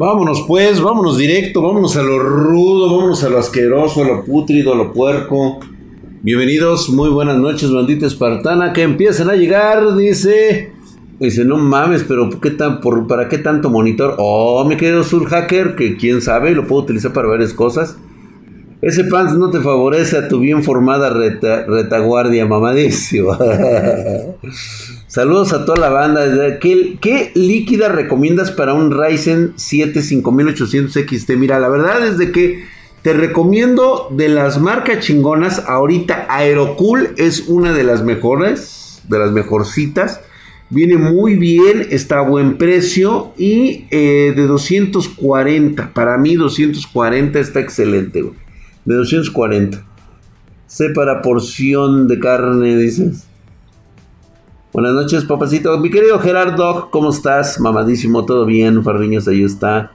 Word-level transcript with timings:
Vámonos 0.00 0.46
pues, 0.48 0.80
vámonos 0.80 1.18
directo, 1.18 1.60
vámonos 1.60 1.94
a 1.98 2.02
lo 2.02 2.18
rudo, 2.18 2.90
vámonos 2.96 3.22
a 3.22 3.28
lo 3.28 3.36
asqueroso, 3.36 4.02
a 4.02 4.06
lo 4.06 4.24
putrido, 4.24 4.72
a 4.72 4.74
lo 4.74 4.94
puerco. 4.94 5.60
Bienvenidos, 6.22 6.88
muy 6.88 7.10
buenas 7.10 7.36
noches, 7.36 7.70
bandita 7.70 8.06
espartana, 8.06 8.72
que 8.72 8.80
empiezan 8.80 9.28
a 9.28 9.34
llegar, 9.34 9.94
dice... 9.96 10.72
Dice, 11.18 11.44
no 11.44 11.58
mames, 11.58 12.02
pero 12.08 12.30
¿qué 12.40 12.50
tan, 12.52 12.80
¿para 13.06 13.28
qué 13.28 13.36
tanto 13.36 13.68
monitor? 13.68 14.14
Oh, 14.16 14.64
me 14.64 14.78
quedo 14.78 15.04
Sur 15.04 15.26
Hacker, 15.26 15.76
que 15.76 15.98
quién 15.98 16.22
sabe, 16.22 16.54
lo 16.54 16.66
puedo 16.66 16.84
utilizar 16.84 17.12
para 17.12 17.28
varias 17.28 17.52
cosas. 17.52 17.98
Ese 18.82 19.04
pants 19.04 19.34
no 19.34 19.50
te 19.50 19.60
favorece 19.60 20.16
a 20.16 20.28
tu 20.28 20.40
bien 20.40 20.62
formada 20.62 21.10
retaguardia, 21.10 22.46
mamadísimo. 22.46 23.36
Saludos 25.06 25.52
a 25.52 25.66
toda 25.66 25.78
la 25.78 25.90
banda. 25.90 26.58
¿Qué, 26.58 27.30
líquida 27.34 27.90
recomiendas 27.90 28.50
para 28.50 28.72
un 28.72 28.90
Ryzen 28.90 29.52
7 29.56 30.00
5800 30.00 30.92
XT? 30.92 31.30
Mira, 31.36 31.60
la 31.60 31.68
verdad 31.68 32.06
es 32.06 32.16
de 32.16 32.32
que 32.32 32.64
te 33.02 33.12
recomiendo 33.12 34.08
de 34.12 34.30
las 34.30 34.58
marcas 34.58 35.04
chingonas. 35.04 35.62
Ahorita 35.66 36.26
Aerocool 36.30 37.10
es 37.18 37.48
una 37.48 37.74
de 37.74 37.84
las 37.84 38.02
mejores, 38.02 39.02
de 39.08 39.18
las 39.18 39.30
mejorcitas. 39.30 40.22
Viene 40.70 40.96
muy 40.96 41.34
bien, 41.34 41.86
está 41.90 42.20
a 42.20 42.22
buen 42.22 42.56
precio 42.56 43.32
y 43.36 43.84
eh, 43.90 44.32
de 44.34 44.46
240. 44.46 45.92
Para 45.92 46.16
mí 46.16 46.36
240 46.36 47.40
está 47.40 47.60
excelente, 47.60 48.22
De 48.90 48.96
240. 48.96 49.86
Sé 50.66 50.90
para 50.90 51.22
porción 51.22 52.08
de 52.08 52.18
carne, 52.18 52.76
dices. 52.76 53.24
Buenas 54.72 54.94
noches, 54.94 55.24
papacito. 55.24 55.78
Mi 55.78 55.90
querido 55.90 56.18
Gerardo, 56.18 56.88
¿cómo 56.90 57.10
estás? 57.10 57.60
Mamadísimo, 57.60 58.26
todo 58.26 58.44
bien, 58.46 58.82
Farriños, 58.82 59.28
ahí 59.28 59.44
está. 59.44 59.92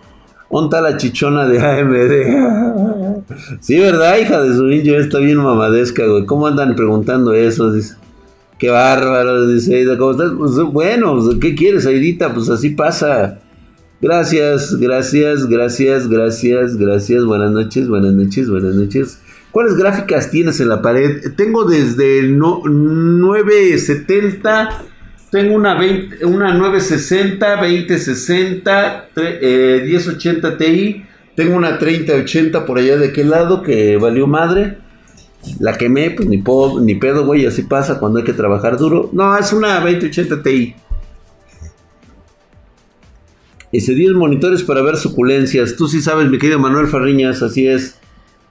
¿Onta 0.47 0.79
la 0.79 0.95
chichona 0.95 1.45
de 1.45 1.59
AMD? 1.59 3.25
sí, 3.59 3.77
¿verdad, 3.79 4.17
hija 4.17 4.41
de 4.41 4.55
su 4.55 4.63
niño? 4.63 4.95
Está 4.95 5.19
bien 5.19 5.39
mamadesca, 5.39 6.05
güey. 6.05 6.25
¿Cómo 6.25 6.47
andan 6.47 6.73
preguntando 6.77 7.33
eso? 7.33 7.73
Dice. 7.73 7.95
Qué 8.57 8.69
bárbaro, 8.69 9.45
dice 9.45 9.75
Aida, 9.75 9.97
¿cómo 9.97 10.11
estás? 10.11 10.31
Pues, 10.37 10.53
bueno, 10.71 11.19
¿qué 11.41 11.53
quieres, 11.53 11.85
Aidita? 11.85 12.33
Pues 12.33 12.49
así 12.49 12.69
pasa. 12.69 13.41
Gracias, 14.01 14.77
gracias, 14.77 15.47
gracias, 15.47 16.09
gracias, 16.09 16.75
gracias. 16.75 17.23
Buenas 17.23 17.51
noches, 17.51 17.87
buenas 17.87 18.11
noches, 18.11 18.49
buenas 18.49 18.75
noches. 18.75 19.21
¿Cuáles 19.51 19.75
gráficas 19.75 20.29
tienes 20.29 20.59
en 20.59 20.67
la 20.67 20.81
pared? 20.81 21.33
Tengo 21.37 21.63
desde 21.63 22.19
el 22.19 22.37
970, 22.37 24.83
tengo 25.31 25.55
una, 25.55 25.79
20, 25.79 26.25
una 26.25 26.53
960, 26.53 27.55
2060, 27.55 29.11
1080 29.15 30.57
Ti, 30.57 31.05
tengo 31.37 31.55
una 31.55 31.79
3080 31.79 32.65
por 32.65 32.79
allá 32.79 32.97
de 32.97 33.13
qué 33.13 33.23
lado 33.23 33.63
que 33.63 33.95
valió 33.95 34.27
madre. 34.27 34.79
La 35.59 35.77
quemé, 35.77 36.11
pues 36.11 36.27
ni, 36.27 36.43
ni 36.81 36.95
pedo, 36.95 37.25
güey, 37.25 37.45
así 37.45 37.61
pasa 37.61 37.97
cuando 37.97 38.19
hay 38.19 38.25
que 38.25 38.33
trabajar 38.33 38.77
duro. 38.77 39.09
No, 39.13 39.37
es 39.37 39.53
una 39.53 39.79
2080 39.79 40.43
Ti. 40.43 40.75
Ese 43.75 43.93
10 43.93 44.13
monitores 44.13 44.63
para 44.63 44.81
ver 44.81 44.95
suculencias. 44.95 45.75
Tú 45.75 45.89
sí 45.89 46.01
sabes, 46.01 46.29
mi 46.29 46.37
querido 46.37 46.59
Manuel 46.59 46.87
Farriñas, 46.87 47.41
así 47.41 47.67
es. 47.67 47.97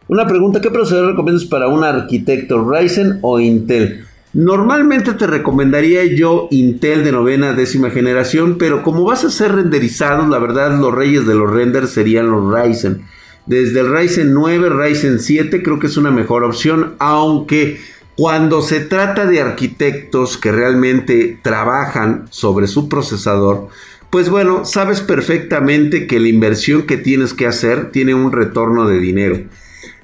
Una 0.07 0.27
pregunta, 0.27 0.61
¿qué 0.61 0.71
procesador 0.71 1.13
recomiendas 1.13 1.47
para 1.47 1.67
un 1.67 1.83
arquitecto, 1.83 2.71
Ryzen 2.71 3.21
o 3.23 3.41
Intel? 3.41 4.05
Normalmente 4.35 5.15
te 5.15 5.27
recomendaría 5.27 6.05
yo 6.05 6.49
Intel 6.51 7.05
de 7.05 7.13
novena 7.13 7.55
décima 7.55 7.89
generación, 7.89 8.59
pero 8.59 8.83
como 8.83 9.05
vas 9.05 9.25
a 9.25 9.31
ser 9.31 9.53
renderizados, 9.53 10.29
la 10.29 10.39
verdad 10.39 10.79
los 10.79 10.95
reyes 10.95 11.27
de 11.27 11.35
los 11.35 11.51
renders 11.51 11.89
serían 11.89 12.31
los 12.31 12.53
Ryzen. 12.53 13.07
Desde 13.47 13.81
el 13.81 13.97
Ryzen 13.97 14.35
9, 14.35 14.69
Ryzen 14.69 15.21
7 15.21 15.63
creo 15.63 15.79
que 15.79 15.87
es 15.87 15.97
una 15.97 16.11
mejor 16.11 16.45
opción, 16.45 16.97
aunque 16.99 17.79
cuando 18.17 18.61
se 18.61 18.81
trata 18.81 19.25
de 19.25 19.41
arquitectos 19.41 20.37
que 20.37 20.53
realmente 20.53 21.39
trabajan 21.43 22.27
sobre 22.29 22.67
su 22.67 22.91
procesador, 22.91 23.69
pues 24.15 24.31
bueno, 24.31 24.65
sabes 24.65 25.01
perfectamente 25.01 26.07
que 26.07 26.21
la 26.21 26.29
inversión 26.29 26.83
que 26.83 26.97
tienes 26.97 27.35
que 27.35 27.49
hacer 27.49 27.91
tiene 27.91 28.15
un 28.15 28.31
retorno 28.31 28.87
de 28.87 29.01
dinero. 29.01 29.41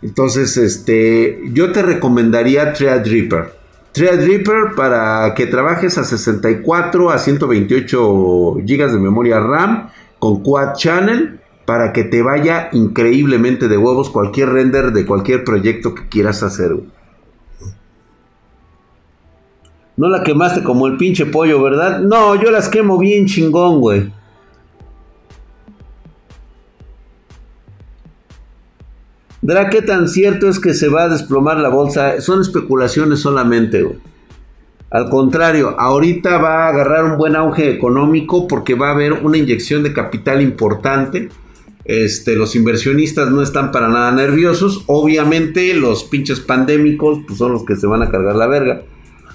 Entonces, 0.02 0.56
este, 0.56 1.40
yo 1.52 1.70
te 1.70 1.80
recomendaría 1.82 2.72
Threadripper. 2.72 3.52
Threadripper 3.92 4.74
para 4.74 5.32
que 5.36 5.46
trabajes 5.46 5.96
a 5.96 6.02
64 6.02 7.08
a 7.08 7.18
128 7.18 8.54
GB 8.54 8.90
de 8.90 8.98
memoria 8.98 9.38
RAM 9.38 9.90
con 10.18 10.42
Quad 10.42 10.74
Channel 10.74 11.38
para 11.64 11.92
que 11.92 12.02
te 12.02 12.20
vaya 12.20 12.68
increíblemente 12.72 13.68
de 13.68 13.78
huevos 13.78 14.10
cualquier 14.10 14.48
render 14.48 14.90
de 14.90 15.06
cualquier 15.06 15.44
proyecto 15.44 15.94
que 15.94 16.08
quieras 16.08 16.42
hacer. 16.42 16.72
No 20.00 20.08
la 20.08 20.22
quemaste 20.22 20.62
como 20.62 20.86
el 20.86 20.96
pinche 20.96 21.26
pollo, 21.26 21.62
¿verdad? 21.62 22.00
No, 22.00 22.34
yo 22.34 22.50
las 22.50 22.70
quemo 22.70 22.96
bien 22.96 23.26
chingón, 23.26 23.80
güey. 23.80 24.10
Dra, 29.42 29.68
¿qué 29.68 29.82
tan 29.82 30.08
cierto 30.08 30.48
es 30.48 30.58
que 30.58 30.72
se 30.72 30.88
va 30.88 31.02
a 31.02 31.08
desplomar 31.10 31.58
la 31.58 31.68
bolsa? 31.68 32.18
Son 32.22 32.40
especulaciones 32.40 33.20
solamente, 33.20 33.86
Al 34.88 35.10
contrario, 35.10 35.78
ahorita 35.78 36.38
va 36.38 36.64
a 36.64 36.68
agarrar 36.70 37.04
un 37.04 37.18
buen 37.18 37.36
auge 37.36 37.70
económico 37.70 38.48
porque 38.48 38.72
va 38.72 38.88
a 38.88 38.92
haber 38.92 39.12
una 39.12 39.36
inyección 39.36 39.82
de 39.82 39.92
capital 39.92 40.40
importante. 40.40 41.28
Este, 41.84 42.36
los 42.36 42.56
inversionistas 42.56 43.30
no 43.30 43.42
están 43.42 43.70
para 43.70 43.88
nada 43.88 44.12
nerviosos. 44.12 44.82
Obviamente, 44.86 45.74
los 45.74 46.04
pinches 46.04 46.40
pandémicos 46.40 47.18
pues, 47.26 47.38
son 47.38 47.52
los 47.52 47.66
que 47.66 47.76
se 47.76 47.86
van 47.86 48.02
a 48.02 48.10
cargar 48.10 48.36
la 48.36 48.46
verga. 48.46 48.82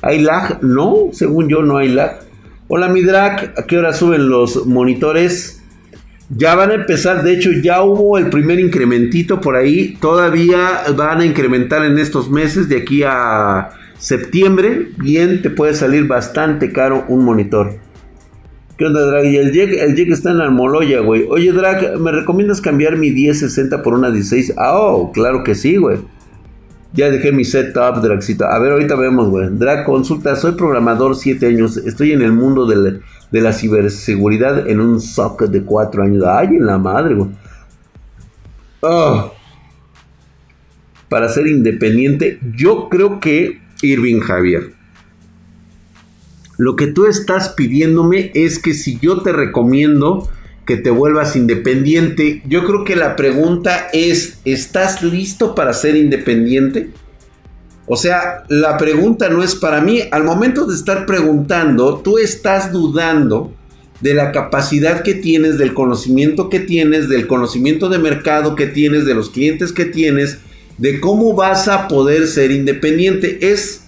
¿Hay 0.06 0.22
lag? 0.22 0.62
No, 0.62 1.10
según 1.14 1.50
yo 1.50 1.64
no 1.64 1.78
hay 1.78 1.90
lag. 1.90 2.20
Hola, 2.68 2.90
mi 2.90 3.02
drag, 3.02 3.56
¿a 3.58 3.64
qué 3.64 3.80
hora 3.80 3.92
suben 3.92 4.30
los 4.30 4.68
monitores? 4.68 5.64
Ya 6.30 6.54
van 6.54 6.70
a 6.70 6.76
empezar, 6.76 7.24
de 7.24 7.34
hecho 7.34 7.50
ya 7.52 7.82
hubo 7.82 8.20
el 8.20 8.30
primer 8.30 8.60
incrementito 8.60 9.42
por 9.42 9.56
ahí, 9.56 9.98
todavía 10.00 10.84
van 10.96 11.22
a 11.22 11.26
incrementar 11.26 11.84
en 11.84 11.98
estos 11.98 12.30
meses, 12.30 12.70
de 12.70 12.78
aquí 12.78 13.02
a 13.04 13.72
septiembre, 13.98 14.90
bien, 14.98 15.42
te 15.42 15.50
puede 15.50 15.74
salir 15.74 16.06
bastante 16.06 16.72
caro 16.72 17.06
un 17.08 17.26
monitor. 17.26 17.80
¿Qué 18.78 18.86
onda, 18.86 19.08
Drag? 19.08 19.26
Y 19.26 19.38
el 19.38 19.54
Jack, 19.54 19.72
el 19.72 20.12
está 20.12 20.30
en 20.30 20.38
la 20.38 20.44
Almoloya, 20.44 21.00
güey. 21.00 21.26
Oye, 21.28 21.52
Drag, 21.52 22.00
¿me 22.00 22.12
recomiendas 22.12 22.62
cambiar 22.62 22.96
mi 22.96 23.10
1060 23.10 23.82
por 23.82 23.96
una 23.96 24.12
16? 24.12 24.54
Ah, 24.58 24.98
claro 25.14 25.44
que 25.44 25.56
sí, 25.56 25.78
güey. 25.78 25.98
Ya 26.96 27.12
dejé 27.12 27.34
mi 27.34 27.44
setup, 27.44 28.02
Dragcito. 28.02 28.46
A 28.46 28.58
ver, 28.58 28.72
ahorita 28.72 28.96
vemos, 28.96 29.30
güey. 29.30 29.50
Drag, 29.52 29.84
consulta. 29.86 30.36
Soy 30.36 30.54
programador 30.54 31.16
7 31.16 31.46
años. 31.46 31.76
Estoy 31.78 32.14
en 32.14 32.22
el 32.22 32.32
mundo 32.32 32.66
de 32.66 33.42
la 33.42 33.52
ciberseguridad 33.52 34.70
en 34.70 34.80
un 34.80 35.02
socket 35.02 35.50
de 35.50 35.64
cuatro 35.64 36.04
años. 36.04 36.24
Ay, 36.26 36.48
en 36.56 36.66
la 36.66 36.78
madre, 36.78 37.16
güey. 37.16 37.30
Ah. 38.82 39.32
Para 41.10 41.28
ser 41.28 41.48
independiente, 41.48 42.40
yo 42.56 42.88
creo 42.88 43.20
que 43.20 43.60
Irving 43.82 44.22
Javier. 44.22 44.74
Lo 46.58 46.78
que 46.78 46.88
tú 46.88 47.06
estás 47.06 47.50
pidiéndome 47.50 48.32
es 48.34 48.60
que 48.60 48.74
si 48.74 48.98
yo 49.00 49.22
te 49.22 49.34
recomiendo 49.34 50.30
que 50.66 50.78
te 50.78 50.90
vuelvas 50.90 51.36
independiente, 51.36 52.42
yo 52.48 52.66
creo 52.66 52.84
que 52.84 52.96
la 52.96 53.16
pregunta 53.16 53.88
es, 53.94 54.40
¿estás 54.46 55.04
listo 55.04 55.54
para 55.54 55.74
ser 55.74 55.96
independiente? 55.96 56.90
O 57.88 57.96
sea, 57.96 58.44
la 58.50 58.78
pregunta 58.78 59.30
no 59.30 59.44
es 59.44 59.54
para 59.54 59.80
mí. 59.80 60.02
Al 60.12 60.24
momento 60.24 60.66
de 60.66 60.76
estar 60.76 61.06
preguntando, 61.06 61.98
tú 62.00 62.18
estás 62.18 62.72
dudando 62.72 63.54
de 64.02 64.16
la 64.16 64.32
capacidad 64.32 65.04
que 65.04 65.14
tienes, 65.14 65.58
del 65.58 65.74
conocimiento 65.74 66.50
que 66.50 66.60
tienes, 66.60 67.10
del 67.10 67.28
conocimiento 67.28 67.88
de 67.88 68.00
mercado 68.00 68.56
que 68.56 68.66
tienes, 68.66 69.06
de 69.06 69.14
los 69.14 69.30
clientes 69.30 69.72
que 69.72 69.86
tienes, 69.86 70.40
de 70.80 71.00
cómo 71.00 71.36
vas 71.36 71.68
a 71.68 71.88
poder 71.88 72.28
ser 72.28 72.50
independiente. 72.50 73.52
Es, 73.52 73.84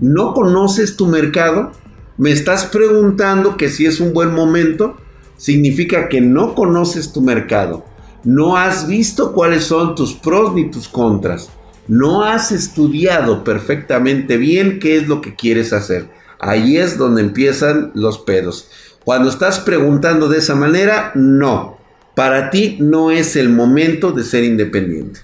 no 0.00 0.34
conoces 0.34 0.96
tu 0.96 1.06
mercado, 1.06 1.70
me 2.16 2.32
estás 2.32 2.66
preguntando 2.66 3.56
que 3.56 3.68
si 3.68 3.86
es 3.86 4.00
un 4.00 4.12
buen 4.12 4.34
momento, 4.34 4.96
significa 5.38 6.10
que 6.10 6.20
no 6.20 6.54
conoces 6.54 7.12
tu 7.12 7.22
mercado, 7.22 7.86
no 8.24 8.58
has 8.58 8.86
visto 8.86 9.32
cuáles 9.32 9.64
son 9.64 9.94
tus 9.94 10.12
pros 10.12 10.52
ni 10.54 10.70
tus 10.70 10.86
contras 10.86 11.48
no 11.88 12.22
has 12.22 12.52
estudiado 12.52 13.42
perfectamente 13.42 14.36
bien 14.36 14.78
qué 14.78 14.98
es 14.98 15.08
lo 15.08 15.22
que 15.22 15.34
quieres 15.34 15.72
hacer. 15.72 16.08
Ahí 16.38 16.76
es 16.76 16.98
donde 16.98 17.22
empiezan 17.22 17.90
los 17.94 18.18
pedos. 18.18 18.68
Cuando 19.04 19.30
estás 19.30 19.58
preguntando 19.58 20.28
de 20.28 20.38
esa 20.38 20.54
manera, 20.54 21.12
no. 21.14 21.78
Para 22.14 22.50
ti 22.50 22.76
no 22.78 23.10
es 23.10 23.36
el 23.36 23.48
momento 23.48 24.12
de 24.12 24.22
ser 24.22 24.44
independiente. 24.44 25.20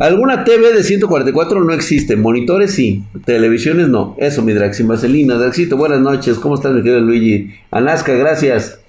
Alguna 0.00 0.44
TV 0.44 0.72
de 0.72 0.82
144 0.82 1.62
no 1.62 1.74
existe, 1.74 2.16
monitores 2.16 2.72
sí, 2.72 3.04
televisiones 3.26 3.88
no. 3.88 4.16
Eso, 4.16 4.40
mi 4.40 4.54
Draxi 4.54 4.82
Marcelina. 4.82 5.34
Draxito, 5.34 5.76
buenas 5.76 6.00
noches. 6.00 6.38
¿Cómo 6.38 6.54
estás, 6.54 6.72
mi 6.72 6.80
querido 6.82 7.00
Luigi? 7.00 7.52
Alaska, 7.70 8.14
gracias. 8.14 8.80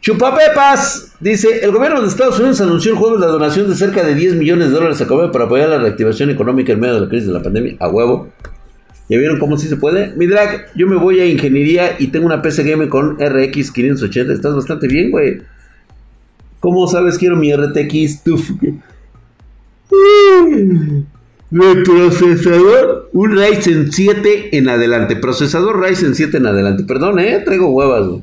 Chupapepas 0.00 1.12
dice, 1.20 1.60
el 1.62 1.70
gobierno 1.70 2.02
de 2.02 2.08
Estados 2.08 2.40
Unidos 2.40 2.60
anunció 2.60 2.90
el 2.90 2.98
jueves 2.98 3.20
la 3.20 3.28
donación 3.28 3.68
de 3.68 3.76
cerca 3.76 4.02
de 4.02 4.16
10 4.16 4.34
millones 4.34 4.70
de 4.70 4.74
dólares 4.74 5.00
a 5.00 5.06
Colombia 5.06 5.30
para 5.30 5.44
apoyar 5.44 5.68
la 5.68 5.78
reactivación 5.78 6.30
económica 6.30 6.72
en 6.72 6.80
medio 6.80 6.94
de 6.94 7.00
la 7.02 7.08
crisis 7.08 7.28
de 7.28 7.34
la 7.34 7.42
pandemia. 7.44 7.76
A 7.78 7.86
huevo. 7.88 8.32
¿Ya 9.08 9.18
vieron 9.18 9.38
cómo 9.38 9.56
sí 9.58 9.68
se 9.68 9.76
puede? 9.76 10.16
Mi 10.16 10.26
drag, 10.26 10.74
yo 10.74 10.88
me 10.88 10.96
voy 10.96 11.20
a 11.20 11.26
ingeniería 11.26 11.94
y 11.96 12.08
tengo 12.08 12.26
una 12.26 12.42
PC 12.42 12.64
Game 12.64 12.88
con 12.88 13.20
RX 13.20 13.70
580. 13.70 14.32
Estás 14.32 14.56
bastante 14.56 14.88
bien, 14.88 15.12
güey. 15.12 15.42
¿Cómo 16.58 16.88
sabes 16.88 17.18
quiero 17.18 17.36
mi 17.36 17.54
RTX? 17.54 18.24
Tuf. 18.24 18.50
Mi 21.48 21.82
procesador, 21.84 23.08
un 23.12 23.36
Ryzen 23.36 23.92
7 23.92 24.56
en 24.56 24.68
adelante. 24.68 25.16
Procesador 25.16 25.80
Ryzen 25.80 26.14
7 26.14 26.38
en 26.38 26.46
adelante. 26.46 26.84
Perdón, 26.84 27.18
eh, 27.20 27.40
traigo 27.44 27.70
huevas. 27.70 28.20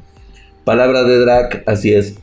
Palabra 0.65 1.04
de 1.04 1.19
drag, 1.19 1.63
así 1.65 1.94
es. 1.94 2.15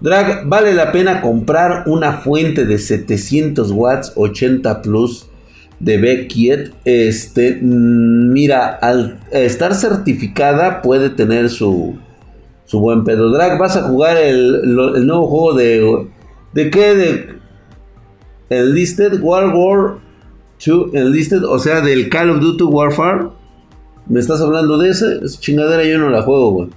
Drag, 0.00 0.46
vale 0.46 0.74
la 0.74 0.92
pena 0.92 1.20
comprar 1.20 1.84
una 1.86 2.12
fuente 2.12 2.64
de 2.64 2.78
700 2.78 3.70
watts 3.72 4.12
80 4.14 4.82
plus 4.82 5.28
de 5.80 5.98
Beckett. 5.98 6.72
Este, 6.84 7.58
mm, 7.60 8.32
mira, 8.32 8.68
al 8.68 9.20
estar 9.32 9.74
certificada 9.74 10.80
puede 10.82 11.10
tener 11.10 11.50
su, 11.50 11.98
su 12.68 12.80
buen 12.80 13.02
pedo. 13.02 13.30
Drag, 13.30 13.58
vas 13.58 13.76
a 13.76 13.82
jugar 13.82 14.18
el, 14.18 14.76
nuevo 15.06 15.26
juego 15.26 15.54
de. 15.54 16.06
¿De 16.52 16.70
qué? 16.70 16.94
De. 16.94 17.38
El 18.50 18.74
Listed 18.74 19.20
World 19.20 19.54
War 19.54 19.94
2. 20.64 20.90
El 20.92 21.12
Listed, 21.12 21.44
o 21.44 21.58
sea, 21.58 21.80
del 21.80 22.10
Call 22.10 22.30
of 22.30 22.40
Duty 22.40 22.64
Warfare. 22.64 23.28
¿Me 24.06 24.20
estás 24.20 24.42
hablando 24.42 24.76
de 24.76 24.90
ese? 24.90 25.18
Esa 25.24 25.40
chingadera 25.40 25.82
yo 25.84 25.98
no 25.98 26.10
la 26.10 26.22
juego, 26.22 26.50
güey. 26.50 26.68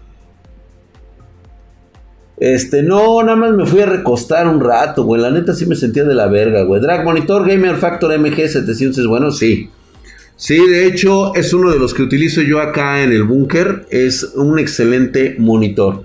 Este, 2.37 2.83
no, 2.83 3.21
nada 3.21 3.35
más 3.35 3.51
me 3.51 3.65
fui 3.65 3.81
a 3.81 3.85
recostar 3.85 4.47
un 4.47 4.61
rato, 4.61 5.03
güey. 5.03 5.21
La 5.21 5.29
neta 5.29 5.53
sí 5.53 5.65
me 5.65 5.75
sentía 5.75 6.05
de 6.05 6.15
la 6.15 6.27
verga, 6.27 6.63
güey. 6.63 6.81
Drag 6.81 7.03
Monitor 7.03 7.45
Gamer 7.45 7.75
Factor 7.75 8.11
MG700 8.11 8.97
es 8.97 9.07
bueno, 9.07 9.29
sí. 9.31 9.69
Sí, 10.41 10.57
de 10.57 10.87
hecho 10.87 11.35
es 11.35 11.53
uno 11.53 11.69
de 11.69 11.77
los 11.77 11.93
que 11.93 12.01
utilizo 12.01 12.41
yo 12.41 12.61
acá 12.61 13.03
en 13.03 13.11
el 13.11 13.25
búnker. 13.25 13.85
Es 13.91 14.23
un 14.23 14.57
excelente 14.57 15.35
monitor. 15.37 16.03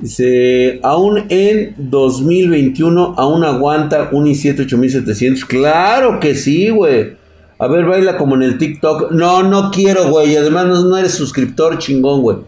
Dice, 0.00 0.80
aún 0.82 1.26
en 1.28 1.76
2021 1.78 3.14
aún 3.16 3.44
aguanta 3.44 4.08
un 4.10 4.26
i7 4.26 4.62
8700. 4.62 5.44
Claro 5.44 6.18
que 6.18 6.34
sí, 6.34 6.70
güey. 6.70 7.16
A 7.60 7.68
ver, 7.68 7.84
baila 7.84 8.16
como 8.16 8.34
en 8.34 8.42
el 8.42 8.58
TikTok. 8.58 9.12
No, 9.12 9.44
no 9.44 9.70
quiero, 9.70 10.10
güey. 10.10 10.36
Además 10.36 10.66
no, 10.66 10.96
eres 10.96 11.12
suscriptor 11.12 11.78
chingón, 11.78 12.22
güey. 12.22 12.38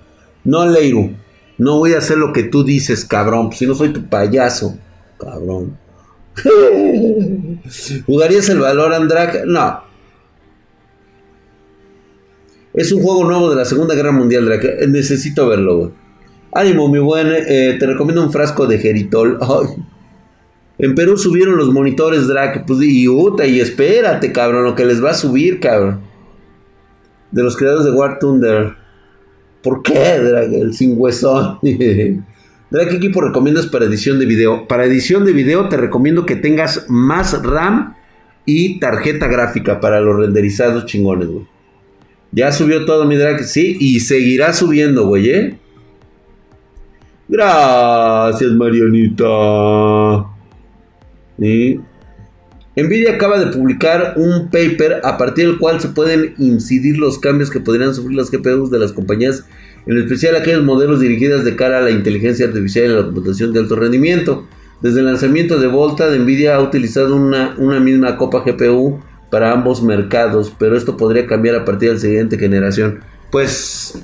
No, 0.42 0.66
Leiru. 0.66 1.12
No 1.58 1.78
voy 1.78 1.92
a 1.92 1.98
hacer 1.98 2.18
lo 2.18 2.32
que 2.32 2.42
tú 2.42 2.64
dices, 2.64 3.04
cabrón. 3.04 3.52
Si 3.52 3.68
no 3.68 3.76
soy 3.76 3.90
tu 3.90 4.04
payaso. 4.08 4.76
Cabrón. 5.16 5.78
¿Jugarías 8.04 8.48
el 8.48 8.58
valor, 8.58 8.92
Andrack? 8.92 9.44
No. 9.44 9.87
Es 12.78 12.92
un 12.92 13.02
juego 13.02 13.24
nuevo 13.24 13.50
de 13.50 13.56
la 13.56 13.64
Segunda 13.64 13.96
Guerra 13.96 14.12
Mundial, 14.12 14.44
Drake. 14.44 14.86
Necesito 14.86 15.48
verlo, 15.48 15.78
güey. 15.78 15.90
Ánimo, 16.52 16.88
mi 16.88 17.00
buen. 17.00 17.26
Eh, 17.26 17.76
te 17.76 17.86
recomiendo 17.86 18.22
un 18.22 18.30
frasco 18.30 18.68
de 18.68 18.78
Geritol. 18.78 19.38
En 20.80 20.94
Perú 20.94 21.16
subieron 21.16 21.56
los 21.56 21.72
monitores, 21.72 22.28
Drake. 22.28 22.62
Pues, 22.64 22.80
y, 22.82 23.08
uta, 23.08 23.44
y 23.48 23.58
espérate, 23.58 24.30
cabrón, 24.30 24.62
lo 24.62 24.76
que 24.76 24.84
les 24.84 25.02
va 25.04 25.10
a 25.10 25.14
subir, 25.14 25.58
cabrón. 25.58 26.02
De 27.32 27.42
los 27.42 27.56
creadores 27.56 27.84
de 27.84 27.90
War 27.90 28.20
Thunder. 28.20 28.76
¿Por 29.60 29.82
qué, 29.82 30.20
Drake? 30.20 30.60
El 30.60 30.72
sin 30.72 30.94
huesón. 30.96 31.58
Drake, 31.62 32.90
¿qué 32.90 32.96
equipo 32.96 33.20
recomiendas 33.20 33.66
para 33.66 33.86
edición 33.86 34.20
de 34.20 34.26
video? 34.26 34.68
Para 34.68 34.84
edición 34.84 35.24
de 35.24 35.32
video 35.32 35.68
te 35.68 35.76
recomiendo 35.76 36.24
que 36.24 36.36
tengas 36.36 36.86
más 36.88 37.42
RAM 37.42 37.96
y 38.46 38.78
tarjeta 38.78 39.26
gráfica 39.26 39.80
para 39.80 40.00
los 40.00 40.16
renderizados 40.16 40.86
chingones, 40.86 41.26
güey. 41.26 41.57
Ya 42.32 42.52
subió 42.52 42.84
todo 42.84 43.04
mi 43.06 43.16
drag, 43.16 43.44
sí, 43.44 43.76
y 43.80 44.00
seguirá 44.00 44.52
subiendo, 44.52 45.06
güey, 45.06 45.30
¿eh? 45.30 45.58
Gracias, 47.28 48.50
Marianita. 48.52 49.26
¿Sí? 51.38 51.80
Nvidia 52.76 53.14
acaba 53.14 53.38
de 53.38 53.46
publicar 53.48 54.14
un 54.16 54.50
paper 54.50 55.00
a 55.02 55.18
partir 55.18 55.46
del 55.46 55.58
cual 55.58 55.80
se 55.80 55.88
pueden 55.88 56.34
incidir 56.38 56.96
los 56.98 57.18
cambios 57.18 57.50
que 57.50 57.60
podrían 57.60 57.94
sufrir 57.94 58.16
las 58.16 58.30
GPUs 58.30 58.70
de 58.70 58.78
las 58.78 58.92
compañías, 58.92 59.44
en 59.86 59.98
especial 59.98 60.36
aquellos 60.36 60.64
modelos 60.64 61.00
dirigidos 61.00 61.44
de 61.44 61.56
cara 61.56 61.78
a 61.78 61.82
la 61.82 61.90
inteligencia 61.90 62.46
artificial 62.46 62.84
y 62.84 62.94
la 62.94 63.04
computación 63.04 63.52
de 63.52 63.60
alto 63.60 63.74
rendimiento. 63.74 64.46
Desde 64.80 65.00
el 65.00 65.06
lanzamiento 65.06 65.58
de 65.58 65.66
Volta, 65.66 66.08
Nvidia 66.14 66.54
ha 66.54 66.62
utilizado 66.62 67.16
una 67.16 67.80
misma 67.80 68.16
copa 68.16 68.44
GPU 68.46 69.00
para 69.30 69.52
ambos 69.52 69.82
mercados, 69.82 70.52
pero 70.58 70.76
esto 70.76 70.96
podría 70.96 71.26
cambiar 71.26 71.56
a 71.56 71.64
partir 71.64 71.88
de 71.88 71.94
la 71.94 72.00
siguiente 72.00 72.38
generación. 72.38 73.00
Pues, 73.30 74.02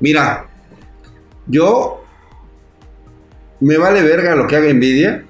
mira, 0.00 0.48
yo 1.46 2.04
me 3.60 3.76
vale 3.76 4.02
verga 4.02 4.34
lo 4.34 4.46
que 4.46 4.56
haga 4.56 4.72
Nvidia, 4.72 5.24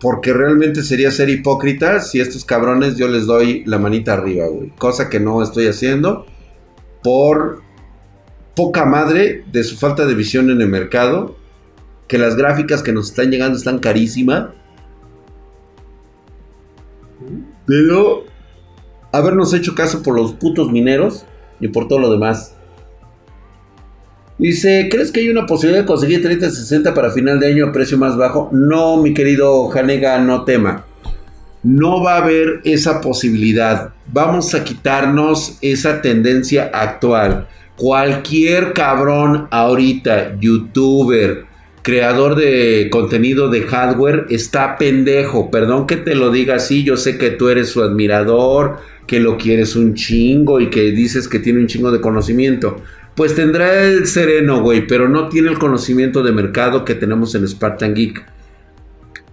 porque 0.00 0.32
realmente 0.32 0.82
sería 0.82 1.10
ser 1.10 1.30
hipócrita 1.30 2.00
si 2.00 2.20
estos 2.20 2.44
cabrones 2.44 2.96
yo 2.96 3.08
les 3.08 3.26
doy 3.26 3.64
la 3.64 3.78
manita 3.78 4.12
arriba, 4.12 4.46
güey. 4.46 4.70
Cosa 4.76 5.08
que 5.08 5.20
no 5.20 5.42
estoy 5.42 5.66
haciendo 5.66 6.26
por 7.02 7.62
poca 8.54 8.84
madre 8.84 9.44
de 9.50 9.64
su 9.64 9.76
falta 9.76 10.06
de 10.06 10.14
visión 10.14 10.50
en 10.50 10.60
el 10.60 10.68
mercado, 10.68 11.36
que 12.06 12.18
las 12.18 12.36
gráficas 12.36 12.82
que 12.82 12.92
nos 12.92 13.10
están 13.10 13.30
llegando 13.30 13.56
están 13.56 13.78
carísimas. 13.78 14.50
Pero 17.66 18.24
habernos 19.14 19.54
hecho 19.54 19.74
caso 19.74 20.02
por 20.02 20.16
los 20.16 20.32
putos 20.32 20.70
mineros 20.72 21.24
y 21.60 21.68
por 21.68 21.86
todo 21.86 22.00
lo 22.00 22.10
demás. 22.10 22.54
Dice, 24.38 24.88
¿crees 24.90 25.12
que 25.12 25.20
hay 25.20 25.28
una 25.28 25.46
posibilidad 25.46 25.82
de 25.82 25.86
conseguir 25.86 26.20
3060 26.20 26.92
para 26.92 27.12
final 27.12 27.38
de 27.38 27.46
año 27.46 27.66
a 27.66 27.72
precio 27.72 27.96
más 27.96 28.16
bajo? 28.16 28.50
No, 28.52 28.96
mi 28.96 29.14
querido 29.14 29.68
Janega, 29.68 30.18
no 30.18 30.44
tema. 30.44 30.84
No 31.62 32.02
va 32.02 32.14
a 32.14 32.22
haber 32.22 32.60
esa 32.64 33.00
posibilidad. 33.00 33.94
Vamos 34.12 34.54
a 34.54 34.64
quitarnos 34.64 35.58
esa 35.60 36.02
tendencia 36.02 36.70
actual. 36.74 37.46
Cualquier 37.76 38.72
cabrón 38.72 39.46
ahorita, 39.50 40.36
youtuber, 40.40 41.46
creador 41.84 42.34
de 42.34 42.88
contenido 42.90 43.50
de 43.50 43.60
hardware, 43.62 44.26
está 44.30 44.78
pendejo. 44.78 45.50
Perdón 45.50 45.86
que 45.86 45.98
te 45.98 46.14
lo 46.14 46.30
diga 46.30 46.56
así, 46.56 46.82
yo 46.82 46.96
sé 46.96 47.18
que 47.18 47.28
tú 47.28 47.50
eres 47.50 47.68
su 47.68 47.82
admirador, 47.82 48.78
que 49.06 49.20
lo 49.20 49.36
quieres 49.36 49.76
un 49.76 49.92
chingo 49.92 50.60
y 50.60 50.70
que 50.70 50.92
dices 50.92 51.28
que 51.28 51.40
tiene 51.40 51.60
un 51.60 51.66
chingo 51.66 51.92
de 51.92 52.00
conocimiento. 52.00 52.78
Pues 53.14 53.34
tendrá 53.34 53.84
el 53.84 54.06
sereno, 54.06 54.62
güey, 54.62 54.86
pero 54.86 55.10
no 55.10 55.28
tiene 55.28 55.50
el 55.50 55.58
conocimiento 55.58 56.22
de 56.22 56.32
mercado 56.32 56.86
que 56.86 56.94
tenemos 56.94 57.34
en 57.34 57.46
Spartan 57.46 57.94
Geek, 57.94 58.24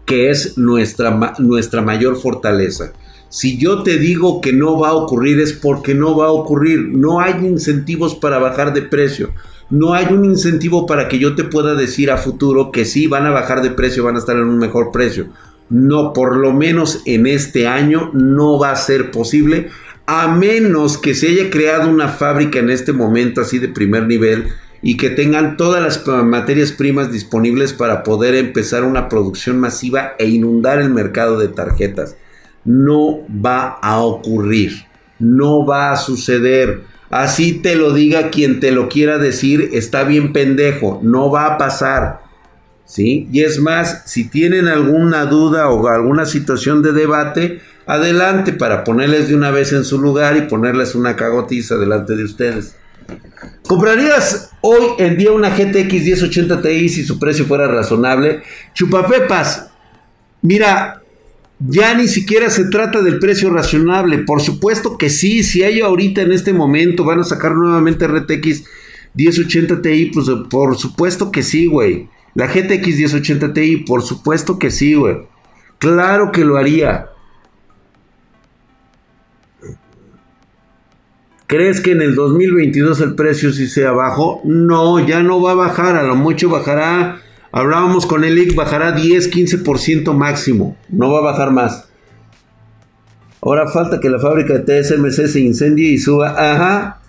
que 0.06 0.30
es 0.30 0.58
nuestra, 0.58 1.36
nuestra 1.40 1.82
mayor 1.82 2.18
fortaleza. 2.18 2.92
Si 3.30 3.58
yo 3.58 3.82
te 3.82 3.98
digo 3.98 4.42
que 4.42 4.52
no 4.52 4.78
va 4.78 4.90
a 4.90 4.94
ocurrir 4.94 5.40
es 5.40 5.54
porque 5.54 5.96
no 5.96 6.18
va 6.18 6.26
a 6.26 6.32
ocurrir. 6.32 6.90
No 6.90 7.22
hay 7.22 7.46
incentivos 7.46 8.14
para 8.14 8.40
bajar 8.40 8.74
de 8.74 8.82
precio. 8.82 9.32
No 9.72 9.94
hay 9.94 10.14
un 10.14 10.26
incentivo 10.26 10.86
para 10.86 11.08
que 11.08 11.18
yo 11.18 11.36
te 11.36 11.46
pueda 11.46 11.76
decir 11.76 12.12
a 12.12 12.18
futuro 12.18 12.72
que 12.72 12.86
sí 12.86 13.08
van 13.08 13.26
a 13.26 13.32
bajar 13.32 13.62
de 13.62 13.72
precio, 13.72 14.04
van 14.04 14.18
a 14.18 14.20
estar 14.20 14.36
en 14.36 14.44
un 14.44 14.58
mejor 14.58 14.92
precio. 14.92 15.28
No, 15.70 16.12
por 16.12 16.36
lo 16.36 16.52
menos 16.52 17.02
en 17.06 17.26
este 17.26 17.68
año 17.68 18.12
no 18.14 18.60
va 18.60 18.72
a 18.72 18.76
ser 18.76 19.10
posible, 19.12 19.70
a 20.06 20.28
menos 20.28 20.98
que 20.98 21.16
se 21.16 21.30
haya 21.30 21.50
creado 21.50 21.90
una 21.90 22.10
fábrica 22.10 22.60
en 22.60 22.70
este 22.70 22.92
momento 22.92 23.40
así 23.40 23.60
de 23.60 23.70
primer 23.70 24.08
nivel 24.08 24.50
y 24.82 24.98
que 24.98 25.10
tengan 25.10 25.56
todas 25.56 25.82
las 25.82 26.06
materias 26.26 26.74
primas 26.74 27.10
disponibles 27.10 27.72
para 27.72 28.04
poder 28.04 28.36
empezar 28.36 28.84
una 28.84 29.08
producción 29.08 29.60
masiva 29.60 30.14
e 30.20 30.28
inundar 30.28 30.82
el 30.82 30.90
mercado 30.90 31.40
de 31.40 31.48
tarjetas. 31.48 32.18
No 32.66 33.20
va 33.30 33.80
a 33.82 34.02
ocurrir, 34.02 34.86
no 35.20 35.66
va 35.66 35.94
a 35.94 35.98
suceder. 35.98 36.91
Así 37.12 37.54
te 37.54 37.76
lo 37.76 37.94
diga 37.94 38.30
quien 38.30 38.60
te 38.60 38.72
lo 38.72 38.88
quiera 38.88 39.18
decir, 39.18 39.70
está 39.74 40.04
bien 40.06 40.32
pendejo, 40.32 41.00
no 41.04 41.30
va 41.30 41.46
a 41.46 41.58
pasar. 41.58 42.22
¿sí? 42.86 43.28
Y 43.32 43.42
es 43.42 43.60
más, 43.60 44.04
si 44.06 44.30
tienen 44.30 44.68
alguna 44.68 45.26
duda 45.26 45.70
o 45.70 45.88
alguna 45.88 46.26
situación 46.26 46.82
de 46.82 46.94
debate, 46.94 47.62
adelante 47.86 48.54
para 48.54 48.84
ponerles 48.84 49.28
de 49.28 49.36
una 49.36 49.52
vez 49.52 49.74
en 49.74 49.84
su 49.84 50.00
lugar 50.00 50.38
y 50.38 50.42
ponerles 50.42 50.96
una 50.96 51.16
cagotiza 51.16 51.76
delante 51.78 52.16
de 52.16 52.24
ustedes. 52.24 52.76
¿Comprarías 53.68 54.52
hoy 54.62 54.84
en 54.98 55.18
día 55.18 55.32
una 55.32 55.50
GTX 55.50 55.94
1080 55.94 56.62
Ti 56.62 56.90
si 56.90 57.04
su 57.04 57.20
precio 57.20 57.46
fuera 57.46 57.68
razonable? 57.68 58.44
Chupapepas, 58.74 59.70
mira, 60.42 61.01
Ya 61.68 61.94
ni 61.94 62.08
siquiera 62.08 62.50
se 62.50 62.66
trata 62.66 63.02
del 63.02 63.20
precio 63.20 63.52
razonable. 63.52 64.20
Por 64.20 64.42
supuesto 64.42 64.98
que 64.98 65.10
sí, 65.10 65.44
si 65.44 65.64
hay 65.64 65.82
ahorita 65.82 66.22
en 66.22 66.32
este 66.32 66.54
momento 66.54 67.04
van 67.04 67.20
a 67.20 67.24
sacar 67.24 67.56
nuevamente 67.56 68.08
RTX 68.08 68.64
1080 69.14 69.82
Ti, 69.82 70.12
pues 70.14 70.28
por 70.50 70.78
supuesto 70.78 71.32
que 71.32 71.44
sí, 71.44 71.68
güey. 71.68 72.10
La 72.34 72.48
GTX 72.48 72.88
1080 72.98 73.54
Ti, 73.54 73.78
por 73.78 74.02
supuesto 74.02 74.58
que 74.58 74.72
sí, 74.72 74.96
güey. 74.96 75.18
Claro 75.78 76.32
que 76.32 76.46
lo 76.46 76.58
haría. 76.58 77.10
¿Crees 81.46 81.82
que 81.82 81.92
en 81.92 82.02
el 82.02 82.16
2022 82.16 83.02
el 83.02 83.14
precio 83.14 83.52
sí 83.52 83.68
sea 83.68 83.92
bajo? 83.92 84.42
No, 84.46 85.06
ya 85.06 85.22
no 85.22 85.42
va 85.42 85.52
a 85.52 85.56
bajar, 85.56 85.98
a 85.98 86.04
lo 86.04 86.16
mucho 86.16 86.50
bajará, 86.50 87.21
hablábamos 87.52 88.06
con 88.06 88.24
el 88.24 88.54
bajará 88.56 88.92
10, 88.92 89.32
15% 89.32 90.14
máximo, 90.14 90.78
no 90.90 91.12
va 91.12 91.20
a 91.20 91.34
bajar 91.34 91.52
más. 91.52 91.90
Ahora 93.42 93.68
falta 93.68 94.00
que 94.00 94.10
la 94.10 94.20
fábrica 94.20 94.54
de 94.54 94.84
TSMC 94.84 95.28
se 95.28 95.40
incendie 95.40 95.90
y 95.90 95.98
suba. 95.98 96.36
Ajá, 96.38 97.02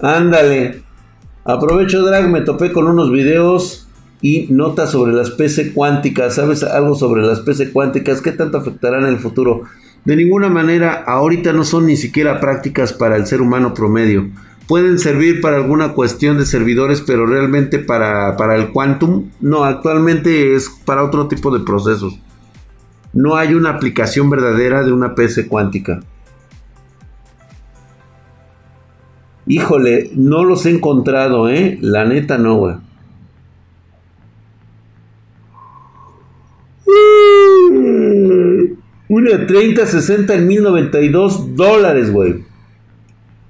ándale. 0.00 0.82
Aprovecho 1.44 2.02
Drag, 2.04 2.28
me 2.28 2.40
topé 2.40 2.72
con 2.72 2.88
unos 2.88 3.12
videos 3.12 3.86
y 4.20 4.48
notas 4.50 4.90
sobre 4.90 5.12
las 5.12 5.30
PC 5.30 5.72
cuánticas. 5.72 6.34
¿Sabes 6.34 6.64
algo 6.64 6.96
sobre 6.96 7.22
las 7.22 7.38
PC 7.40 7.70
cuánticas? 7.70 8.20
¿Qué 8.20 8.32
tanto 8.32 8.58
afectarán 8.58 9.02
en 9.04 9.10
el 9.10 9.18
futuro? 9.18 9.62
De 10.04 10.16
ninguna 10.16 10.48
manera, 10.48 11.04
ahorita 11.06 11.52
no 11.52 11.62
son 11.62 11.86
ni 11.86 11.96
siquiera 11.96 12.40
prácticas 12.40 12.92
para 12.92 13.16
el 13.16 13.26
ser 13.26 13.40
humano 13.40 13.72
promedio. 13.72 14.28
Pueden 14.68 14.98
servir 14.98 15.40
para 15.40 15.56
alguna 15.56 15.92
cuestión 15.92 16.38
de 16.38 16.44
servidores, 16.44 17.00
pero 17.00 17.24
realmente 17.24 17.78
para, 17.78 18.36
para 18.36 18.56
el 18.56 18.72
quantum, 18.72 19.30
no, 19.40 19.64
actualmente 19.64 20.54
es 20.54 20.68
para 20.84 21.04
otro 21.04 21.28
tipo 21.28 21.56
de 21.56 21.64
procesos. 21.64 22.18
No 23.12 23.36
hay 23.36 23.54
una 23.54 23.70
aplicación 23.70 24.28
verdadera 24.28 24.82
de 24.82 24.92
una 24.92 25.14
PC 25.14 25.46
cuántica. 25.46 26.00
Híjole, 29.46 30.10
no 30.14 30.44
los 30.44 30.66
he 30.66 30.70
encontrado, 30.70 31.48
¿eh? 31.48 31.78
La 31.80 32.04
neta 32.04 32.36
no, 32.36 32.56
güey. 32.56 32.74
Una 39.08 39.46
30, 39.46 39.86
60 39.86 40.34
en 40.34 40.48
1092 40.48 41.54
dólares, 41.54 42.12
güey. 42.12 42.44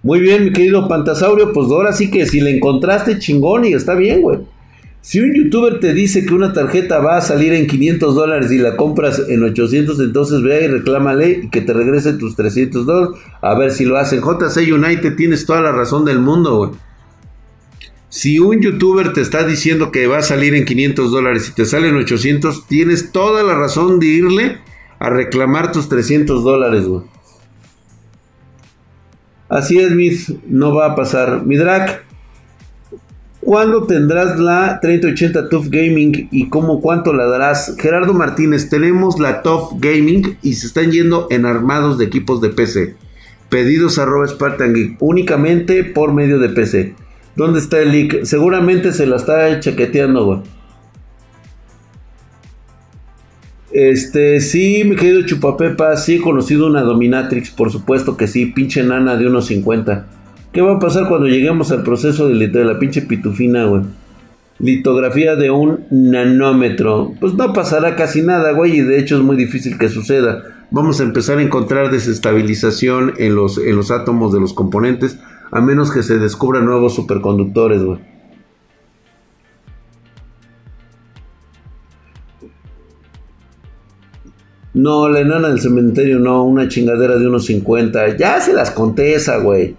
Muy 0.06 0.20
bien, 0.20 0.44
mi 0.44 0.52
querido 0.52 0.86
Pantasaurio. 0.86 1.52
Pues 1.52 1.66
ahora 1.66 1.92
sí 1.92 2.12
que 2.12 2.26
si 2.26 2.40
le 2.40 2.54
encontraste 2.54 3.18
chingón 3.18 3.64
y 3.64 3.72
está 3.72 3.96
bien, 3.96 4.22
güey. 4.22 4.38
Si 5.00 5.18
un 5.18 5.34
youtuber 5.34 5.80
te 5.80 5.94
dice 5.94 6.24
que 6.24 6.32
una 6.32 6.52
tarjeta 6.52 7.00
va 7.00 7.16
a 7.16 7.20
salir 7.20 7.52
en 7.52 7.66
500 7.66 8.14
dólares 8.14 8.52
y 8.52 8.58
la 8.58 8.76
compras 8.76 9.20
en 9.28 9.42
800, 9.42 9.98
entonces 9.98 10.42
ve 10.42 10.64
y 10.64 10.68
reclámale 10.68 11.40
y 11.42 11.50
que 11.50 11.60
te 11.60 11.72
regrese 11.72 12.12
tus 12.12 12.36
300 12.36 12.86
dólares. 12.86 13.20
A 13.42 13.58
ver 13.58 13.72
si 13.72 13.84
lo 13.84 13.96
hacen. 13.96 14.20
JC 14.20 14.72
United, 14.72 15.16
tienes 15.16 15.44
toda 15.44 15.60
la 15.60 15.72
razón 15.72 16.04
del 16.04 16.20
mundo, 16.20 16.56
güey. 16.56 16.70
Si 18.08 18.38
un 18.38 18.62
youtuber 18.62 19.12
te 19.12 19.22
está 19.22 19.44
diciendo 19.44 19.90
que 19.90 20.06
va 20.06 20.18
a 20.18 20.22
salir 20.22 20.54
en 20.54 20.66
500 20.66 21.10
dólares 21.10 21.48
y 21.48 21.52
te 21.52 21.64
sale 21.64 21.88
en 21.88 21.96
800, 21.96 22.68
tienes 22.68 23.10
toda 23.10 23.42
la 23.42 23.56
razón 23.56 23.98
de 23.98 24.06
irle 24.06 24.58
a 25.00 25.10
reclamar 25.10 25.72
tus 25.72 25.88
300 25.88 26.44
dólares, 26.44 26.86
güey. 26.86 27.15
Así 29.48 29.78
es, 29.78 29.92
Miss, 29.92 30.32
no 30.48 30.74
va 30.74 30.86
a 30.86 30.94
pasar. 30.96 31.46
Midrak, 31.46 32.04
¿cuándo 33.40 33.84
tendrás 33.84 34.38
la 34.38 34.80
3080 34.80 35.48
TUF 35.48 35.68
Gaming 35.68 36.28
y 36.32 36.48
cómo 36.48 36.80
cuánto 36.80 37.12
la 37.12 37.26
darás? 37.26 37.76
Gerardo 37.78 38.12
Martínez, 38.12 38.68
tenemos 38.68 39.20
la 39.20 39.42
TUF 39.42 39.74
Gaming 39.78 40.36
y 40.42 40.54
se 40.54 40.66
están 40.66 40.90
yendo 40.90 41.28
en 41.30 41.46
armados 41.46 41.98
de 41.98 42.06
equipos 42.06 42.40
de 42.40 42.48
PC. 42.48 42.96
Pedidos 43.48 43.98
a 44.00 44.06
Spartan 44.26 44.74
Geek, 44.74 44.96
únicamente 45.00 45.84
por 45.84 46.12
medio 46.12 46.40
de 46.40 46.48
PC. 46.48 46.94
¿Dónde 47.36 47.60
está 47.60 47.78
el 47.80 47.92
leak? 47.92 48.24
Seguramente 48.24 48.92
se 48.92 49.06
la 49.06 49.16
está 49.16 49.60
chaqueteando, 49.60 50.24
güey. 50.24 50.55
Este, 53.78 54.40
sí, 54.40 54.84
mi 54.86 54.96
querido 54.96 55.26
Chupapepa, 55.26 55.94
sí 55.98 56.14
he 56.14 56.20
conocido 56.22 56.66
una 56.66 56.80
Dominatrix, 56.80 57.50
por 57.50 57.70
supuesto 57.70 58.16
que 58.16 58.26
sí, 58.26 58.46
pinche 58.46 58.82
nana 58.82 59.16
de 59.16 59.26
unos 59.26 59.48
50. 59.48 60.06
¿Qué 60.50 60.62
va 60.62 60.76
a 60.76 60.78
pasar 60.78 61.08
cuando 61.08 61.26
lleguemos 61.26 61.70
al 61.70 61.82
proceso 61.82 62.26
de, 62.26 62.48
de 62.48 62.64
la 62.64 62.78
pinche 62.78 63.02
pitufina, 63.02 63.66
güey? 63.66 63.82
Litografía 64.60 65.36
de 65.36 65.50
un 65.50 65.80
nanómetro. 65.90 67.12
Pues 67.20 67.34
no 67.34 67.52
pasará 67.52 67.96
casi 67.96 68.22
nada, 68.22 68.52
güey, 68.52 68.78
y 68.78 68.80
de 68.80 68.98
hecho 68.98 69.18
es 69.18 69.22
muy 69.22 69.36
difícil 69.36 69.76
que 69.76 69.90
suceda. 69.90 70.42
Vamos 70.70 71.00
a 71.00 71.02
empezar 71.02 71.36
a 71.36 71.42
encontrar 71.42 71.90
desestabilización 71.90 73.12
en 73.18 73.34
los, 73.34 73.58
en 73.58 73.76
los 73.76 73.90
átomos 73.90 74.32
de 74.32 74.40
los 74.40 74.54
componentes, 74.54 75.18
a 75.52 75.60
menos 75.60 75.90
que 75.90 76.02
se 76.02 76.18
descubran 76.18 76.64
nuevos 76.64 76.94
superconductores, 76.94 77.82
güey. 77.82 77.98
No, 84.76 85.08
la 85.08 85.20
enana 85.20 85.48
del 85.48 85.58
cementerio 85.58 86.18
no, 86.18 86.44
una 86.44 86.68
chingadera 86.68 87.16
de 87.16 87.26
unos 87.26 87.46
50. 87.46 88.18
Ya 88.18 88.38
se 88.42 88.52
las 88.52 88.70
contesta, 88.70 89.38
güey. 89.38 89.74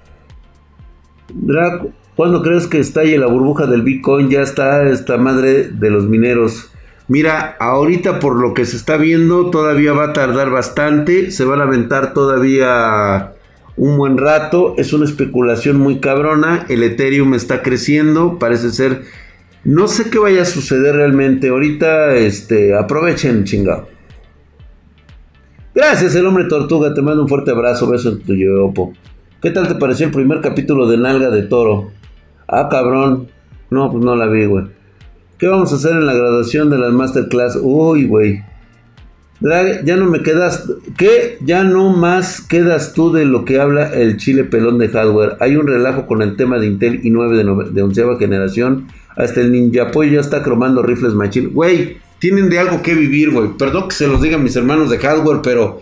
Draco, 1.31 1.91
¿cuándo 2.15 2.41
crees 2.41 2.65
que 2.65 2.79
estalle 2.79 3.19
la 3.19 3.27
burbuja 3.27 3.67
del 3.67 3.83
Bitcoin? 3.83 4.27
Ya 4.29 4.41
está 4.41 4.89
esta 4.89 5.17
madre 5.17 5.69
de 5.69 5.91
los 5.91 6.05
mineros. 6.05 6.71
Mira, 7.07 7.55
ahorita 7.59 8.19
por 8.19 8.37
lo 8.37 8.55
que 8.55 8.65
se 8.65 8.75
está 8.75 8.97
viendo, 8.97 9.51
todavía 9.51 9.93
va 9.93 10.05
a 10.05 10.13
tardar 10.13 10.49
bastante. 10.49 11.29
Se 11.29 11.45
va 11.45 11.53
a 11.53 11.57
lamentar 11.57 12.15
todavía 12.15 13.33
un 13.75 13.97
buen 13.97 14.17
rato. 14.17 14.73
Es 14.79 14.93
una 14.93 15.05
especulación 15.05 15.77
muy 15.77 15.99
cabrona. 15.99 16.65
El 16.69 16.81
Ethereum 16.81 17.35
está 17.35 17.61
creciendo. 17.61 18.39
Parece 18.39 18.71
ser. 18.71 19.03
No 19.63 19.87
sé 19.87 20.09
qué 20.09 20.17
vaya 20.17 20.41
a 20.41 20.45
suceder 20.45 20.95
realmente. 20.95 21.49
Ahorita, 21.49 22.15
este, 22.15 22.75
aprovechen, 22.75 23.43
chingado. 23.43 23.95
Gracias, 25.77 26.15
el 26.15 26.25
hombre 26.25 26.45
tortuga. 26.45 26.91
Te 26.95 27.03
mando 27.03 27.21
un 27.21 27.29
fuerte 27.29 27.51
abrazo. 27.51 27.87
Beso 27.87 28.09
en 28.09 28.19
tu 28.21 28.33
yopo. 28.33 28.93
¿Qué 29.39 29.51
tal 29.51 29.67
te 29.67 29.75
pareció 29.75 30.07
el 30.07 30.11
primer 30.11 30.41
capítulo 30.41 30.87
de 30.87 30.97
Nalga 30.97 31.29
de 31.29 31.43
Toro? 31.43 31.91
Ah, 32.47 32.67
cabrón. 32.67 33.27
No, 33.69 33.91
pues 33.91 34.03
no 34.03 34.15
la 34.15 34.25
vi, 34.25 34.47
güey. 34.47 34.65
¿Qué 35.37 35.45
vamos 35.45 35.71
a 35.71 35.75
hacer 35.75 35.91
en 35.91 36.07
la 36.07 36.15
graduación 36.15 36.71
de 36.71 36.79
las 36.79 36.91
masterclass? 36.93 37.59
Uy, 37.61 38.07
güey. 38.07 38.43
Drag, 39.39 39.85
ya 39.85 39.97
no 39.97 40.05
me 40.05 40.23
quedas. 40.23 40.67
¿Qué? 40.97 41.37
Ya 41.41 41.63
no 41.63 41.91
más 41.91 42.41
quedas 42.41 42.93
tú 42.93 43.11
de 43.11 43.25
lo 43.25 43.45
que 43.45 43.59
habla 43.59 43.93
el 43.93 44.17
chile 44.17 44.45
pelón 44.45 44.79
de 44.79 44.89
hardware. 44.89 45.37
Hay 45.41 45.57
un 45.57 45.67
relajo 45.67 46.07
con 46.07 46.23
el 46.23 46.37
tema 46.37 46.57
de 46.57 46.65
Intel 46.65 47.03
i9 47.03 47.35
de, 47.35 47.71
de 47.71 47.83
onceava 47.83 48.17
generación. 48.17 48.87
Hasta 49.15 49.41
el 49.41 49.51
Ninja 49.51 49.91
Boy 49.93 50.09
ya 50.09 50.21
está 50.21 50.41
cromando 50.41 50.81
rifles 50.81 51.13
machine. 51.13 51.49
Güey, 51.49 51.97
tienen 52.19 52.49
de 52.49 52.59
algo 52.59 52.81
que 52.81 52.93
vivir, 52.93 53.31
güey. 53.31 53.57
Perdón 53.57 53.89
que 53.89 53.95
se 53.95 54.07
los 54.07 54.21
digan 54.21 54.43
mis 54.43 54.55
hermanos 54.55 54.89
de 54.89 54.97
hardware, 54.97 55.41
pero 55.41 55.81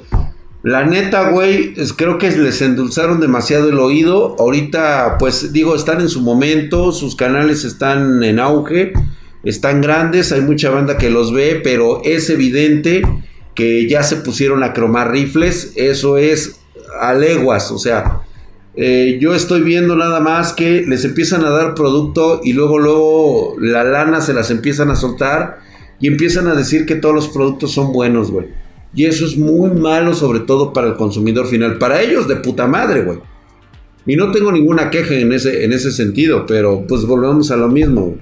la 0.63 0.83
neta, 0.83 1.29
güey, 1.29 1.75
creo 1.95 2.17
que 2.17 2.31
les 2.31 2.61
endulzaron 2.61 3.19
demasiado 3.19 3.69
el 3.69 3.79
oído. 3.79 4.35
Ahorita, 4.39 5.17
pues 5.19 5.53
digo, 5.53 5.75
están 5.75 6.01
en 6.01 6.09
su 6.09 6.21
momento, 6.21 6.91
sus 6.91 7.15
canales 7.15 7.63
están 7.63 8.23
en 8.23 8.39
auge, 8.39 8.93
están 9.43 9.81
grandes, 9.81 10.31
hay 10.31 10.41
mucha 10.41 10.71
banda 10.71 10.97
que 10.97 11.09
los 11.09 11.31
ve, 11.31 11.61
pero 11.63 12.01
es 12.03 12.29
evidente 12.29 13.03
que 13.53 13.87
ya 13.87 14.03
se 14.03 14.17
pusieron 14.17 14.63
a 14.63 14.73
cromar 14.73 15.11
rifles. 15.11 15.73
Eso 15.75 16.17
es 16.17 16.59
a 16.99 17.13
leguas, 17.13 17.71
o 17.71 17.77
sea. 17.77 18.21
Eh, 18.77 19.19
yo 19.21 19.33
estoy 19.33 19.61
viendo 19.61 19.95
nada 19.95 20.19
más 20.19 20.51
que 20.51 20.81
les 20.81 21.05
empiezan 21.05 21.45
a 21.45 21.49
dar 21.49 21.75
producto 21.75 22.41
y 22.43 22.51
luego 22.51 22.77
luego 22.77 23.55
la 23.57 23.85
lana 23.85 24.19
se 24.19 24.33
las 24.33 24.51
empiezan 24.51 24.89
a 24.89 24.97
soltar 24.97 25.59
y 25.99 26.07
empiezan 26.07 26.47
a 26.47 26.55
decir 26.55 26.85
que 26.85 26.95
todos 26.95 27.15
los 27.15 27.27
productos 27.29 27.71
son 27.71 27.93
buenos, 27.93 28.31
güey. 28.31 28.47
Y 28.93 29.05
eso 29.05 29.25
es 29.25 29.37
muy 29.37 29.71
malo, 29.71 30.13
sobre 30.13 30.39
todo 30.39 30.71
para 30.71 30.87
el 30.87 30.95
consumidor 30.95 31.47
final. 31.47 31.77
Para 31.77 32.01
ellos, 32.01 32.27
de 32.27 32.37
puta 32.37 32.65
madre, 32.65 33.03
güey. 33.03 33.19
Y 34.05 34.15
no 34.15 34.31
tengo 34.31 34.51
ninguna 34.51 34.89
queja 34.89 35.15
en 35.15 35.33
ese, 35.33 35.65
en 35.65 35.73
ese 35.73 35.91
sentido, 35.91 36.45
pero 36.45 36.85
pues 36.87 37.05
volvemos 37.05 37.51
a 37.51 37.57
lo 37.57 37.67
mismo. 37.67 38.15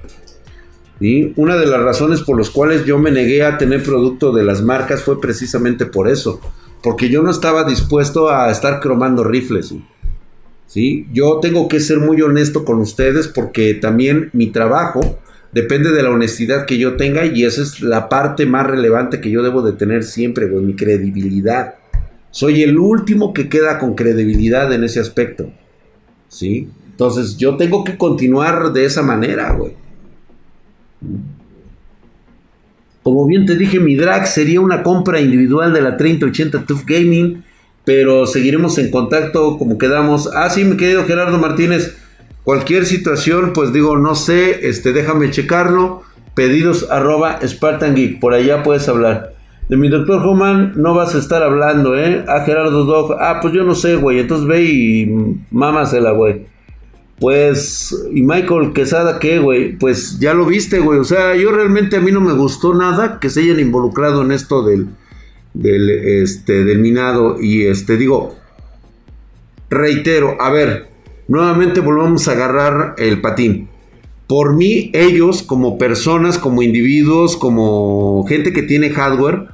Y 1.00 1.34
una 1.36 1.58
de 1.58 1.65
las 1.65 1.82
razones 1.82 2.22
por 2.22 2.38
las 2.38 2.50
cuales 2.50 2.86
yo 2.86 2.98
me 2.98 3.12
negué 3.12 3.44
a 3.44 3.58
tener 3.58 3.84
producto 3.84 4.32
de 4.32 4.44
las 4.44 4.62
marcas 4.62 5.03
fue 5.03 5.20
precisamente 5.20 5.86
por 5.86 6.08
eso. 6.08 6.39
Porque 6.82 7.10
yo 7.10 7.22
no 7.22 7.32
estaba 7.32 7.65
dispuesto 7.65 8.30
a 8.30 8.50
estar 8.50 8.80
cromando 8.80 9.24
rifles. 9.24 9.74
¿sí? 10.68 11.08
Yo 11.12 11.39
tengo 11.42 11.68
que 11.68 11.80
ser 11.80 12.00
muy 12.00 12.22
honesto 12.22 12.65
con 12.65 12.80
ustedes 12.80 13.27
porque 13.27 13.74
también 13.74 14.30
mi 14.34 14.48
trabajo 14.48 15.20
depende 15.53 15.91
de 15.91 16.03
la 16.03 16.10
honestidad 16.10 16.65
que 16.65 16.77
yo 16.77 16.98
tenga 16.98 17.25
y 17.25 17.45
esa 17.45 17.62
es 17.62 17.81
la 17.81 18.10
parte 18.10 18.45
más 18.45 18.65
relevante 18.65 19.22
que 19.22 19.29
yo 19.29 19.43
debo 19.43 19.62
de 19.62 19.74
tener 19.74 20.03
siempre, 20.03 20.48
güey, 20.48 20.63
mi 20.63 20.75
credibilidad. 20.75 21.75
Soy 22.31 22.63
el 22.63 22.79
último 22.79 23.33
que 23.33 23.48
queda 23.48 23.77
con 23.77 23.93
credibilidad 23.93 24.74
en 24.74 24.83
ese 24.83 25.00
aspecto. 25.00 25.51
¿Sí? 26.27 26.67
Entonces 26.89 27.38
yo 27.38 27.57
tengo 27.57 27.83
que 27.83 27.98
continuar 27.98 28.74
de 28.74 28.86
esa 28.86 29.03
manera, 29.03 29.53
güey. 29.53 29.74
Como 33.03 33.27
bien 33.27 33.45
te 33.45 33.55
dije, 33.55 33.79
mi 33.79 33.95
drag 33.95 34.25
sería 34.25 34.62
una 34.62 34.81
compra 34.81 35.19
individual 35.19 35.74
de 35.74 35.81
la 35.81 35.98
3080 35.98 36.65
TUF 36.65 36.86
Gaming, 36.86 37.43
pero 37.83 38.25
seguiremos 38.25 38.77
en 38.77 38.89
contacto 38.89 39.57
como 39.57 39.77
quedamos. 39.77 40.29
Ah, 40.33 40.50
sí, 40.50 40.63
mi 40.63 40.77
querido 40.77 41.05
Gerardo 41.05 41.38
Martínez, 41.38 41.98
cualquier 42.43 42.85
situación, 42.85 43.51
pues 43.53 43.73
digo, 43.73 43.97
no 43.97 44.15
sé, 44.15 44.67
este, 44.67 44.93
déjame 44.93 45.31
checarlo. 45.31 46.03
Pedidos 46.35 46.89
arroba 46.89 47.39
Spartan 47.45 47.95
Geek, 47.95 48.19
por 48.19 48.33
allá 48.33 48.63
puedes 48.63 48.88
hablar. 48.89 49.33
De 49.69 49.77
mi 49.77 49.88
doctor 49.88 50.25
Human 50.25 50.73
no 50.75 50.93
vas 50.93 51.15
a 51.15 51.19
estar 51.19 51.41
hablando, 51.41 51.95
¿eh? 51.95 52.25
A 52.27 52.35
ah, 52.35 52.45
Gerardo 52.45 52.85
Dog, 52.85 53.15
ah, 53.19 53.39
pues 53.41 53.53
yo 53.53 53.63
no 53.63 53.75
sé, 53.75 53.95
güey, 53.95 54.19
entonces 54.19 54.47
ve 54.47 54.63
y 54.63 55.38
mámasela, 55.51 56.12
güey. 56.12 56.45
Pues, 57.19 57.95
y 58.12 58.23
Michael 58.23 58.73
Quesada, 58.73 59.19
¿qué, 59.19 59.39
güey? 59.39 59.77
Pues 59.77 60.19
ya 60.19 60.33
lo 60.33 60.45
viste, 60.45 60.79
güey. 60.79 61.00
O 61.00 61.03
sea, 61.03 61.35
yo 61.35 61.51
realmente 61.51 61.95
a 61.95 62.01
mí 62.01 62.12
no 62.12 62.19
me 62.19 62.33
gustó 62.33 62.73
nada 62.73 63.19
que 63.19 63.29
se 63.29 63.41
hayan 63.41 63.59
involucrado 63.59 64.23
en 64.23 64.31
esto 64.31 64.63
del, 64.63 64.88
del, 65.53 65.89
este, 65.89 66.65
del 66.65 66.79
minado. 66.79 67.38
Y 67.39 67.67
este, 67.67 67.95
digo, 67.95 68.35
reitero, 69.69 70.35
a 70.41 70.50
ver, 70.50 70.89
nuevamente 71.27 71.80
volvamos 71.80 72.27
a 72.27 72.34
agarrar 72.34 72.96
el 72.98 73.22
patín. 73.22 73.70
Por 74.27 74.56
mí, 74.56 74.89
ellos, 74.94 75.44
como 75.44 75.77
personas, 75.77 76.38
como 76.38 76.62
individuos, 76.62 77.38
como 77.38 78.25
gente 78.27 78.53
que 78.53 78.63
tiene 78.63 78.89
hardware, 78.89 79.48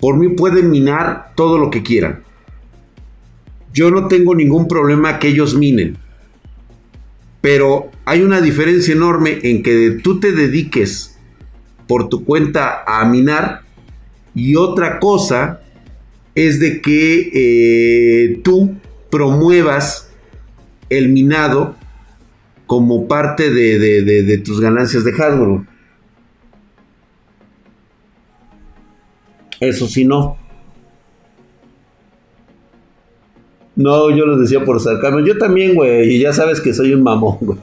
por 0.00 0.16
mí 0.16 0.28
pueden 0.30 0.70
minar 0.70 1.32
todo 1.36 1.58
lo 1.58 1.70
que 1.70 1.82
quieran. 1.82 2.22
Yo 3.72 3.90
no 3.90 4.08
tengo 4.08 4.34
ningún 4.34 4.68
problema 4.68 5.18
que 5.18 5.28
ellos 5.28 5.54
minen. 5.56 5.98
Pero 7.40 7.90
hay 8.04 8.22
una 8.22 8.40
diferencia 8.40 8.94
enorme 8.94 9.38
en 9.42 9.62
que 9.62 9.98
tú 10.02 10.20
te 10.20 10.32
dediques 10.32 11.18
por 11.86 12.08
tu 12.08 12.24
cuenta 12.24 12.84
a 12.86 13.04
minar 13.04 13.62
y 14.34 14.56
otra 14.56 14.98
cosa 14.98 15.60
es 16.34 16.58
de 16.58 16.80
que 16.80 17.30
eh, 17.34 18.40
tú 18.42 18.74
promuevas 19.10 20.03
el 20.90 21.08
minado 21.08 21.76
como 22.66 23.06
parte 23.06 23.50
de, 23.50 24.38
tus 24.44 24.60
ganancias 24.60 25.04
de 25.04 25.12
hardware. 25.12 25.62
Eso 29.60 29.86
sí 29.86 30.04
no. 30.04 30.36
No, 33.76 34.10
yo 34.16 34.24
lo 34.24 34.38
decía 34.38 34.64
por 34.64 34.80
sacarme. 34.80 35.26
Yo 35.26 35.36
también, 35.36 35.74
güey. 35.74 36.14
Y 36.14 36.20
ya 36.20 36.32
sabes 36.32 36.60
que 36.60 36.72
soy 36.72 36.94
un 36.94 37.02
mamón. 37.02 37.58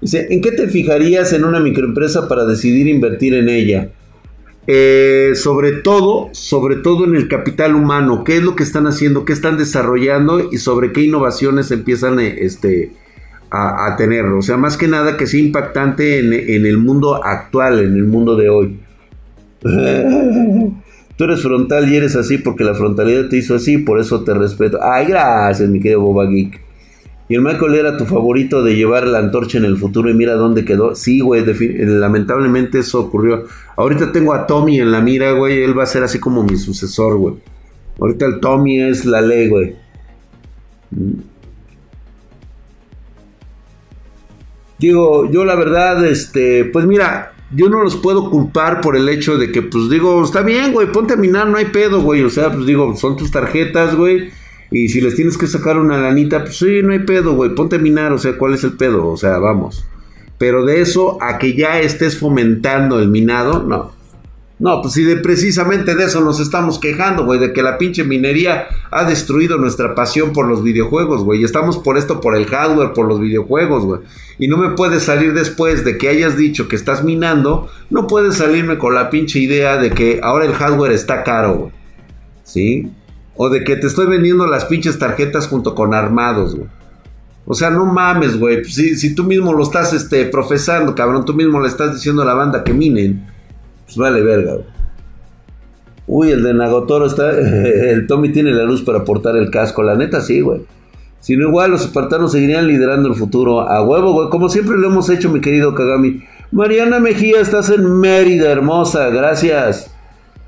Dice, 0.00 0.26
¿en 0.30 0.40
qué 0.40 0.52
te 0.52 0.68
fijarías 0.68 1.32
en 1.32 1.44
una 1.44 1.58
microempresa 1.58 2.28
para 2.28 2.44
decidir 2.44 2.86
invertir 2.86 3.34
en 3.34 3.48
ella? 3.48 3.90
Eh, 4.66 5.32
sobre 5.34 5.72
todo, 5.72 6.28
sobre 6.32 6.76
todo 6.76 7.04
en 7.04 7.14
el 7.14 7.28
capital 7.28 7.74
humano. 7.74 8.24
¿Qué 8.24 8.38
es 8.38 8.42
lo 8.42 8.56
que 8.56 8.64
están 8.64 8.86
haciendo? 8.86 9.24
¿Qué 9.24 9.32
están 9.32 9.56
desarrollando? 9.58 10.50
Y 10.52 10.58
sobre 10.58 10.92
qué 10.92 11.02
innovaciones 11.02 11.70
empiezan 11.70 12.18
eh, 12.18 12.36
este, 12.40 12.92
a, 13.50 13.94
tener. 13.96 14.26
O 14.26 14.42
sea, 14.42 14.56
más 14.56 14.76
que 14.76 14.88
nada 14.88 15.16
que 15.16 15.26
sea 15.26 15.40
impactante 15.40 16.18
en, 16.18 16.32
en 16.32 16.66
el 16.66 16.78
mundo 16.78 17.24
actual, 17.24 17.78
en 17.80 17.94
el 17.94 18.04
mundo 18.04 18.36
de 18.36 18.48
hoy. 18.48 18.80
Tú 21.16 21.24
eres 21.24 21.40
frontal 21.42 21.90
y 21.90 21.96
eres 21.96 22.14
así 22.14 22.36
porque 22.38 22.62
la 22.62 22.74
frontalidad 22.74 23.28
te 23.28 23.38
hizo 23.38 23.54
así, 23.54 23.78
por 23.78 23.98
eso 24.00 24.22
te 24.22 24.34
respeto. 24.34 24.78
Ay, 24.82 25.06
gracias, 25.06 25.68
mi 25.68 25.80
querido 25.80 26.02
Boba 26.02 26.26
Geek. 26.26 26.65
Y 27.28 27.34
el 27.34 27.42
Michael 27.42 27.74
era 27.74 27.96
tu 27.96 28.04
favorito 28.04 28.62
de 28.62 28.76
llevar 28.76 29.06
la 29.06 29.18
antorcha 29.18 29.58
en 29.58 29.64
el 29.64 29.76
futuro 29.76 30.08
y 30.08 30.14
mira 30.14 30.34
dónde 30.34 30.64
quedó. 30.64 30.94
Sí, 30.94 31.20
güey, 31.20 31.44
lamentablemente 31.44 32.78
eso 32.78 33.00
ocurrió. 33.00 33.44
Ahorita 33.76 34.12
tengo 34.12 34.32
a 34.32 34.46
Tommy 34.46 34.80
en 34.80 34.92
la 34.92 35.00
mira, 35.00 35.32
güey. 35.32 35.62
Él 35.62 35.76
va 35.76 35.82
a 35.82 35.86
ser 35.86 36.04
así 36.04 36.20
como 36.20 36.44
mi 36.44 36.56
sucesor, 36.56 37.16
güey. 37.16 37.34
Ahorita 37.98 38.26
el 38.26 38.40
Tommy 38.40 38.80
es 38.80 39.04
la 39.04 39.20
ley, 39.22 39.48
güey. 39.48 39.74
Digo, 44.78 45.30
yo 45.30 45.44
la 45.44 45.56
verdad, 45.56 46.04
este, 46.06 46.66
pues 46.66 46.86
mira, 46.86 47.32
yo 47.54 47.68
no 47.68 47.82
los 47.82 47.96
puedo 47.96 48.30
culpar 48.30 48.80
por 48.80 48.96
el 48.96 49.08
hecho 49.08 49.38
de 49.38 49.50
que, 49.50 49.62
pues 49.62 49.88
digo, 49.88 50.22
está 50.22 50.42
bien, 50.42 50.72
güey, 50.72 50.92
ponte 50.92 51.14
a 51.14 51.16
minar, 51.16 51.48
no 51.48 51.56
hay 51.56 51.66
pedo, 51.66 52.02
güey. 52.02 52.22
O 52.22 52.30
sea, 52.30 52.52
pues 52.52 52.66
digo, 52.66 52.94
son 52.94 53.16
tus 53.16 53.30
tarjetas, 53.30 53.96
güey. 53.96 54.30
Y 54.70 54.88
si 54.88 55.00
les 55.00 55.14
tienes 55.14 55.38
que 55.38 55.46
sacar 55.46 55.78
una 55.78 55.98
lanita, 55.98 56.42
pues 56.42 56.58
sí, 56.58 56.82
no 56.82 56.92
hay 56.92 57.00
pedo, 57.00 57.34
güey, 57.34 57.54
ponte 57.54 57.76
a 57.76 57.78
minar, 57.78 58.12
o 58.12 58.18
sea, 58.18 58.36
¿cuál 58.36 58.54
es 58.54 58.64
el 58.64 58.72
pedo? 58.72 59.06
O 59.06 59.16
sea, 59.16 59.38
vamos. 59.38 59.84
Pero 60.38 60.64
de 60.64 60.80
eso 60.80 61.18
a 61.22 61.38
que 61.38 61.54
ya 61.54 61.80
estés 61.80 62.18
fomentando 62.18 62.98
el 62.98 63.08
minado, 63.08 63.62
no. 63.62 63.96
No, 64.58 64.80
pues 64.80 64.94
si 64.94 65.04
de 65.04 65.16
precisamente 65.16 65.94
de 65.94 66.04
eso 66.04 66.22
nos 66.22 66.40
estamos 66.40 66.78
quejando, 66.78 67.26
güey, 67.26 67.38
de 67.38 67.52
que 67.52 67.62
la 67.62 67.76
pinche 67.76 68.04
minería 68.04 68.68
ha 68.90 69.04
destruido 69.04 69.58
nuestra 69.58 69.94
pasión 69.94 70.32
por 70.32 70.48
los 70.48 70.62
videojuegos, 70.62 71.24
güey. 71.24 71.42
Y 71.42 71.44
estamos 71.44 71.76
por 71.76 71.98
esto, 71.98 72.22
por 72.22 72.34
el 72.34 72.46
hardware, 72.46 72.94
por 72.94 73.06
los 73.06 73.20
videojuegos, 73.20 73.84
güey. 73.84 74.00
Y 74.38 74.48
no 74.48 74.56
me 74.56 74.70
puedes 74.70 75.02
salir 75.02 75.34
después 75.34 75.84
de 75.84 75.98
que 75.98 76.08
hayas 76.08 76.38
dicho 76.38 76.68
que 76.68 76.76
estás 76.76 77.04
minando, 77.04 77.68
no 77.90 78.06
puedes 78.06 78.36
salirme 78.36 78.78
con 78.78 78.94
la 78.94 79.10
pinche 79.10 79.40
idea 79.40 79.76
de 79.76 79.90
que 79.90 80.20
ahora 80.22 80.46
el 80.46 80.54
hardware 80.54 80.92
está 80.92 81.22
caro, 81.22 81.54
güey. 81.54 81.72
¿Sí? 82.42 82.90
O 83.36 83.48
de 83.48 83.64
que 83.64 83.76
te 83.76 83.86
estoy 83.86 84.06
vendiendo 84.06 84.46
las 84.46 84.64
pinches 84.64 84.98
tarjetas 84.98 85.46
junto 85.48 85.74
con 85.74 85.94
armados, 85.94 86.54
güey. 86.54 86.68
O 87.44 87.54
sea, 87.54 87.70
no 87.70 87.86
mames, 87.86 88.38
güey. 88.38 88.64
Si, 88.64 89.14
tú 89.14 89.24
mismo 89.24 89.52
lo 89.52 89.62
estás 89.62 89.92
este, 89.92 90.26
profesando, 90.26 90.94
cabrón, 90.94 91.24
tú 91.24 91.32
mismo 91.32 91.60
le 91.60 91.68
estás 91.68 91.94
diciendo 91.94 92.22
a 92.22 92.24
la 92.24 92.34
banda 92.34 92.64
que 92.64 92.72
minen 92.72 93.36
pues 93.86 93.96
vale 93.96 94.20
verga, 94.20 94.56
Uy, 96.08 96.30
el 96.30 96.42
de 96.42 96.54
Nagotoro 96.54 97.06
está. 97.06 97.30
El 97.30 98.06
Tommy 98.06 98.30
tiene 98.30 98.52
la 98.52 98.62
luz 98.62 98.82
para 98.82 99.02
portar 99.02 99.34
el 99.36 99.50
casco. 99.50 99.82
La 99.82 99.96
neta, 99.96 100.20
sí, 100.20 100.40
güey. 100.40 100.60
Si 101.18 101.36
no, 101.36 101.48
igual 101.48 101.72
los 101.72 101.82
espartanos 101.82 102.30
seguirían 102.30 102.68
liderando 102.68 103.08
el 103.08 103.16
futuro. 103.16 103.68
A 103.68 103.82
huevo, 103.82 104.12
güey. 104.12 104.28
Como 104.28 104.48
siempre 104.48 104.76
lo 104.76 104.86
hemos 104.86 105.10
hecho, 105.10 105.30
mi 105.30 105.40
querido 105.40 105.74
Kagami. 105.74 106.22
Mariana 106.52 107.00
Mejía, 107.00 107.40
estás 107.40 107.70
en 107.70 107.98
Mérida, 107.98 108.52
hermosa. 108.52 109.08
Gracias. 109.08 109.95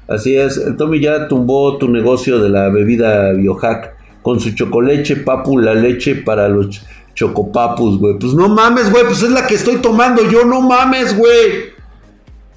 Así 0.08 0.36
es. 0.36 0.60
Tommy 0.76 1.00
ya 1.00 1.28
tumbó 1.28 1.76
tu 1.78 1.88
negocio 1.88 2.38
de 2.38 2.48
la 2.48 2.68
bebida 2.70 3.32
biohack. 3.32 3.96
Con 4.22 4.40
su 4.40 4.50
chocoleche, 4.50 5.16
papu, 5.16 5.58
la 5.58 5.74
leche 5.74 6.16
para 6.16 6.48
los 6.48 6.82
chocopapus, 7.14 7.98
güey. 7.98 8.18
Pues 8.18 8.34
no 8.34 8.48
mames, 8.48 8.90
güey. 8.90 9.04
Pues 9.04 9.22
es 9.22 9.30
la 9.30 9.46
que 9.46 9.54
estoy 9.54 9.76
tomando 9.76 10.28
yo. 10.28 10.44
No 10.44 10.60
mames, 10.60 11.16
güey. 11.16 11.78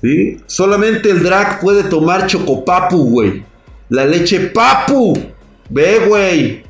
¿Sí? 0.01 0.37
Solamente 0.47 1.11
el 1.11 1.21
drag 1.21 1.59
puede 1.59 1.83
tomar 1.83 2.25
chocopapu, 2.27 3.09
güey. 3.09 3.43
La 3.89 4.05
leche 4.05 4.39
papu. 4.39 5.17
Ve, 5.69 5.99
güey. 6.07 6.63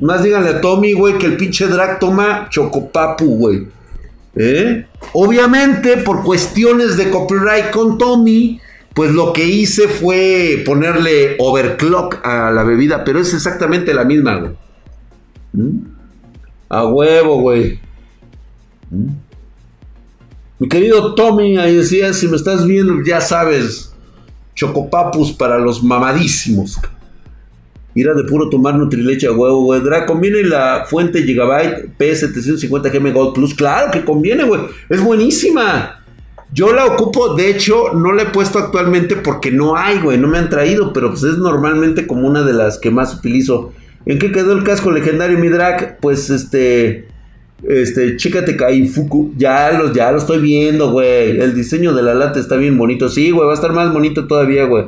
Más 0.00 0.22
díganle 0.22 0.50
a 0.50 0.60
Tommy, 0.60 0.92
güey, 0.92 1.16
que 1.16 1.26
el 1.26 1.36
pinche 1.36 1.66
drag 1.66 1.98
toma 1.98 2.48
chocopapu, 2.50 3.36
güey. 3.36 3.66
¿Eh? 4.34 4.86
Obviamente, 5.14 5.96
por 5.98 6.22
cuestiones 6.22 6.98
de 6.98 7.08
copyright 7.08 7.70
con 7.70 7.96
Tommy, 7.96 8.60
pues 8.96 9.12
lo 9.12 9.34
que 9.34 9.44
hice 9.44 9.88
fue 9.88 10.62
ponerle 10.64 11.36
overclock 11.38 12.26
a 12.26 12.50
la 12.50 12.64
bebida, 12.64 13.04
pero 13.04 13.20
es 13.20 13.34
exactamente 13.34 13.92
la 13.92 14.04
misma, 14.04 14.36
güey. 14.36 14.52
¿Mm? 15.52 15.78
A 16.70 16.86
huevo, 16.86 17.42
güey. 17.42 17.78
¿Mm? 18.90 19.08
Mi 20.58 20.68
querido 20.68 21.14
Tommy, 21.14 21.58
ahí 21.58 21.76
decía, 21.76 22.14
si 22.14 22.26
me 22.26 22.36
estás 22.36 22.66
viendo, 22.66 23.04
ya 23.04 23.20
sabes, 23.20 23.92
chocopapus 24.54 25.32
para 25.32 25.58
los 25.58 25.84
mamadísimos. 25.84 26.80
Mira 27.94 28.14
de 28.14 28.24
puro 28.24 28.48
tomar 28.48 28.76
Nutrileche 28.76 29.26
a 29.26 29.32
huevo, 29.32 29.62
güey. 29.64 29.82
¿Conviene 30.06 30.42
la 30.42 30.86
fuente 30.88 31.22
Gigabyte 31.22 31.98
P750 31.98 32.90
GM 32.90 33.12
Gold 33.12 33.34
Plus? 33.34 33.54
Claro 33.54 33.90
que 33.90 34.06
conviene, 34.06 34.44
güey. 34.44 34.62
Es 34.88 35.02
buenísima. 35.02 35.95
Yo 36.56 36.72
la 36.72 36.86
ocupo, 36.86 37.34
de 37.34 37.50
hecho, 37.50 37.92
no 37.92 38.14
la 38.14 38.22
he 38.22 38.26
puesto 38.30 38.58
actualmente 38.58 39.14
porque 39.16 39.50
no 39.50 39.76
hay, 39.76 40.00
güey. 40.00 40.16
No 40.16 40.26
me 40.26 40.38
han 40.38 40.48
traído, 40.48 40.90
pero 40.94 41.10
pues 41.10 41.22
es 41.22 41.36
normalmente 41.36 42.06
como 42.06 42.26
una 42.26 42.44
de 42.44 42.54
las 42.54 42.78
que 42.78 42.90
más 42.90 43.14
utilizo. 43.14 43.74
¿En 44.06 44.18
qué 44.18 44.32
quedó 44.32 44.54
el 44.54 44.64
casco 44.64 44.90
legendario, 44.90 45.38
mi 45.38 45.48
drag? 45.48 45.98
Pues 46.00 46.30
este. 46.30 47.08
Este, 47.62 48.16
chécate 48.16 48.56
Kaifuku. 48.56 49.34
Ya 49.36 49.70
lo, 49.72 49.92
ya 49.92 50.10
lo 50.10 50.16
estoy 50.16 50.40
viendo, 50.40 50.92
güey. 50.92 51.38
El 51.38 51.54
diseño 51.54 51.92
de 51.92 52.02
la 52.02 52.14
lata 52.14 52.40
está 52.40 52.56
bien 52.56 52.78
bonito. 52.78 53.10
Sí, 53.10 53.32
güey, 53.32 53.44
va 53.44 53.52
a 53.52 53.54
estar 53.54 53.74
más 53.74 53.92
bonito 53.92 54.26
todavía, 54.26 54.64
güey. 54.64 54.86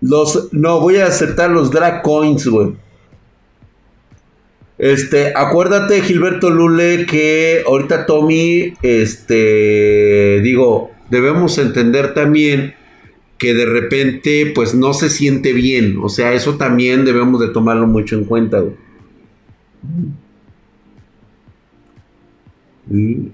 Los, 0.00 0.48
no, 0.50 0.80
voy 0.80 0.96
a 0.96 1.06
aceptar 1.06 1.50
los 1.50 1.70
drag 1.70 2.02
coins, 2.02 2.48
güey. 2.48 2.74
Este, 4.78 5.32
acuérdate, 5.34 6.02
Gilberto 6.02 6.50
Lule, 6.50 7.06
que 7.06 7.62
ahorita 7.66 8.04
Tommy, 8.04 8.74
este, 8.82 10.40
digo, 10.42 10.90
debemos 11.10 11.56
entender 11.58 12.12
también 12.12 12.74
que 13.38 13.54
de 13.54 13.66
repente, 13.66 14.52
pues 14.54 14.74
no 14.74 14.94
se 14.94 15.10
siente 15.10 15.52
bien. 15.52 15.98
O 16.02 16.08
sea, 16.08 16.32
eso 16.32 16.56
también 16.56 17.04
debemos 17.04 17.40
de 17.40 17.48
tomarlo 17.48 17.86
mucho 17.86 18.16
en 18.16 18.24
cuenta. 18.24 18.62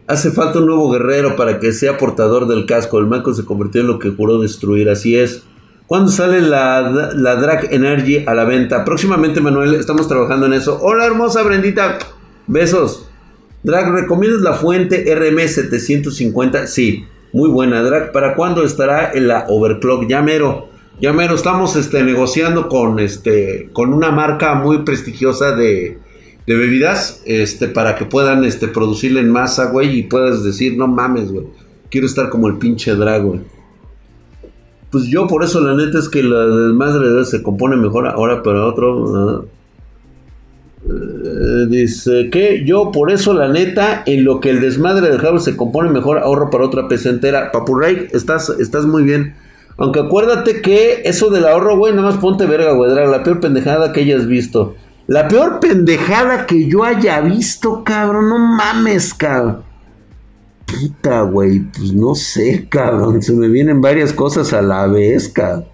Hace 0.06 0.30
falta 0.30 0.60
un 0.60 0.66
nuevo 0.66 0.90
guerrero 0.90 1.36
para 1.36 1.60
que 1.60 1.72
sea 1.72 1.98
portador 1.98 2.46
del 2.48 2.66
casco. 2.66 2.98
El 2.98 3.06
Marco 3.06 3.34
se 3.34 3.44
convirtió 3.44 3.80
en 3.82 3.86
lo 3.88 3.98
que 3.98 4.10
juró 4.10 4.40
destruir, 4.40 4.88
así 4.88 5.16
es. 5.16 5.44
¿Cuándo 5.86 6.10
sale 6.10 6.40
la, 6.40 7.12
la 7.14 7.36
Drag 7.36 7.72
Energy 7.72 8.24
a 8.26 8.34
la 8.34 8.44
venta? 8.44 8.84
Próximamente, 8.84 9.40
Manuel, 9.40 9.74
estamos 9.74 10.08
trabajando 10.08 10.46
en 10.46 10.54
eso. 10.54 10.78
Hola, 10.80 11.06
hermosa 11.06 11.42
Brendita. 11.42 11.98
Besos. 12.46 13.08
Drag, 13.62 13.92
¿recomiendas 13.92 14.40
la 14.42 14.54
fuente 14.54 15.04
RM750? 15.14 16.66
Sí, 16.66 17.04
muy 17.32 17.50
buena. 17.50 17.82
Drag, 17.82 18.12
¿para 18.12 18.34
cuándo 18.34 18.64
estará 18.64 19.12
en 19.12 19.28
la 19.28 19.46
Overclock? 19.48 20.08
Ya 20.08 20.22
mero. 20.22 20.68
Ya 21.00 21.12
mero, 21.12 21.34
estamos 21.34 21.76
este, 21.76 22.02
negociando 22.04 22.68
con, 22.68 22.98
este, 22.98 23.70
con 23.72 23.92
una 23.92 24.10
marca 24.10 24.54
muy 24.54 24.84
prestigiosa 24.84 25.54
de, 25.56 25.98
de 26.46 26.54
bebidas, 26.54 27.22
este, 27.24 27.68
para 27.68 27.96
que 27.96 28.04
puedan 28.04 28.44
este, 28.44 28.68
producirle 28.68 29.20
en 29.20 29.30
masa, 29.30 29.66
güey, 29.66 29.98
y 29.98 30.02
puedas 30.04 30.44
decir, 30.44 30.76
no 30.76 30.86
mames, 30.86 31.32
güey, 31.32 31.46
quiero 31.90 32.06
estar 32.06 32.30
como 32.30 32.46
el 32.46 32.58
pinche 32.58 32.94
drag, 32.94 33.22
güey. 33.22 33.40
Pues 34.92 35.04
yo 35.06 35.26
por 35.26 35.42
eso 35.42 35.60
la 35.62 35.74
neta 35.74 35.98
es 35.98 36.10
que 36.10 36.22
la 36.22 36.46
desmadre 36.46 37.24
se 37.24 37.42
compone 37.42 37.76
mejor 37.76 38.06
ahora, 38.06 38.42
pero 38.42 38.68
otro... 38.68 39.46
Eh, 40.84 41.66
dice 41.68 42.28
que 42.28 42.64
yo 42.66 42.90
por 42.92 43.10
eso 43.10 43.32
la 43.32 43.48
neta 43.48 44.02
en 44.04 44.24
lo 44.24 44.40
que 44.40 44.50
el 44.50 44.60
desmadre 44.60 45.08
del 45.08 45.20
Java 45.20 45.38
se 45.38 45.56
compone 45.56 45.88
mejor 45.88 46.18
ahorro 46.18 46.50
para 46.50 46.66
otra 46.66 46.88
PC 46.88 47.08
entera. 47.08 47.50
Papurray, 47.52 48.08
estás, 48.12 48.50
estás 48.50 48.84
muy 48.84 49.02
bien. 49.02 49.34
Aunque 49.78 50.00
acuérdate 50.00 50.60
que 50.60 51.00
eso 51.06 51.30
del 51.30 51.46
ahorro, 51.46 51.78
güey, 51.78 51.94
nada 51.94 52.10
más 52.10 52.18
ponte 52.18 52.44
verga, 52.44 52.72
güey, 52.72 52.94
la 52.94 53.22
peor 53.22 53.40
pendejada 53.40 53.92
que 53.92 54.00
hayas 54.00 54.26
visto. 54.26 54.74
La 55.06 55.26
peor 55.26 55.58
pendejada 55.58 56.44
que 56.44 56.68
yo 56.68 56.84
haya 56.84 57.20
visto, 57.22 57.82
cabrón. 57.82 58.28
No 58.28 58.38
mames, 58.38 59.14
cabrón. 59.14 59.71
Puta, 60.80 61.22
güey. 61.22 61.60
Pues 61.60 61.92
no 61.92 62.14
sé, 62.14 62.66
cabrón. 62.70 63.22
Se 63.22 63.32
me 63.32 63.48
vienen 63.48 63.80
varias 63.80 64.12
cosas 64.12 64.52
a 64.52 64.62
la 64.62 64.86
vez, 64.86 65.28
cabrón. 65.28 65.66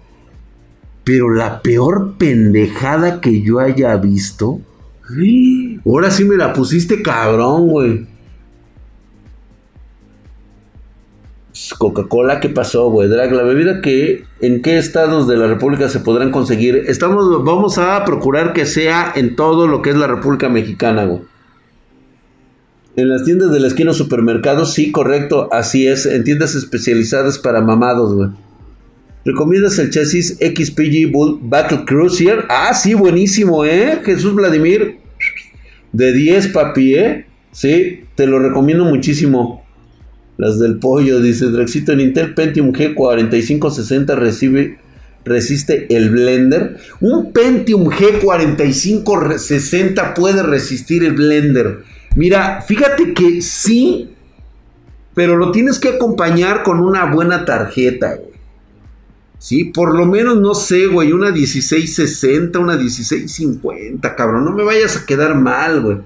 Pero 1.03 1.33
la 1.33 1.61
peor 1.61 2.15
pendejada 2.17 3.21
que 3.21 3.41
yo 3.41 3.59
haya 3.59 3.95
visto. 3.97 4.59
Ahora 5.85 6.11
sí 6.11 6.23
me 6.23 6.37
la 6.37 6.53
pusiste, 6.53 7.01
cabrón, 7.01 7.67
güey. 7.67 8.07
Coca-Cola, 11.77 12.39
¿qué 12.39 12.49
pasó, 12.49 12.89
güey? 12.89 13.09
Drag, 13.09 13.31
la 13.31 13.43
bebida 13.43 13.81
que 13.81 14.25
en 14.39 14.61
qué 14.61 14.77
estados 14.77 15.27
de 15.27 15.37
la 15.37 15.47
República 15.47 15.89
se 15.89 15.99
podrán 15.99 16.31
conseguir. 16.31 16.85
Estamos, 16.87 17.43
vamos 17.43 17.77
a 17.77 18.03
procurar 18.05 18.53
que 18.53 18.65
sea 18.65 19.11
en 19.15 19.35
todo 19.35 19.67
lo 19.67 19.81
que 19.81 19.89
es 19.89 19.95
la 19.95 20.07
República 20.07 20.49
Mexicana, 20.49 21.05
güey. 21.05 21.21
En 22.99 23.07
las 23.07 23.23
tiendas 23.23 23.53
de 23.53 23.61
la 23.61 23.67
esquina 23.67 23.93
supermercados, 23.93 24.73
sí, 24.73 24.91
correcto, 24.91 25.47
así 25.53 25.87
es. 25.87 26.05
En 26.05 26.25
tiendas 26.25 26.53
especializadas 26.53 27.39
para 27.39 27.61
mamados, 27.61 28.13
güey. 28.13 28.31
¿Recomiendas 29.23 29.79
el 29.79 29.89
chasis 29.89 30.37
XPG 30.37 31.09
Bull 31.09 31.39
Battle 31.41 31.85
Cruiser? 31.85 32.43
Ah, 32.49 32.73
sí, 32.73 32.95
buenísimo, 32.95 33.63
¿eh? 33.63 34.01
Jesús 34.03 34.35
Vladimir. 34.35 34.97
De 35.93 36.11
10, 36.11 36.49
papi, 36.49 36.95
¿eh? 36.95 37.25
Sí, 37.53 38.01
te 38.15 38.27
lo 38.27 38.37
recomiendo 38.37 38.83
muchísimo. 38.83 39.65
Las 40.35 40.59
del 40.59 40.79
pollo, 40.79 41.21
dice 41.21 41.45
Drexito. 41.45 41.93
En 41.93 42.01
Intel 42.01 42.33
Pentium 42.33 42.73
G4560 42.73 44.13
recibe, 44.15 44.77
resiste 45.23 45.87
el 45.95 46.09
Blender. 46.09 46.75
Un 46.99 47.31
Pentium 47.31 47.85
G4560 47.85 50.15
puede 50.15 50.43
resistir 50.43 51.05
el 51.05 51.13
Blender. 51.13 51.98
Mira, 52.15 52.61
fíjate 52.61 53.13
que 53.13 53.41
sí, 53.41 54.15
pero 55.13 55.37
lo 55.37 55.51
tienes 55.51 55.79
que 55.79 55.89
acompañar 55.89 56.63
con 56.63 56.79
una 56.79 57.05
buena 57.05 57.45
tarjeta, 57.45 58.15
güey. 58.15 58.29
Sí, 59.37 59.65
por 59.65 59.95
lo 59.95 60.05
menos, 60.05 60.37
no 60.37 60.53
sé, 60.53 60.87
güey, 60.87 61.13
una 61.13 61.31
1660, 61.31 62.59
una 62.59 62.75
1650, 62.75 64.15
cabrón. 64.15 64.43
No 64.43 64.51
me 64.51 64.63
vayas 64.63 64.97
a 64.97 65.05
quedar 65.05 65.35
mal, 65.35 65.81
güey. 65.81 65.97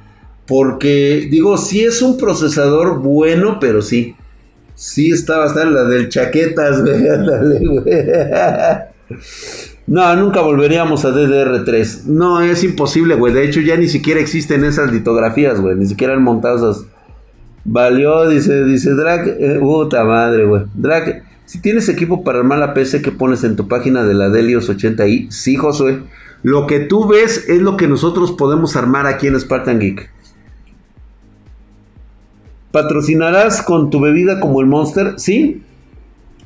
Porque, 0.45 1.27
digo, 1.31 1.57
sí 1.57 1.83
es 1.83 2.01
un 2.03 2.17
procesador 2.17 2.99
bueno, 2.99 3.57
pero 3.59 3.81
sí. 3.81 4.15
Sí, 4.75 5.11
está 5.11 5.37
bastante 5.37 5.71
la 5.71 5.83
del 5.85 6.09
chaquetas, 6.09 6.83
güey. 6.83 7.03
No, 9.85 10.15
nunca 10.15 10.41
volveríamos 10.41 11.03
a 11.03 11.09
DDR3. 11.09 12.05
No, 12.05 12.41
es 12.41 12.63
imposible, 12.63 13.15
güey. 13.15 13.33
De 13.33 13.43
hecho, 13.43 13.59
ya 13.59 13.75
ni 13.75 13.87
siquiera 13.87 14.21
existen 14.21 14.63
esas 14.63 14.91
litografías, 14.91 15.59
güey. 15.59 15.75
Ni 15.75 15.85
siquiera 15.85 16.13
han 16.13 16.23
montado 16.23 16.55
esas. 16.71 16.85
Valió, 17.65 18.27
dice, 18.29 18.63
dice 18.63 18.91
Drag. 18.91 19.27
Eh, 19.27 19.57
puta 19.59 20.03
madre, 20.05 20.45
güey. 20.45 20.63
Drag, 20.73 21.23
si 21.45 21.59
tienes 21.59 21.89
equipo 21.89 22.23
para 22.23 22.39
armar 22.39 22.59
la 22.59 22.73
PC 22.73 23.01
que 23.01 23.11
pones 23.11 23.43
en 23.43 23.55
tu 23.55 23.67
página 23.67 24.03
de 24.03 24.13
la 24.13 24.29
Delios 24.29 24.69
80i, 24.69 25.29
sí, 25.29 25.55
Josué. 25.57 26.01
Lo 26.43 26.67
que 26.67 26.79
tú 26.79 27.07
ves 27.07 27.49
es 27.49 27.61
lo 27.61 27.77
que 27.77 27.87
nosotros 27.87 28.31
podemos 28.31 28.75
armar 28.75 29.05
aquí 29.05 29.27
en 29.27 29.39
Spartan 29.39 29.79
Geek. 29.79 30.09
¿Patrocinarás 32.71 33.61
con 33.61 33.89
tu 33.89 33.99
bebida 33.99 34.39
como 34.39 34.59
el 34.59 34.67
Monster? 34.67 35.13
Sí. 35.17 35.61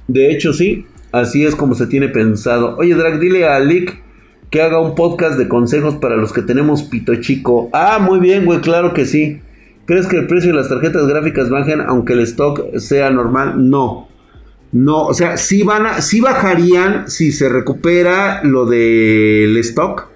De 0.08 0.32
hecho, 0.32 0.54
sí. 0.54 0.86
Así 1.12 1.46
es 1.46 1.56
como 1.56 1.76
se 1.76 1.88
tiene 1.88 2.10
pensado. 2.10 2.76
Oye, 2.78 2.96
Drag, 2.96 3.20
dile 3.20 3.48
a 3.48 3.60
Lick 3.60 4.02
que 4.50 4.62
haga 4.62 4.80
un 4.80 4.96
podcast 4.96 5.38
de 5.38 5.48
consejos 5.48 5.96
para 5.96 6.16
los 6.16 6.34
que 6.34 6.42
tenemos 6.42 6.84
pito 6.84 7.16
chico. 7.16 7.70
Ah, 7.74 8.00
muy 8.00 8.20
bien, 8.20 8.46
güey, 8.46 8.62
claro 8.62 8.94
que 8.94 9.06
sí. 9.06 9.42
¿Crees 9.86 10.08
que 10.08 10.18
el 10.18 10.28
precio 10.28 10.52
de 10.52 10.58
las 10.58 10.70
tarjetas 10.70 11.08
gráficas 11.08 11.50
bajen 11.50 11.82
aunque 11.82 12.14
el 12.14 12.20
stock 12.22 12.78
sea 12.78 13.10
normal? 13.10 13.70
No. 13.70 14.08
No, 14.72 15.06
o 15.06 15.14
sea, 15.14 15.38
sí 15.38 15.64
van 15.64 15.86
a, 15.86 16.02
sí 16.02 16.20
bajarían 16.20 17.10
si 17.10 17.32
se 17.32 17.48
recupera 17.48 18.44
lo 18.44 18.66
del 18.66 19.56
stock 19.58 20.10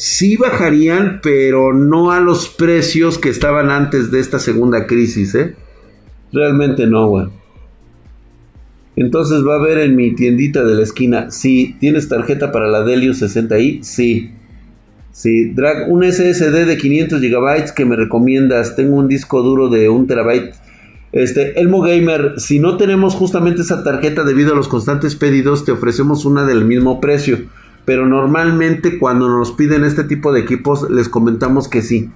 sí 0.00 0.36
bajarían, 0.38 1.20
pero 1.22 1.74
no 1.74 2.10
a 2.10 2.20
los 2.20 2.48
precios 2.48 3.18
que 3.18 3.28
estaban 3.28 3.70
antes 3.70 4.10
de 4.10 4.20
esta 4.20 4.38
segunda 4.38 4.86
crisis, 4.86 5.34
¿eh? 5.34 5.54
Realmente 6.32 6.86
no, 6.86 7.08
güey. 7.08 7.26
Entonces 8.96 9.46
va 9.46 9.54
a 9.54 9.58
haber 9.58 9.78
en 9.78 9.96
mi 9.96 10.14
tiendita 10.14 10.64
de 10.64 10.74
la 10.74 10.82
esquina, 10.82 11.30
sí, 11.30 11.76
¿tienes 11.80 12.08
tarjeta 12.08 12.52
para 12.52 12.68
la 12.68 12.82
Delius 12.82 13.22
60i? 13.22 13.82
Sí. 13.82 14.32
Sí, 15.12 15.52
Drag, 15.52 15.90
un 15.90 16.04
SSD 16.04 16.66
de 16.66 16.78
500 16.78 17.20
GB 17.20 17.74
que 17.74 17.84
me 17.84 17.96
recomiendas. 17.96 18.76
Tengo 18.76 18.96
un 18.96 19.08
disco 19.08 19.42
duro 19.42 19.68
de 19.68 19.88
1 19.88 20.06
terabyte. 20.06 20.54
Este, 21.12 21.60
Elmo 21.60 21.80
Gamer, 21.82 22.34
si 22.36 22.60
no 22.60 22.76
tenemos 22.76 23.14
justamente 23.14 23.62
esa 23.62 23.82
tarjeta 23.82 24.22
debido 24.22 24.52
a 24.52 24.56
los 24.56 24.68
constantes 24.68 25.16
pedidos, 25.16 25.64
te 25.64 25.72
ofrecemos 25.72 26.24
una 26.24 26.44
del 26.44 26.64
mismo 26.64 27.00
precio 27.00 27.38
pero 27.84 28.06
normalmente 28.06 28.98
cuando 28.98 29.28
nos 29.28 29.52
piden 29.52 29.84
este 29.84 30.04
tipo 30.04 30.32
de 30.32 30.40
equipos 30.40 30.88
les 30.90 31.08
comentamos 31.08 31.68
que 31.68 31.82
sí. 31.82 32.10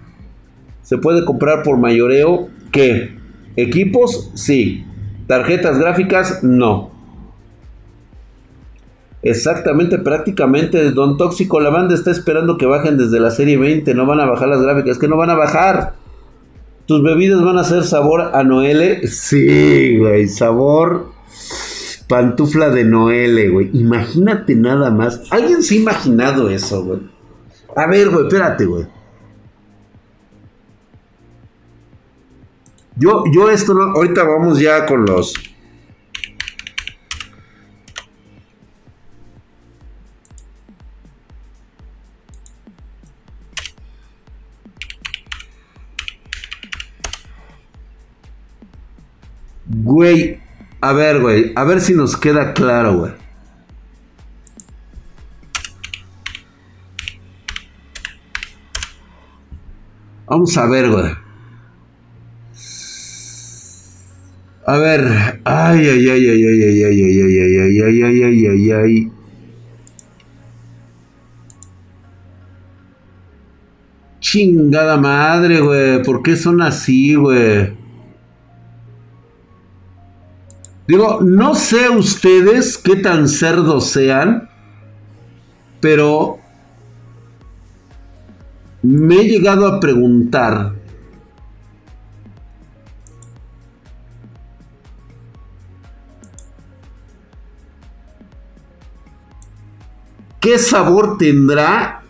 Se 0.82 0.98
puede 0.98 1.24
comprar 1.24 1.62
por 1.62 1.78
mayoreo 1.78 2.48
que 2.70 3.16
equipos 3.56 4.30
sí, 4.34 4.84
tarjetas 5.26 5.78
gráficas 5.78 6.42
no. 6.42 6.92
Exactamente, 9.22 9.98
prácticamente 9.98 10.90
Don 10.90 11.16
Tóxico, 11.16 11.58
la 11.60 11.70
banda 11.70 11.94
está 11.94 12.10
esperando 12.10 12.58
que 12.58 12.66
bajen 12.66 12.98
desde 12.98 13.20
la 13.20 13.30
serie 13.30 13.56
20, 13.56 13.94
no 13.94 14.04
van 14.04 14.20
a 14.20 14.26
bajar 14.26 14.48
las 14.48 14.60
gráficas, 14.60 14.98
que 14.98 15.08
no 15.08 15.16
van 15.16 15.30
a 15.30 15.34
bajar. 15.34 15.94
¿Tus 16.86 17.02
bebidas 17.02 17.42
van 17.42 17.56
a 17.56 17.64
ser 17.64 17.84
sabor 17.84 18.32
a 18.34 18.44
Noele? 18.44 19.06
Sí, 19.06 19.96
güey, 19.98 20.28
sabor 20.28 21.14
Pantufla 22.08 22.70
de 22.70 22.84
Noel, 22.84 23.50
güey. 23.50 23.70
Imagínate 23.72 24.54
nada 24.54 24.90
más. 24.90 25.22
¿Alguien 25.30 25.62
se 25.62 25.74
ha 25.74 25.78
imaginado 25.78 26.50
eso, 26.50 26.84
güey? 26.84 27.00
A 27.76 27.86
ver, 27.86 28.10
güey, 28.10 28.26
espérate, 28.26 28.66
güey. 28.66 28.86
Yo, 32.96 33.24
yo 33.32 33.50
esto 33.50 33.74
no. 33.74 33.82
Ahorita 33.96 34.22
vamos 34.24 34.58
ya 34.60 34.86
con 34.86 35.04
los. 35.04 35.34
Güey, 49.66 50.40
a 50.80 50.92
ver, 50.92 51.20
güey, 51.20 51.52
a 51.56 51.64
ver 51.64 51.80
si 51.80 51.94
nos 51.94 52.16
queda 52.16 52.54
claro, 52.54 52.94
güey. 52.98 53.12
Vamos 60.26 60.56
a 60.56 60.66
ver, 60.66 60.90
güey. 60.90 61.23
A 64.66 64.78
ver, 64.78 65.40
ay, 65.44 65.88
ay, 65.88 66.08
ay, 66.08 66.28
ay, 66.28 66.44
ay, 66.44 66.62
ay, 66.62 66.84
ay, 66.84 67.00
ay, 67.00 67.20
ay, 67.20 67.58
ay, 67.60 67.82
ay, 67.82 68.02
ay, 68.02 68.24
ay, 68.24 68.46
ay, 68.46 68.70
ay. 68.72 69.12
Chingada 74.20 74.96
madre, 74.96 75.60
güey. 75.60 76.02
¿Por 76.02 76.22
qué 76.22 76.34
son 76.34 76.62
así, 76.62 77.14
güey? 77.14 77.76
Digo, 80.88 81.20
no 81.20 81.54
sé 81.54 81.90
ustedes 81.90 82.78
qué 82.78 82.96
tan 82.96 83.28
cerdos 83.28 83.90
sean, 83.90 84.48
pero 85.80 86.38
me 88.82 89.16
he 89.16 89.28
llegado 89.28 89.66
a 89.66 89.78
preguntar 89.78 90.83
¿Qué 100.44 100.58
sabor 100.58 101.16
tendrá 101.16 102.02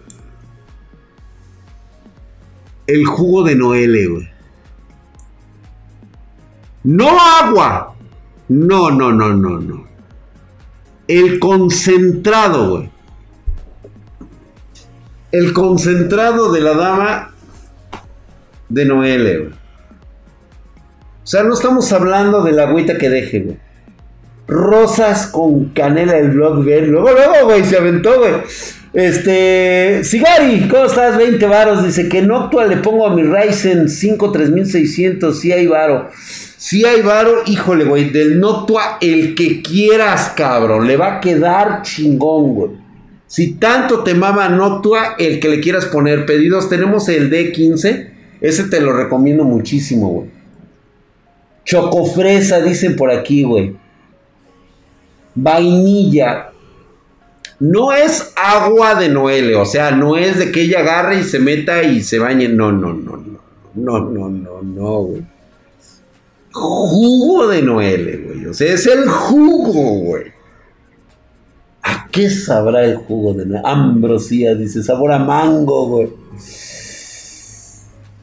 el 2.84 3.06
jugo 3.06 3.44
de 3.44 3.54
Noel, 3.54 4.10
güey? 4.10 4.28
No 6.82 7.16
agua. 7.16 7.94
No, 8.48 8.90
no, 8.90 9.12
no, 9.12 9.32
no, 9.34 9.60
no. 9.60 9.84
El 11.06 11.38
concentrado, 11.38 12.70
güey. 12.70 12.90
El 15.30 15.52
concentrado 15.52 16.50
de 16.50 16.60
la 16.60 16.74
dama 16.74 17.34
de 18.68 18.84
Noel, 18.84 19.42
güey. 19.42 19.52
O 21.22 21.26
sea, 21.26 21.44
no 21.44 21.54
estamos 21.54 21.92
hablando 21.92 22.42
de 22.42 22.50
la 22.50 22.64
agüita 22.64 22.98
que 22.98 23.08
deje, 23.10 23.40
güey. 23.42 23.63
Rosas 24.46 25.28
con 25.28 25.70
canela 25.70 26.14
del 26.14 26.32
blog, 26.32 26.64
güey. 26.64 26.86
Luego, 26.86 27.10
luego, 27.12 27.46
güey, 27.46 27.64
se 27.64 27.78
aventó, 27.78 28.18
güey. 28.18 28.32
Este, 28.92 30.04
Sigari, 30.04 30.68
¿cómo 30.68 30.84
estás? 30.84 31.16
20 31.16 31.46
varos. 31.46 31.84
Dice 31.84 32.08
que 32.08 32.22
no 32.22 32.44
actual 32.44 32.68
le 32.68 32.76
pongo 32.76 33.06
a 33.06 33.14
mi 33.14 33.22
Ryzen 33.22 33.88
5 33.88 34.32
3600. 34.32 35.38
Si 35.38 35.50
hay 35.50 35.66
varo. 35.66 36.10
Si 36.14 36.84
hay 36.84 37.00
varo, 37.00 37.42
híjole, 37.46 37.84
güey. 37.84 38.10
Del 38.10 38.38
Noctua, 38.38 38.98
el 39.00 39.34
que 39.34 39.62
quieras, 39.62 40.32
cabrón. 40.36 40.86
Le 40.86 40.96
va 40.96 41.16
a 41.16 41.20
quedar 41.20 41.82
chingón, 41.82 42.54
güey. 42.54 42.70
Si 43.26 43.54
tanto 43.54 44.04
te 44.04 44.14
mama 44.14 44.48
Noctua, 44.50 45.16
el 45.18 45.40
que 45.40 45.48
le 45.48 45.60
quieras 45.60 45.86
poner 45.86 46.26
pedidos, 46.26 46.68
tenemos 46.68 47.08
el 47.08 47.30
D15. 47.30 48.10
Ese 48.42 48.64
te 48.64 48.80
lo 48.80 48.92
recomiendo 48.92 49.44
muchísimo, 49.44 50.08
güey. 50.10 50.28
Chocofresa, 51.64 52.60
dicen 52.60 52.94
por 52.94 53.10
aquí, 53.10 53.42
güey 53.42 53.83
vainilla. 55.34 56.50
No 57.60 57.92
es 57.92 58.32
agua 58.36 58.94
de 58.96 59.08
Noel, 59.08 59.54
o 59.54 59.64
sea, 59.64 59.90
no 59.92 60.16
es 60.16 60.38
de 60.38 60.50
que 60.50 60.62
ella 60.62 60.80
agarre 60.80 61.20
y 61.20 61.24
se 61.24 61.38
meta 61.38 61.82
y 61.82 62.02
se 62.02 62.18
bañe. 62.18 62.48
No, 62.48 62.72
no, 62.72 62.92
no, 62.92 63.16
no. 63.16 63.44
No, 63.74 63.98
no, 63.98 64.28
no, 64.28 64.62
no, 64.62 64.98
güey. 65.02 65.22
Jugo 66.52 67.48
de 67.48 67.62
Noel, 67.62 68.24
güey. 68.26 68.46
O 68.46 68.54
sea, 68.54 68.72
es 68.72 68.86
el 68.86 69.08
jugo, 69.08 69.98
güey. 70.00 70.24
¿A 71.82 72.08
qué 72.10 72.30
sabrá 72.30 72.84
el 72.84 72.96
jugo 72.96 73.34
de 73.34 73.46
Noel? 73.46 73.62
Ambrosía, 73.64 74.54
dice, 74.54 74.82
sabor 74.82 75.12
a 75.12 75.18
mango, 75.18 75.88
güey. 75.88 76.10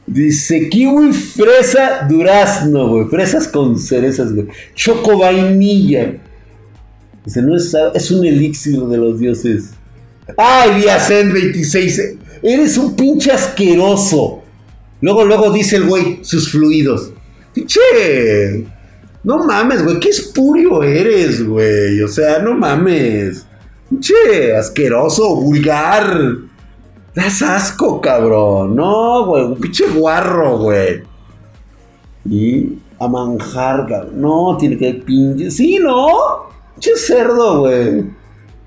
Dice 0.08 0.70
kiwi, 0.70 1.14
fresa, 1.14 2.08
durazno, 2.10 2.90
güey. 2.90 3.06
Fresas 3.06 3.48
con 3.48 3.78
cerezas, 3.78 4.34
güey. 4.34 4.48
Choco 4.76 5.18
vainilla. 5.18 6.22
Dice, 7.26 7.42
no 7.42 7.56
es, 7.56 7.76
es 7.94 8.12
un 8.12 8.26
elixir 8.26 8.80
de 8.82 8.98
los 8.98 9.20
dioses. 9.20 9.72
Ay, 10.38 10.82
Viacen 10.82 11.32
26. 11.32 12.16
Eres 12.42 12.78
un 12.78 12.96
pinche 12.96 13.32
asqueroso. 13.32 14.42
Luego, 15.02 15.26
luego 15.26 15.52
dice 15.52 15.78
el 15.78 15.86
güey, 15.86 16.20
sus 16.24 16.52
fluidos. 16.52 17.12
Pinche. 17.54 18.68
No 19.24 19.44
mames, 19.46 19.84
güey. 19.84 20.00
Qué 20.00 20.10
espurio 20.10 20.82
eres, 20.84 21.46
güey. 21.46 22.02
O 22.02 22.08
sea, 22.08 22.40
no 22.40 22.54
mames. 22.54 23.46
Pinche 23.90 24.56
asqueroso, 24.56 25.36
vulgar. 25.36 26.38
Das 27.14 27.42
asco, 27.42 28.02
cabrón. 28.02 28.76
No, 28.76 29.26
güey. 29.26 29.44
Un 29.44 29.60
pinche 29.60 29.86
guarro, 29.88 30.58
güey. 30.60 31.04
Y 32.28 32.78
a 33.00 33.08
manjar, 33.08 33.88
cabrón. 33.88 34.22
No, 34.22 34.58
tiene 34.60 34.78
que 34.78 34.94
pinche. 34.94 35.52
Sí, 35.52 35.78
¿no? 35.80 36.51
Che 36.80 36.96
cerdo, 36.96 37.62
güey. 37.62 38.04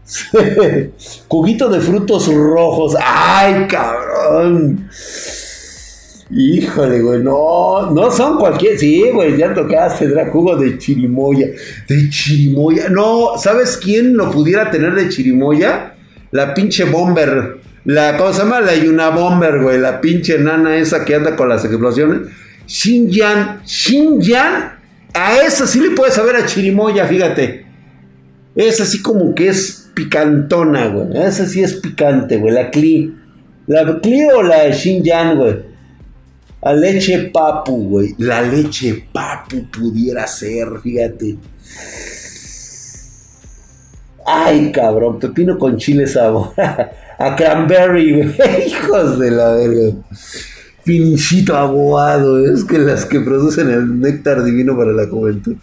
Juguito 1.29 1.69
de 1.69 1.81
frutos 1.81 2.33
rojos. 2.33 2.95
¡Ay, 3.01 3.67
cabrón! 3.67 4.89
Híjole, 6.31 7.01
güey, 7.01 7.23
no, 7.23 7.91
no 7.91 8.11
son 8.11 8.39
cualquier. 8.39 8.79
Sí, 8.79 9.05
güey, 9.13 9.37
ya 9.37 9.53
tocaste, 9.55 10.07
tendrá 10.07 10.31
jugo 10.31 10.57
de 10.57 10.79
chirimoya. 10.79 11.49
De 11.89 12.09
chirimoya. 12.11 12.89
No, 12.89 13.39
¿sabes 13.39 13.77
quién 13.77 14.17
lo 14.17 14.31
pudiera 14.31 14.71
tener 14.71 14.95
de 14.95 15.09
chirimoya? 15.09 15.95
La 16.31 16.55
pinche 16.55 16.85
bomber. 16.85 17.59
La, 17.85 18.17
¿cómo 18.17 18.33
se 18.33 18.41
llama? 18.41 18.61
La 18.61 18.75
Yuna 18.75 19.11
Bomber, 19.11 19.61
güey. 19.61 19.79
La 19.79 20.01
pinche 20.01 20.39
nana 20.39 20.77
esa 20.77 21.05
que 21.05 21.15
anda 21.15 21.37
con 21.37 21.49
las 21.49 21.65
explosiones. 21.65 22.29
Xinjiang. 22.67 23.61
Xinjiang. 23.65 24.73
A 25.13 25.37
esa 25.43 25.67
sí 25.67 25.81
le 25.81 25.91
puedes 25.91 26.15
saber 26.15 26.35
a 26.37 26.47
chirimoya, 26.47 27.07
fíjate. 27.07 27.64
Es 28.55 28.81
así 28.81 29.03
como 29.03 29.35
que 29.35 29.49
es 29.49 29.91
picantona, 29.95 30.89
güey. 30.89 31.09
Esa 31.27 31.47
sí 31.47 31.63
es 31.63 31.75
picante, 31.75 32.37
güey. 32.37 32.55
La 32.55 32.71
Cli. 32.71 33.15
¿La 33.67 34.01
Cli 34.01 34.25
o 34.27 34.43
la 34.43 34.73
Xinjiang, 34.73 35.37
güey? 35.37 35.75
La 36.63 36.73
leche 36.73 37.31
papu, 37.33 37.89
güey. 37.89 38.15
La 38.19 38.41
leche 38.43 39.07
papu 39.13 39.67
pudiera 39.71 40.27
ser, 40.27 40.69
fíjate. 40.83 41.37
Ay, 44.27 44.73
cabrón, 44.73 45.19
pepino 45.19 45.59
con 45.59 45.77
chile 45.77 46.07
sabor. 46.07 46.53
A 47.19 47.37
cranberry, 47.37 48.13
güey. 48.15 48.35
Hijos 48.67 49.19
de 49.19 49.31
la 49.31 49.53
verga. 49.53 49.97
Pinchito 50.85 51.57
aguado. 51.57 52.45
Es 52.45 52.65
que 52.65 52.79
las 52.79 53.05
que 53.05 53.21
producen 53.21 53.71
el 53.71 54.01
néctar 54.01 54.43
divino 54.43 54.77
para 54.77 54.93
la 54.93 55.07
juventud. 55.07 55.57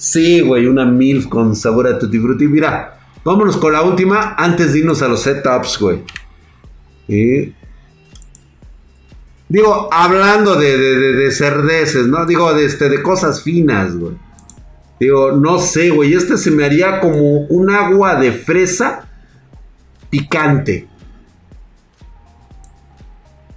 Sí, 0.00 0.40
güey, 0.40 0.66
una 0.66 0.86
MILF 0.86 1.26
con 1.26 1.54
sabor 1.54 1.86
a 1.86 1.98
tutti 1.98 2.18
frutti. 2.18 2.48
Mira, 2.48 2.98
vámonos 3.22 3.58
con 3.58 3.74
la 3.74 3.82
última 3.82 4.34
antes 4.38 4.72
de 4.72 4.78
irnos 4.78 5.02
a 5.02 5.08
los 5.08 5.20
setups, 5.20 5.78
güey. 5.78 6.02
Digo, 9.46 9.90
hablando 9.92 10.56
de, 10.56 10.78
de, 10.78 11.30
cerdeces, 11.30 12.06
¿no? 12.06 12.24
Digo, 12.24 12.54
de, 12.54 12.64
este, 12.64 12.88
de 12.88 13.02
cosas 13.02 13.42
finas, 13.42 13.94
güey. 13.94 14.14
Digo, 14.98 15.32
no 15.32 15.58
sé, 15.58 15.90
güey. 15.90 16.14
Este 16.14 16.38
se 16.38 16.50
me 16.50 16.64
haría 16.64 16.98
como 16.98 17.40
un 17.48 17.68
agua 17.68 18.18
de 18.18 18.32
fresa 18.32 19.06
picante. 20.08 20.88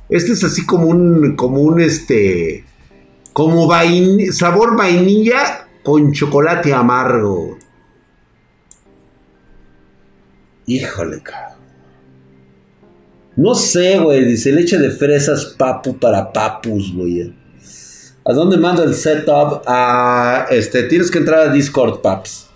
Este 0.10 0.34
es 0.34 0.44
así 0.44 0.66
como 0.66 0.88
un, 0.88 1.38
como 1.38 1.62
un, 1.62 1.80
este, 1.80 2.66
como 3.32 3.72
sabor 4.34 4.76
vainilla 4.76 5.63
con 5.84 6.14
chocolate 6.14 6.74
amargo. 6.74 7.58
Híjole, 10.66 11.22
cabrón. 11.22 11.58
No 13.36 13.54
sé, 13.54 14.00
güey. 14.00 14.26
Dice 14.26 14.52
leche 14.52 14.78
de 14.78 14.92
fresas 14.92 15.46
papu 15.58 15.98
para 15.98 16.32
papus, 16.32 16.94
güey. 16.96 17.34
¿A 18.26 18.32
dónde 18.32 18.58
mando 18.58 18.84
el 18.84 18.96
setup? 18.96 19.64
A, 19.68 20.48
este, 20.50 20.84
tienes 20.84 21.12
que 21.12 21.18
entrar 21.18 21.50
a 21.50 21.52
Discord, 21.52 22.00
paps. 22.02 22.48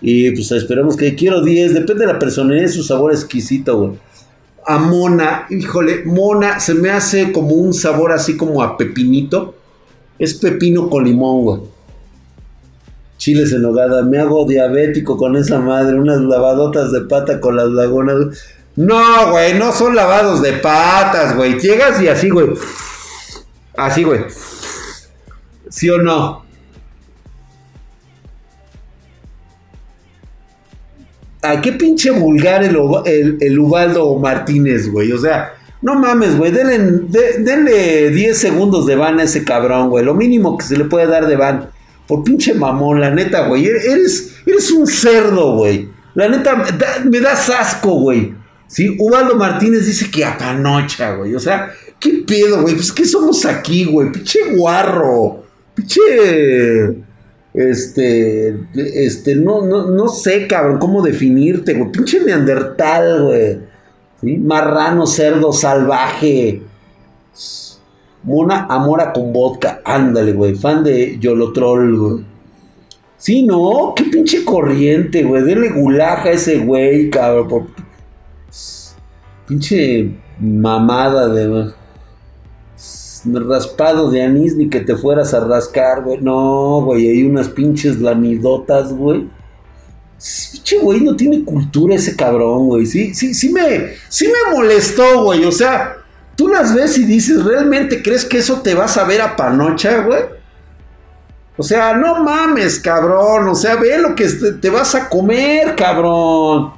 Y 0.00 0.30
pues 0.32 0.50
esperemos 0.50 0.96
que 0.96 1.14
quiero 1.14 1.44
10. 1.44 1.74
Depende 1.74 2.06
de 2.06 2.12
la 2.12 2.18
personalidad 2.18 2.64
y 2.64 2.72
su 2.72 2.82
sabor 2.82 3.12
exquisito, 3.12 3.78
güey. 3.78 3.92
A 4.66 4.78
mona, 4.78 5.46
híjole, 5.48 6.04
mona 6.04 6.60
se 6.60 6.74
me 6.74 6.90
hace 6.90 7.32
como 7.32 7.54
un 7.54 7.72
sabor 7.72 8.12
así 8.12 8.36
como 8.36 8.62
a 8.62 8.76
pepinito. 8.76 9.54
Es 10.18 10.34
pepino 10.34 10.90
con 10.90 11.04
limón, 11.04 11.44
güey 11.44 11.77
chiles 13.18 13.52
en 13.52 13.62
nogada. 13.62 14.02
Me 14.02 14.18
hago 14.18 14.46
diabético 14.46 15.18
con 15.18 15.36
esa 15.36 15.60
madre. 15.60 15.98
Unas 15.98 16.20
lavadotas 16.20 16.90
de 16.92 17.02
pata 17.02 17.40
con 17.40 17.56
las 17.56 17.68
lagunas. 17.68 18.16
No, 18.76 19.32
güey, 19.32 19.58
no 19.58 19.72
son 19.72 19.94
lavados 19.94 20.40
de 20.40 20.54
patas, 20.54 21.36
güey. 21.36 21.58
Llegas 21.58 22.00
y 22.00 22.08
así, 22.08 22.30
güey. 22.30 22.48
Así, 23.76 24.04
güey. 24.04 24.20
¿Sí 25.68 25.90
o 25.90 25.98
no? 25.98 26.46
¿A 31.42 31.60
qué 31.60 31.72
pinche 31.72 32.10
vulgar 32.10 32.64
el, 32.64 32.76
el, 33.40 33.58
Ubaldo 33.58 34.16
Martínez, 34.16 34.90
güey? 34.90 35.12
O 35.12 35.18
sea, 35.18 35.54
no 35.82 35.94
mames, 35.94 36.36
güey. 36.36 36.50
Denle, 36.50 36.78
denle 37.38 38.10
10 38.10 38.36
segundos 38.36 38.86
de 38.86 38.96
van 38.96 39.20
a 39.20 39.24
ese 39.24 39.44
cabrón, 39.44 39.90
güey. 39.90 40.04
Lo 40.04 40.14
mínimo 40.14 40.58
que 40.58 40.64
se 40.64 40.76
le 40.76 40.84
puede 40.84 41.06
dar 41.06 41.26
de 41.26 41.36
van. 41.36 41.70
Por 42.08 42.24
pinche 42.24 42.54
mamón, 42.54 43.00
la 43.00 43.10
neta, 43.10 43.46
güey. 43.46 43.66
Eres, 43.66 44.36
eres 44.46 44.70
un 44.72 44.86
cerdo, 44.86 45.56
güey. 45.56 45.88
La 46.14 46.28
neta, 46.28 46.64
me 47.04 47.20
das 47.20 47.50
asco, 47.50 48.00
güey. 48.00 48.34
¿Sí? 48.66 48.96
Ubaldo 48.98 49.36
Martínez 49.36 49.86
dice 49.86 50.10
que 50.10 50.24
apanocha, 50.24 51.14
güey. 51.16 51.34
O 51.34 51.40
sea, 51.40 51.70
¿qué 52.00 52.24
pedo, 52.26 52.62
güey? 52.62 52.74
Pues, 52.74 52.92
¿qué 52.92 53.04
somos 53.04 53.44
aquí, 53.44 53.84
güey? 53.84 54.10
Pinche 54.10 54.54
guarro. 54.54 55.44
Pinche. 55.74 56.00
Este, 57.52 58.56
este, 58.74 59.34
no, 59.36 59.66
no, 59.66 59.90
no 59.90 60.08
sé, 60.08 60.46
cabrón, 60.46 60.78
cómo 60.78 61.02
definirte, 61.02 61.74
güey. 61.74 61.92
Pinche 61.92 62.20
neandertal, 62.24 63.24
güey. 63.24 64.38
Marrano, 64.38 65.06
cerdo, 65.06 65.52
salvaje. 65.52 66.62
Mona 68.28 68.66
Amora 68.68 69.12
con 69.12 69.32
vodka. 69.32 69.80
Ándale, 69.84 70.32
güey. 70.32 70.54
Fan 70.54 70.84
de 70.84 71.18
Yolotrol, 71.18 71.98
güey. 71.98 72.24
Sí, 73.16 73.42
no, 73.42 73.94
qué 73.96 74.04
pinche 74.04 74.44
corriente, 74.44 75.24
güey. 75.24 75.42
Dele 75.42 75.70
gulaja 75.70 76.28
a 76.28 76.32
ese 76.32 76.58
güey, 76.58 77.10
cabrón. 77.10 77.68
Pinche 79.46 80.10
mamada 80.38 81.28
de 81.28 81.72
raspado 83.24 84.10
de 84.10 84.22
anís 84.22 84.54
ni 84.54 84.68
que 84.68 84.80
te 84.80 84.94
fueras 84.94 85.34
a 85.34 85.40
rascar, 85.40 86.04
güey. 86.04 86.20
No, 86.20 86.82
güey, 86.84 87.08
hay 87.08 87.24
unas 87.24 87.48
pinches 87.48 88.00
lamidotas, 88.00 88.92
güey. 88.92 89.28
Pinche 90.52 90.78
güey, 90.78 91.00
no 91.00 91.16
tiene 91.16 91.44
cultura 91.44 91.96
ese 91.96 92.14
cabrón, 92.14 92.68
güey. 92.68 92.86
Sí, 92.86 93.14
sí, 93.14 93.34
sí 93.34 93.52
me, 93.52 93.94
sí 94.08 94.28
me 94.28 94.56
molestó, 94.56 95.24
güey. 95.24 95.44
O 95.44 95.52
sea, 95.52 95.97
tú 96.38 96.46
las 96.46 96.72
ves 96.72 96.96
y 96.96 97.04
dices, 97.04 97.44
¿realmente 97.44 98.00
crees 98.00 98.24
que 98.24 98.38
eso 98.38 98.62
te 98.62 98.72
vas 98.72 98.96
a 98.96 99.02
ver 99.02 99.20
a 99.20 99.34
panocha, 99.34 100.02
güey? 100.02 100.22
O 101.56 101.64
sea, 101.64 101.94
no 101.94 102.22
mames, 102.22 102.78
cabrón. 102.78 103.48
O 103.48 103.56
sea, 103.56 103.74
ve 103.74 103.98
lo 103.98 104.14
que 104.14 104.28
te 104.28 104.70
vas 104.70 104.94
a 104.94 105.08
comer, 105.08 105.74
cabrón. 105.74 106.74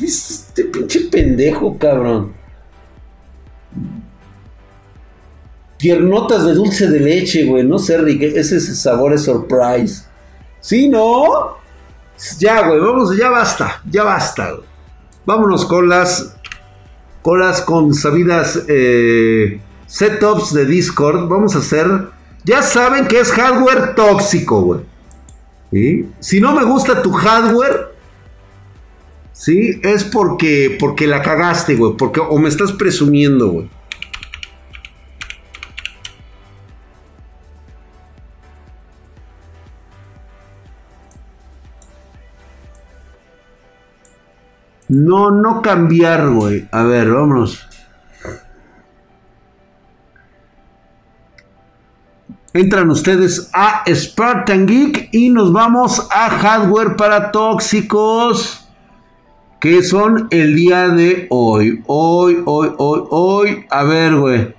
Este 0.00 0.64
pinche 0.66 1.00
pendejo, 1.10 1.76
cabrón. 1.76 2.32
Piernotas 5.78 6.46
de 6.46 6.54
dulce 6.54 6.86
de 6.86 7.00
leche, 7.00 7.44
güey. 7.44 7.64
No 7.64 7.80
sé, 7.80 7.98
Rick. 7.98 8.22
Ese 8.22 8.60
sabor 8.60 9.12
es 9.14 9.24
surprise. 9.24 10.04
¿Sí, 10.60 10.88
no? 10.88 11.56
Ya, 12.38 12.68
güey. 12.68 12.78
Vamos, 12.78 13.16
ya 13.16 13.30
basta. 13.30 13.82
Ya 13.90 14.04
basta, 14.04 14.52
Vámonos 15.26 15.66
con 15.66 15.88
las. 15.88 16.36
Con 17.22 17.40
las 17.40 17.60
consabidas 17.62 18.62
eh, 18.68 19.60
setups 19.86 20.54
de 20.54 20.64
Discord. 20.64 21.28
Vamos 21.28 21.56
a 21.56 21.58
hacer. 21.58 21.86
Ya 22.44 22.62
saben 22.62 23.08
que 23.08 23.18
es 23.18 23.32
hardware 23.32 23.96
tóxico, 23.96 24.62
güey. 24.62 24.80
Si 26.20 26.40
no 26.40 26.54
me 26.54 26.64
gusta 26.64 27.02
tu 27.02 27.12
hardware, 27.12 27.92
¿sí? 29.32 29.80
Es 29.82 30.04
porque, 30.04 30.76
porque 30.78 31.06
la 31.08 31.22
cagaste, 31.22 31.74
güey. 31.74 31.94
Porque, 31.98 32.20
o 32.20 32.38
me 32.38 32.48
estás 32.48 32.72
presumiendo, 32.72 33.48
güey. 33.48 33.68
No, 44.88 45.30
no 45.30 45.62
cambiar, 45.62 46.28
güey. 46.30 46.68
A 46.70 46.82
ver, 46.84 47.10
vámonos. 47.10 47.66
Entran 52.52 52.90
ustedes 52.90 53.50
a 53.52 53.84
Spartan 53.86 54.66
Geek 54.66 55.10
y 55.12 55.28
nos 55.28 55.52
vamos 55.52 56.06
a 56.10 56.30
hardware 56.30 56.96
para 56.96 57.30
tóxicos 57.30 58.66
que 59.60 59.82
son 59.82 60.28
el 60.30 60.54
día 60.54 60.88
de 60.88 61.26
hoy. 61.30 61.82
Hoy, 61.86 62.42
hoy, 62.46 62.70
hoy, 62.78 63.02
hoy. 63.10 63.66
A 63.68 63.84
ver, 63.84 64.14
güey. 64.14 64.54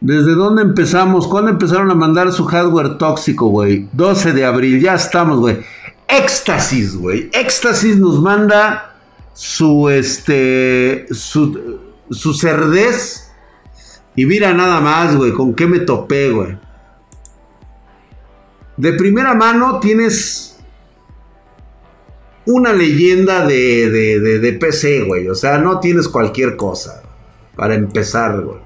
¿Desde 0.00 0.34
dónde 0.34 0.62
empezamos? 0.62 1.26
¿Cuándo 1.26 1.50
empezaron 1.50 1.90
a 1.90 1.94
mandar 1.94 2.32
su 2.32 2.44
hardware 2.44 2.98
tóxico, 2.98 3.48
güey? 3.48 3.88
12 3.92 4.32
de 4.32 4.44
abril, 4.44 4.80
ya 4.80 4.94
estamos, 4.94 5.40
güey. 5.40 5.58
Éxtasis, 6.06 6.96
güey. 6.96 7.28
Éxtasis 7.32 7.98
nos 7.98 8.20
manda 8.22 8.87
su, 9.38 9.88
este, 9.88 11.06
su, 11.12 11.78
su 12.10 12.34
cerdez. 12.34 13.30
Y 14.16 14.26
mira 14.26 14.52
nada 14.52 14.80
más, 14.80 15.14
güey, 15.14 15.32
con 15.32 15.54
qué 15.54 15.68
me 15.68 15.78
topé, 15.78 16.30
güey. 16.32 16.58
De 18.76 18.94
primera 18.94 19.34
mano 19.34 19.78
tienes 19.78 20.58
una 22.46 22.72
leyenda 22.72 23.46
de, 23.46 23.88
de, 23.88 24.40
de, 24.40 24.52
PC, 24.54 25.04
güey. 25.04 25.28
O 25.28 25.36
sea, 25.36 25.58
no 25.58 25.78
tienes 25.78 26.08
cualquier 26.08 26.56
cosa 26.56 27.04
para 27.54 27.76
empezar, 27.76 28.40
güey. 28.40 28.58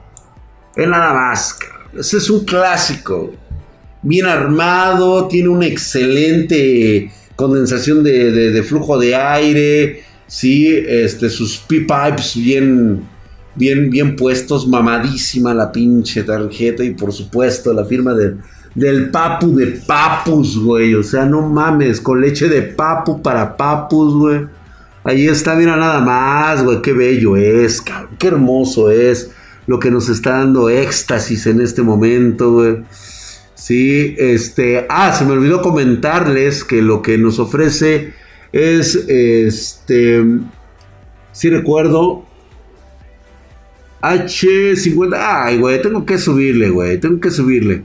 Es 0.74 0.88
nada 0.88 1.12
más, 1.12 1.58
Ese 1.98 2.16
es 2.16 2.30
un 2.30 2.46
clásico. 2.46 3.35
Bien 4.00 4.24
armado, 4.24 5.28
tiene 5.28 5.50
una 5.50 5.66
excelente 5.66 7.12
condensación 7.37 8.02
de, 8.02 8.62
flujo 8.66 8.98
de 8.98 9.14
aire. 9.14 10.12
Sí, 10.32 10.66
este, 10.88 11.28
sus 11.28 11.58
P-pipes 11.58 12.36
bien, 12.36 13.02
bien, 13.54 13.90
bien 13.90 14.16
puestos. 14.16 14.66
Mamadísima 14.66 15.52
la 15.52 15.70
pinche 15.70 16.22
tarjeta. 16.22 16.82
Y 16.82 16.92
por 16.92 17.12
supuesto, 17.12 17.70
la 17.74 17.84
firma 17.84 18.14
de 18.14 18.36
del 18.74 19.10
papu 19.10 19.54
de 19.54 19.66
papus, 19.86 20.58
güey. 20.58 20.94
O 20.94 21.02
sea, 21.02 21.26
no 21.26 21.42
mames, 21.42 22.00
con 22.00 22.22
leche 22.22 22.48
de 22.48 22.62
papu 22.62 23.20
para 23.20 23.58
papus, 23.58 24.14
güey. 24.14 24.46
Ahí 25.04 25.28
está, 25.28 25.54
mira 25.54 25.76
nada 25.76 26.00
más, 26.00 26.64
güey. 26.64 26.80
Qué 26.80 26.94
bello 26.94 27.36
es. 27.36 27.82
Qué 28.18 28.28
hermoso 28.28 28.90
es 28.90 29.32
lo 29.66 29.78
que 29.78 29.90
nos 29.90 30.08
está 30.08 30.38
dando 30.38 30.70
éxtasis 30.70 31.46
en 31.46 31.60
este 31.60 31.82
momento, 31.82 32.52
güey. 32.52 32.78
Sí, 33.54 34.14
este. 34.16 34.86
Ah, 34.88 35.12
se 35.12 35.26
me 35.26 35.32
olvidó 35.32 35.60
comentarles 35.60 36.64
que 36.64 36.80
lo 36.80 37.02
que 37.02 37.18
nos 37.18 37.38
ofrece 37.38 38.14
es 38.52 38.94
este. 39.08 40.24
Si 41.32 41.50
recuerdo. 41.50 42.24
H50. 44.02 45.16
Ay, 45.16 45.58
güey, 45.58 45.80
tengo 45.80 46.04
que 46.04 46.18
subirle, 46.18 46.68
güey. 46.70 46.98
Tengo 46.98 47.20
que 47.20 47.30
subirle. 47.30 47.84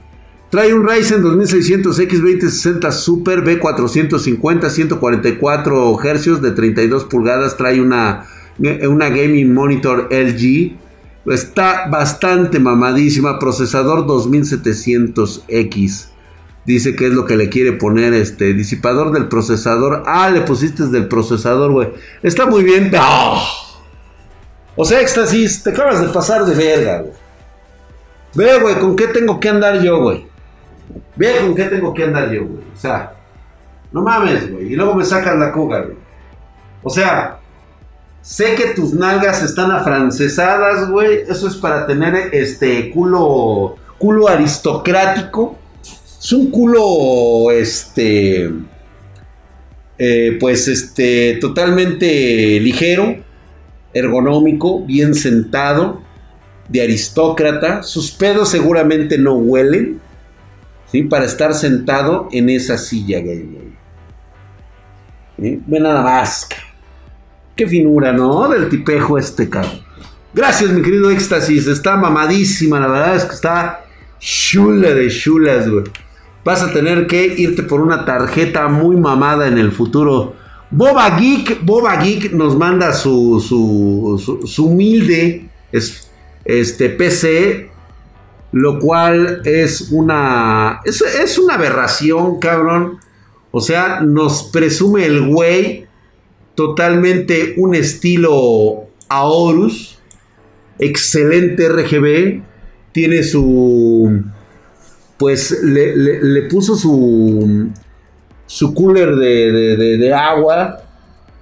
Trae 0.50 0.74
un 0.74 0.88
Ryzen 0.88 1.22
2600 1.22 2.00
X2060 2.00 2.90
Super 2.90 3.44
B450 3.44 4.70
144 4.70 5.96
Hz 5.96 6.40
de 6.40 6.50
32 6.52 7.04
pulgadas. 7.04 7.56
Trae 7.56 7.80
una, 7.80 8.24
una 8.58 9.08
gaming 9.10 9.54
monitor 9.54 10.08
LG. 10.10 10.76
Está 11.26 11.86
bastante 11.88 12.58
mamadísima. 12.58 13.38
Procesador 13.38 14.04
2700X. 14.06 16.08
Dice 16.68 16.94
que 16.94 17.06
es 17.06 17.14
lo 17.14 17.24
que 17.24 17.34
le 17.34 17.48
quiere 17.48 17.72
poner 17.72 18.12
este 18.12 18.52
disipador 18.52 19.10
del 19.12 19.28
procesador. 19.28 20.02
Ah, 20.04 20.28
le 20.28 20.42
pusiste 20.42 20.86
del 20.88 21.08
procesador, 21.08 21.72
güey. 21.72 21.88
Está 22.22 22.44
muy 22.44 22.62
bien. 22.62 22.92
O 24.76 24.84
sea, 24.84 25.00
éxtasis, 25.00 25.62
te 25.62 25.70
acabas 25.70 26.02
de 26.02 26.08
pasar 26.08 26.44
de 26.44 26.54
verga, 26.54 27.00
güey. 27.00 27.14
Ve, 28.34 28.60
güey, 28.60 28.78
¿con 28.80 28.96
qué 28.96 29.06
tengo 29.06 29.40
que 29.40 29.48
andar 29.48 29.80
yo, 29.80 29.98
güey? 30.02 30.26
Ve 31.16 31.38
con 31.40 31.54
qué 31.54 31.64
tengo 31.64 31.94
que 31.94 32.04
andar 32.04 32.30
yo, 32.30 32.44
güey. 32.44 32.62
O 32.74 32.78
sea, 32.78 33.14
no 33.90 34.02
mames, 34.02 34.52
güey. 34.52 34.74
Y 34.74 34.76
luego 34.76 34.94
me 34.94 35.06
sacan 35.06 35.40
la 35.40 35.52
cuga, 35.52 35.80
güey. 35.80 35.96
O 36.82 36.90
sea, 36.90 37.38
sé 38.20 38.54
que 38.56 38.74
tus 38.74 38.92
nalgas 38.92 39.42
están 39.42 39.72
afrancesadas, 39.72 40.90
güey. 40.90 41.22
Eso 41.26 41.48
es 41.48 41.56
para 41.56 41.86
tener 41.86 42.28
este 42.34 42.90
culo, 42.90 43.76
culo 43.96 44.28
aristocrático. 44.28 45.56
Es 46.20 46.32
un 46.32 46.50
culo, 46.50 47.50
este, 47.52 48.50
eh, 49.98 50.36
pues, 50.40 50.66
este, 50.66 51.38
totalmente 51.40 52.58
ligero, 52.60 53.16
ergonómico, 53.94 54.84
bien 54.84 55.14
sentado, 55.14 56.02
de 56.68 56.82
aristócrata. 56.82 57.82
Sus 57.82 58.10
pedos 58.10 58.48
seguramente 58.48 59.16
no 59.16 59.34
huelen. 59.34 60.00
¿sí? 60.90 61.02
Para 61.02 61.24
estar 61.24 61.54
sentado 61.54 62.28
en 62.32 62.50
esa 62.50 62.78
silla, 62.78 63.20
güey. 63.20 63.46
Ve 65.36 65.80
nada 65.80 66.02
más. 66.02 66.48
Qué 67.54 67.66
finura, 67.66 68.12
¿no? 68.12 68.48
Del 68.48 68.68
tipejo 68.68 69.18
este, 69.18 69.48
cabrón. 69.48 69.82
Gracias, 70.34 70.70
mi 70.70 70.82
querido 70.82 71.10
Éxtasis. 71.10 71.66
Está 71.66 71.96
mamadísima, 71.96 72.80
la 72.80 72.88
verdad 72.88 73.16
es 73.16 73.24
que 73.24 73.34
está 73.34 73.84
chula 74.18 74.94
de 74.94 75.08
chulas, 75.08 75.68
güey. 75.68 75.84
Vas 76.44 76.62
a 76.62 76.72
tener 76.72 77.06
que 77.06 77.26
irte 77.36 77.62
por 77.62 77.80
una 77.80 78.04
tarjeta 78.04 78.68
muy 78.68 78.96
mamada 78.96 79.48
en 79.48 79.58
el 79.58 79.72
futuro. 79.72 80.34
Boba 80.70 81.18
Geek, 81.18 81.64
Boba 81.64 81.96
Geek 81.96 82.32
nos 82.32 82.56
manda 82.56 82.92
su, 82.92 83.40
su, 83.40 84.40
su, 84.46 84.66
humilde 84.66 85.48
este, 86.44 86.90
PC 86.90 87.70
lo 88.52 88.78
cual 88.78 89.42
es 89.44 89.88
una. 89.90 90.80
Es, 90.84 91.38
una 91.38 91.54
aberración, 91.54 92.38
cabrón. 92.38 92.98
O 93.50 93.60
sea, 93.60 94.00
nos 94.00 94.44
presume 94.44 95.06
el 95.06 95.26
güey 95.26 95.86
totalmente 96.54 97.54
un 97.56 97.74
estilo 97.74 98.88
Aorus. 99.08 99.98
Excelente 100.78 101.68
RGB. 101.68 102.42
Tiene 102.92 103.22
su. 103.22 104.22
Pues 105.18 105.62
le, 105.62 106.42
puso 106.42 106.76
su, 106.76 107.70
su 108.46 108.74
cooler 108.74 109.16
de, 109.16 110.14
agua. 110.14 110.82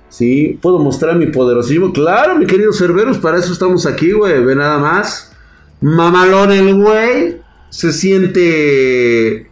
Sí, 0.08 0.58
puedo 0.62 0.78
mostrar 0.78 1.16
mi 1.16 1.26
poderosismo. 1.26 1.92
Claro, 1.92 2.36
mi 2.36 2.46
querido 2.46 2.72
Cerberus, 2.72 3.18
para 3.18 3.38
eso 3.38 3.52
estamos 3.52 3.84
aquí, 3.86 4.12
güey. 4.12 4.42
Ve 4.42 4.56
nada 4.56 4.78
más. 4.78 5.32
Mamalón 5.80 6.52
el 6.52 6.74
güey. 6.74 7.42
Se 7.68 7.92
siente 7.92 9.50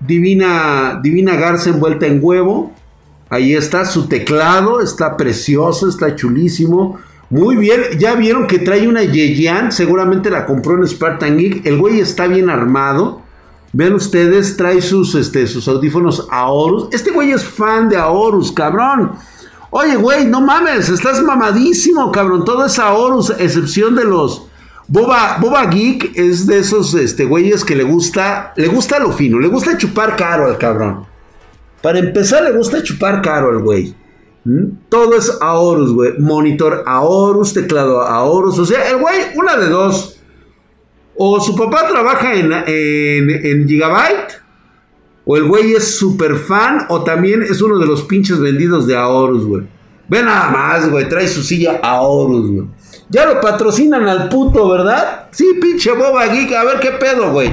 divina, 0.00 1.00
divina 1.02 1.36
garza 1.36 1.70
envuelta 1.70 2.06
en 2.06 2.20
huevo. 2.22 2.72
Ahí 3.28 3.54
está 3.54 3.84
su 3.84 4.08
teclado, 4.08 4.80
está 4.80 5.18
precioso, 5.18 5.88
está 5.88 6.16
chulísimo. 6.16 6.98
Muy 7.30 7.56
bien, 7.56 7.82
ya 7.98 8.14
vieron 8.14 8.46
que 8.46 8.58
trae 8.58 8.88
una 8.88 9.02
Yeyan, 9.02 9.70
seguramente 9.70 10.30
la 10.30 10.46
compró 10.46 10.76
en 10.76 10.88
Spartan 10.88 11.36
Geek. 11.36 11.66
El 11.66 11.78
güey 11.78 12.00
está 12.00 12.26
bien 12.26 12.48
armado. 12.48 13.22
Vean 13.74 13.92
ustedes, 13.92 14.56
trae 14.56 14.80
sus, 14.80 15.14
este, 15.14 15.46
sus 15.46 15.68
audífonos 15.68 16.26
Aorus. 16.30 16.88
Este 16.90 17.10
güey 17.10 17.32
es 17.32 17.44
fan 17.44 17.90
de 17.90 17.98
Aorus, 17.98 18.50
cabrón. 18.50 19.12
Oye, 19.70 19.96
güey, 19.96 20.24
no 20.24 20.40
mames, 20.40 20.88
estás 20.88 21.22
mamadísimo, 21.22 22.10
cabrón. 22.10 22.46
Todo 22.46 22.64
es 22.64 22.78
Aorus, 22.78 23.30
excepción 23.38 23.94
de 23.94 24.04
los. 24.04 24.46
Boba, 24.86 25.66
Geek 25.70 26.12
es 26.16 26.46
de 26.46 26.60
esos 26.60 26.94
este, 26.94 27.26
güeyes 27.26 27.62
que 27.62 27.76
le 27.76 27.84
gusta, 27.84 28.54
le 28.56 28.68
gusta 28.68 28.98
lo 28.98 29.12
fino, 29.12 29.38
le 29.38 29.48
gusta 29.48 29.76
chupar 29.76 30.16
caro 30.16 30.46
al 30.46 30.56
cabrón. 30.56 31.04
Para 31.82 31.98
empezar, 31.98 32.42
le 32.42 32.52
gusta 32.52 32.82
chupar 32.82 33.20
caro 33.20 33.50
al 33.50 33.58
güey. 33.58 33.94
¿Mm? 34.44 34.88
Todo 34.88 35.16
es 35.16 35.38
Aorus, 35.40 35.92
güey. 35.92 36.18
Monitor 36.18 36.84
Aorus, 36.86 37.52
teclado 37.52 38.02
Aorus. 38.02 38.58
O 38.58 38.66
sea, 38.66 38.88
el 38.88 38.98
güey, 38.98 39.16
una 39.36 39.56
de 39.56 39.68
dos. 39.68 40.20
O 41.16 41.40
su 41.40 41.56
papá 41.56 41.88
trabaja 41.88 42.34
en, 42.34 42.52
en, 42.52 43.68
Gigabyte. 43.68 44.40
O 45.24 45.36
el 45.36 45.44
güey 45.44 45.74
es 45.74 45.98
súper 45.98 46.36
fan. 46.36 46.86
O 46.88 47.02
también 47.02 47.42
es 47.42 47.60
uno 47.60 47.78
de 47.78 47.86
los 47.86 48.02
pinches 48.02 48.40
vendidos 48.40 48.86
de 48.86 48.96
Aorus, 48.96 49.44
güey. 49.44 49.66
Ve 50.08 50.22
nada 50.22 50.50
más, 50.50 50.90
güey. 50.90 51.08
Trae 51.08 51.28
su 51.28 51.42
silla 51.42 51.80
Aorus, 51.82 52.50
güey. 52.50 52.66
Ya 53.10 53.26
lo 53.26 53.40
patrocinan 53.40 54.08
al 54.08 54.28
puto, 54.28 54.68
¿verdad? 54.68 55.28
Sí, 55.30 55.58
pinche 55.60 55.92
boba 55.92 56.26
geek. 56.26 56.52
A 56.52 56.64
ver 56.64 56.80
qué 56.80 56.92
pedo, 56.92 57.32
güey. 57.32 57.50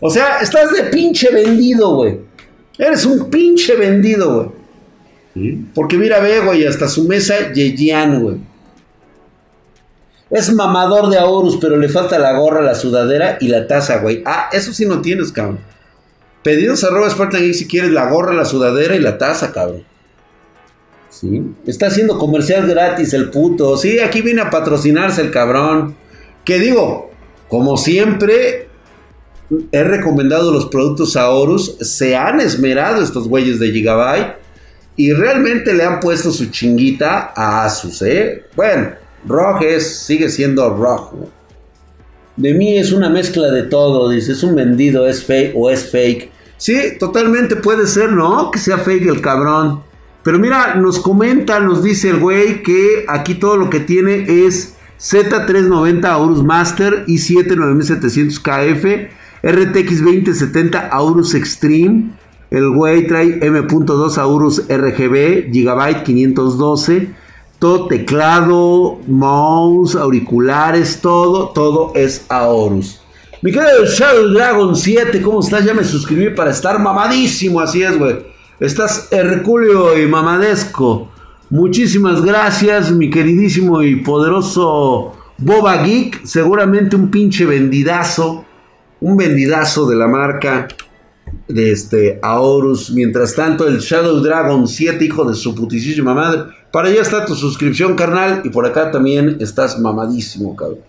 O 0.00 0.10
sea, 0.10 0.38
estás 0.38 0.72
de 0.72 0.84
pinche 0.84 1.32
vendido, 1.32 1.94
güey. 1.94 2.20
Eres 2.78 3.04
un 3.06 3.30
pinche 3.30 3.76
vendido, 3.76 4.34
güey. 4.34 4.61
Porque 5.74 5.96
mira, 5.96 6.20
ve, 6.20 6.40
güey, 6.40 6.66
hasta 6.66 6.88
su 6.88 7.04
mesa 7.08 7.52
Yeyan, 7.52 8.22
güey. 8.22 8.36
Es 10.30 10.52
mamador 10.52 11.10
de 11.10 11.18
Aorus, 11.18 11.58
pero 11.60 11.76
le 11.76 11.88
falta 11.88 12.18
la 12.18 12.38
gorra, 12.38 12.62
la 12.62 12.74
sudadera 12.74 13.36
y 13.40 13.48
la 13.48 13.66
taza, 13.66 13.98
güey. 13.98 14.22
Ah, 14.24 14.48
eso 14.52 14.72
sí 14.72 14.86
no 14.86 15.02
tienes, 15.02 15.30
cabrón. 15.30 15.58
Pedidos 16.42 16.82
arroba 16.84 17.08
Spartan 17.08 17.52
si 17.54 17.66
quieres 17.68 17.90
la 17.90 18.10
gorra, 18.10 18.32
la 18.32 18.44
sudadera 18.44 18.96
y 18.96 19.00
la 19.00 19.18
taza, 19.18 19.52
cabrón. 19.52 19.84
Está 21.66 21.86
haciendo 21.86 22.18
comercial 22.18 22.66
gratis 22.66 23.12
el 23.12 23.30
puto. 23.30 23.76
Sí, 23.76 24.00
aquí 24.00 24.22
viene 24.22 24.40
a 24.40 24.50
patrocinarse 24.50 25.20
el 25.20 25.30
cabrón. 25.30 25.94
Que 26.44 26.58
digo, 26.58 27.10
como 27.48 27.76
siempre, 27.76 28.68
he 29.70 29.84
recomendado 29.84 30.50
los 30.50 30.66
productos 30.66 31.16
Aorus. 31.16 31.76
Se 31.80 32.16
han 32.16 32.40
esmerado 32.40 33.02
estos 33.02 33.28
güeyes 33.28 33.60
de 33.60 33.70
Gigabyte. 33.70 34.41
Y 34.96 35.12
realmente 35.12 35.72
le 35.72 35.84
han 35.84 36.00
puesto 36.00 36.30
su 36.30 36.46
chinguita 36.50 37.32
a 37.34 37.64
Asus, 37.64 38.02
¿eh? 38.02 38.46
Bueno, 38.54 38.90
ROG 39.26 39.80
sigue 39.80 40.28
siendo 40.28 40.68
rojo. 40.70 41.30
De 42.36 42.54
mí 42.54 42.78
es 42.78 42.92
una 42.92 43.08
mezcla 43.08 43.50
de 43.50 43.64
todo, 43.64 44.08
dice, 44.10 44.32
es 44.32 44.42
un 44.42 44.54
vendido, 44.54 45.06
es 45.06 45.24
fake 45.24 45.52
o 45.54 45.70
es 45.70 45.90
fake. 45.90 46.30
Sí, 46.56 46.96
totalmente 46.98 47.56
puede 47.56 47.86
ser, 47.86 48.12
¿no? 48.12 48.50
Que 48.50 48.58
sea 48.58 48.78
fake 48.78 49.06
el 49.06 49.20
cabrón. 49.20 49.82
Pero 50.22 50.38
mira, 50.38 50.76
nos 50.76 50.98
comenta, 51.00 51.58
nos 51.58 51.82
dice 51.82 52.10
el 52.10 52.20
güey 52.20 52.62
que 52.62 53.04
aquí 53.08 53.34
todo 53.34 53.56
lo 53.56 53.68
que 53.68 53.80
tiene 53.80 54.46
es 54.46 54.74
Z390 55.00 56.04
Aurus 56.04 56.44
Master 56.44 57.04
y 57.08 57.18
79700 57.18 58.38
KF, 58.38 58.84
RTX 59.42 60.04
2070 60.04 60.88
Aurus 60.88 61.34
Extreme, 61.34 62.12
el 62.52 62.68
güey 62.68 63.06
trae 63.06 63.38
M.2 63.40 64.18
Aurus 64.18 64.68
RGB, 64.68 65.50
Gigabyte 65.50 66.02
512, 66.02 67.08
todo 67.58 67.86
teclado, 67.86 69.00
mouse, 69.06 69.96
auriculares, 69.96 71.00
todo, 71.00 71.48
todo 71.48 71.92
es 71.94 72.26
Aorus. 72.28 73.00
Mi 73.40 73.52
querido 73.52 73.86
Shadow 73.86 74.28
Dragon 74.34 74.76
7, 74.76 75.22
¿cómo 75.22 75.40
estás? 75.40 75.64
Ya 75.64 75.72
me 75.72 75.82
suscribí 75.82 76.28
para 76.28 76.50
estar 76.50 76.78
mamadísimo, 76.78 77.58
así 77.58 77.82
es, 77.82 77.98
güey. 77.98 78.18
Estás 78.60 79.08
hercúleo 79.10 79.98
y 79.98 80.06
mamadesco. 80.06 81.08
Muchísimas 81.48 82.20
gracias, 82.20 82.92
mi 82.92 83.08
queridísimo 83.08 83.82
y 83.82 83.96
poderoso 83.96 85.14
Boba 85.38 85.82
Geek. 85.82 86.26
Seguramente 86.26 86.96
un 86.96 87.10
pinche 87.10 87.46
vendidazo. 87.46 88.44
Un 89.00 89.16
vendidazo 89.16 89.86
de 89.86 89.96
la 89.96 90.06
marca 90.06 90.68
de 91.48 91.72
este 91.72 92.18
Aorus. 92.22 92.90
Mientras 92.90 93.34
tanto, 93.34 93.66
el 93.66 93.78
Shadow 93.78 94.20
Dragon 94.20 94.66
7, 94.66 95.04
hijo 95.04 95.24
de 95.24 95.34
su 95.34 95.54
putísima 95.54 96.14
madre. 96.14 96.44
Para 96.72 96.88
allá 96.88 97.02
está 97.02 97.24
tu 97.24 97.34
suscripción, 97.34 97.94
carnal. 97.94 98.42
Y 98.44 98.50
por 98.50 98.66
acá 98.66 98.90
también 98.90 99.36
estás 99.40 99.78
mamadísimo, 99.78 100.56
cabrón. 100.56 100.80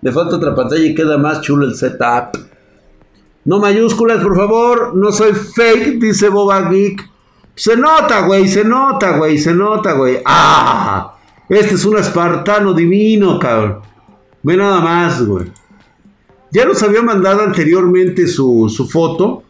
Le 0.00 0.12
falta 0.12 0.36
otra 0.36 0.54
pantalla 0.54 0.84
y 0.84 0.94
queda 0.94 1.18
más 1.18 1.40
chulo 1.40 1.66
el 1.66 1.74
setup. 1.74 2.38
No 3.44 3.58
mayúsculas, 3.58 4.22
por 4.22 4.36
favor. 4.36 4.94
No 4.94 5.12
soy 5.12 5.32
fake, 5.32 6.00
dice 6.00 6.28
Boba 6.28 6.68
Geek. 6.70 7.10
Se 7.54 7.76
nota, 7.76 8.26
güey, 8.26 8.48
se 8.48 8.64
nota, 8.64 9.18
güey, 9.18 9.38
se 9.38 9.52
nota, 9.52 9.92
güey. 9.92 10.18
¡Ah! 10.24 11.18
Este 11.48 11.74
es 11.74 11.84
un 11.84 11.98
espartano 11.98 12.72
divino, 12.72 13.38
cabrón. 13.38 13.80
Ve 14.42 14.56
nada 14.56 14.80
más, 14.80 15.24
güey. 15.24 15.52
Ya 16.50 16.64
nos 16.64 16.82
había 16.82 17.02
mandado 17.02 17.42
anteriormente 17.42 18.26
su, 18.26 18.68
su 18.74 18.88
foto. 18.88 19.41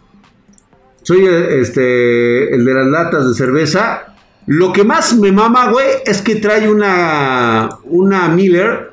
Soy 1.03 1.27
este, 1.27 2.55
el 2.55 2.65
de 2.65 2.75
las 2.75 2.87
latas 2.87 3.29
de 3.29 3.35
cerveza. 3.35 4.15
Lo 4.47 4.73
que 4.73 4.85
más 4.85 5.17
me 5.17 5.33
mama, 5.33 5.71
güey, 5.71 5.87
es 6.05 6.23
que 6.23 6.37
trae 6.37 6.71
una, 6.71 7.69
una 7.85 8.29
Miller. 8.29 8.93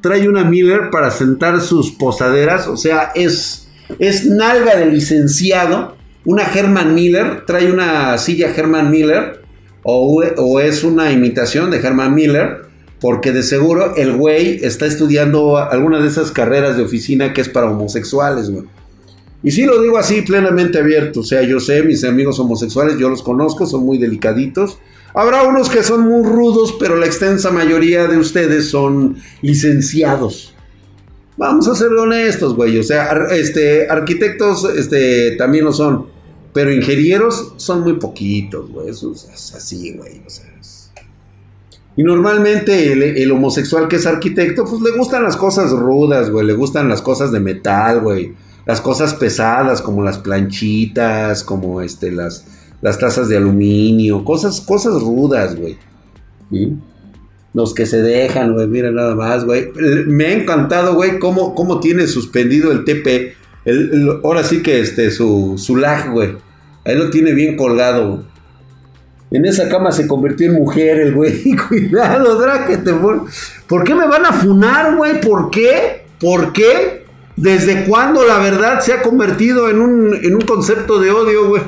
Trae 0.00 0.28
una 0.28 0.44
Miller 0.44 0.90
para 0.90 1.10
sentar 1.10 1.60
sus 1.60 1.92
posaderas. 1.92 2.66
O 2.68 2.76
sea, 2.76 3.12
es, 3.14 3.68
es 3.98 4.26
nalga 4.26 4.76
de 4.76 4.86
licenciado. 4.86 5.96
Una 6.24 6.44
Herman 6.44 6.94
Miller. 6.94 7.44
Trae 7.46 7.70
una 7.70 8.16
silla 8.18 8.48
Herman 8.54 8.90
Miller. 8.90 9.42
O, 9.82 10.22
o 10.38 10.60
es 10.60 10.84
una 10.84 11.12
imitación 11.12 11.70
de 11.70 11.78
Herman 11.78 12.14
Miller. 12.14 12.62
Porque 13.00 13.32
de 13.32 13.42
seguro 13.42 13.94
el 13.96 14.14
güey 14.14 14.64
está 14.64 14.86
estudiando 14.86 15.58
alguna 15.58 16.00
de 16.00 16.08
esas 16.08 16.32
carreras 16.32 16.78
de 16.78 16.84
oficina 16.84 17.34
que 17.34 17.42
es 17.42 17.50
para 17.50 17.70
homosexuales, 17.70 18.48
güey. 18.48 18.64
Y 19.44 19.50
sí 19.50 19.66
lo 19.66 19.80
digo 19.82 19.98
así, 19.98 20.22
plenamente 20.22 20.78
abierto. 20.78 21.20
O 21.20 21.22
sea, 21.22 21.42
yo 21.42 21.60
sé, 21.60 21.82
mis 21.82 22.02
amigos 22.02 22.40
homosexuales, 22.40 22.98
yo 22.98 23.10
los 23.10 23.22
conozco, 23.22 23.66
son 23.66 23.84
muy 23.84 23.98
delicaditos. 23.98 24.78
Habrá 25.12 25.42
unos 25.42 25.68
que 25.68 25.82
son 25.82 26.00
muy 26.00 26.26
rudos, 26.26 26.74
pero 26.80 26.96
la 26.96 27.04
extensa 27.04 27.50
mayoría 27.50 28.06
de 28.06 28.16
ustedes 28.16 28.70
son 28.70 29.18
licenciados. 29.42 30.54
Vamos 31.36 31.68
a 31.68 31.74
ser 31.74 31.88
honestos, 31.88 32.56
güey. 32.56 32.78
O 32.78 32.82
sea, 32.82 33.26
este, 33.32 33.86
arquitectos 33.86 34.64
este, 34.76 35.32
también 35.32 35.66
lo 35.66 35.74
son. 35.74 36.06
Pero 36.54 36.72
ingenieros 36.72 37.52
son 37.58 37.82
muy 37.82 37.98
poquitos, 37.98 38.70
güey. 38.70 38.88
Eso 38.88 39.12
es 39.12 39.54
así, 39.54 39.92
güey. 39.92 40.22
O 40.26 40.30
sea, 40.30 40.46
Y 41.96 42.02
normalmente 42.02 42.92
el, 42.92 43.02
el, 43.02 43.30
homosexual 43.30 43.88
que 43.88 43.96
es 43.96 44.06
arquitecto, 44.06 44.64
pues 44.64 44.80
le 44.80 44.96
gustan 44.96 45.22
las 45.22 45.36
cosas 45.36 45.70
rudas, 45.70 46.30
güey. 46.30 46.46
Le 46.46 46.54
gustan 46.54 46.88
las 46.88 47.02
cosas 47.02 47.30
de 47.30 47.40
metal, 47.40 48.00
güey 48.00 48.32
las 48.66 48.80
cosas 48.80 49.14
pesadas 49.14 49.82
como 49.82 50.02
las 50.02 50.18
planchitas, 50.18 51.44
como 51.44 51.80
este, 51.80 52.10
las, 52.10 52.46
las 52.80 52.98
tazas 52.98 53.28
de 53.28 53.36
aluminio, 53.36 54.24
cosas, 54.24 54.60
cosas 54.60 55.00
rudas, 55.02 55.56
güey. 55.56 55.76
Los 57.52 57.74
que 57.74 57.86
se 57.86 58.02
dejan, 58.02 58.54
güey, 58.54 58.66
mira 58.66 58.90
nada 58.90 59.14
más, 59.14 59.44
güey. 59.44 59.70
Me 60.06 60.26
ha 60.26 60.32
encantado, 60.32 60.94
güey, 60.94 61.18
cómo, 61.18 61.54
cómo 61.54 61.80
tiene 61.80 62.06
suspendido 62.06 62.72
el 62.72 62.84
TP. 62.84 63.34
ahora 64.22 64.42
sí 64.42 64.62
que 64.62 64.80
este, 64.80 65.10
su, 65.10 65.54
su 65.56 65.76
lag, 65.76 66.10
güey. 66.10 66.36
Ahí 66.84 66.96
lo 66.96 67.10
tiene 67.10 67.32
bien 67.32 67.56
colgado, 67.56 68.24
En 69.30 69.46
esa 69.46 69.68
cama 69.68 69.90
se 69.90 70.06
convirtió 70.06 70.46
en 70.46 70.54
mujer 70.54 71.00
el 71.00 71.14
güey. 71.14 71.42
Cuidado, 71.68 72.36
Drake, 72.36 72.78
¿Por 73.66 73.84
qué 73.84 73.94
me 73.94 74.06
van 74.06 74.26
a 74.26 74.32
funar, 74.32 74.96
güey? 74.96 75.20
¿Por 75.20 75.50
qué? 75.50 76.06
¿Por 76.18 76.52
qué? 76.52 77.03
¿Desde 77.36 77.84
cuándo 77.84 78.24
la 78.24 78.38
verdad 78.38 78.80
se 78.80 78.92
ha 78.92 79.02
convertido 79.02 79.68
en 79.68 79.80
un, 79.80 80.14
en 80.14 80.34
un 80.34 80.42
concepto 80.42 81.00
de 81.00 81.10
odio, 81.10 81.48
güey? 81.48 81.62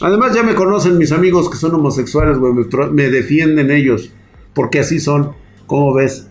Además 0.00 0.34
ya 0.34 0.42
me 0.42 0.54
conocen 0.54 0.98
mis 0.98 1.12
amigos 1.12 1.50
que 1.50 1.56
son 1.56 1.74
homosexuales, 1.74 2.38
güey. 2.38 2.52
Me, 2.92 3.08
defienden 3.08 3.70
ellos. 3.70 4.10
Porque 4.52 4.80
así 4.80 5.00
son. 5.00 5.32
¿Cómo 5.66 5.94
ves? 5.94 6.28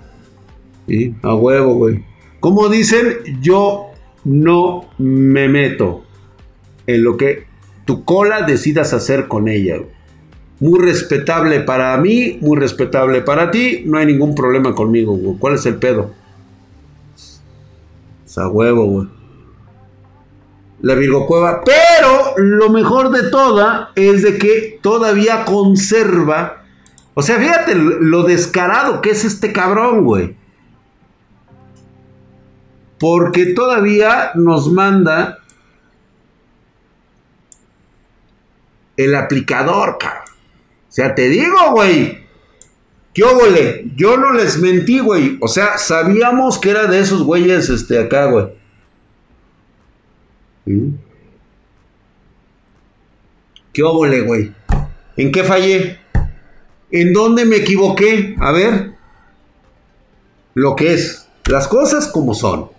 ¿Sí? 0.87 1.15
A 1.21 1.35
huevo, 1.35 1.75
güey. 1.75 2.03
Como 2.39 2.69
dicen, 2.69 3.17
yo 3.41 3.87
no 4.23 4.85
me 4.97 5.49
meto 5.49 6.03
en 6.87 7.03
lo 7.03 7.17
que 7.17 7.45
tu 7.85 8.05
cola 8.05 8.43
decidas 8.43 8.93
hacer 8.93 9.27
con 9.27 9.47
ella. 9.47 9.77
Muy 10.59 10.79
respetable 10.79 11.61
para 11.61 11.97
mí, 11.97 12.37
muy 12.41 12.57
respetable 12.57 13.21
para 13.21 13.51
ti, 13.51 13.83
no 13.85 13.97
hay 13.97 14.05
ningún 14.05 14.35
problema 14.35 14.75
conmigo, 14.75 15.13
güey. 15.15 15.37
¿Cuál 15.37 15.55
es 15.55 15.65
el 15.65 15.75
pedo? 15.75 16.11
Esa 18.33 18.47
huevo, 18.47 18.85
güey. 18.85 19.07
La 20.81 20.95
Virgo 20.95 21.27
Cueva. 21.27 21.61
Pero 21.63 22.33
lo 22.35 22.71
mejor 22.71 23.11
de 23.11 23.29
toda 23.29 23.91
es 23.93 24.23
de 24.23 24.39
que 24.39 24.79
todavía 24.81 25.45
conserva. 25.45 26.63
O 27.13 27.21
sea, 27.21 27.37
fíjate 27.37 27.75
lo 27.75 28.23
descarado 28.23 29.01
que 29.01 29.11
es 29.11 29.23
este 29.23 29.53
cabrón, 29.53 30.03
güey. 30.03 30.35
Porque 32.99 33.53
todavía 33.53 34.31
nos 34.33 34.71
manda 34.71 35.37
el 38.97 39.13
aplicador, 39.13 39.99
cabrón. 39.99 40.23
O 40.25 40.91
sea, 40.91 41.13
te 41.13 41.29
digo, 41.29 41.55
güey. 41.73 42.22
¿Qué 43.13 43.23
óvole? 43.23 43.85
Yo 43.95 44.17
no 44.17 44.31
les 44.33 44.57
mentí, 44.59 44.99
güey. 44.99 45.37
O 45.39 45.47
sea, 45.47 45.77
sabíamos 45.77 46.57
que 46.57 46.71
era 46.71 46.87
de 46.87 46.99
esos 46.99 47.23
güeyes, 47.23 47.69
este, 47.69 47.99
acá, 47.99 48.25
güey. 48.25 48.47
¿Qué 53.71 53.83
óvole, 53.83 54.21
güey? 54.21 54.53
¿En 55.15 55.31
qué 55.31 55.43
fallé? 55.43 55.99
¿En 56.91 57.13
dónde 57.13 57.45
me 57.45 57.57
equivoqué? 57.57 58.35
A 58.39 58.51
ver. 58.51 58.93
Lo 60.55 60.75
que 60.75 60.93
es. 60.93 61.27
Las 61.45 61.67
cosas 61.67 62.07
como 62.07 62.33
son. 62.33 62.69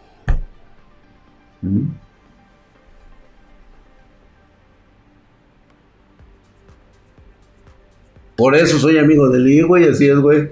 Por 8.36 8.54
eso 8.56 8.78
soy 8.78 8.98
amigo 8.98 9.28
del 9.28 9.44
Lee, 9.44 9.62
güey, 9.62 9.88
así 9.88 10.08
es, 10.08 10.18
güey. 10.18 10.50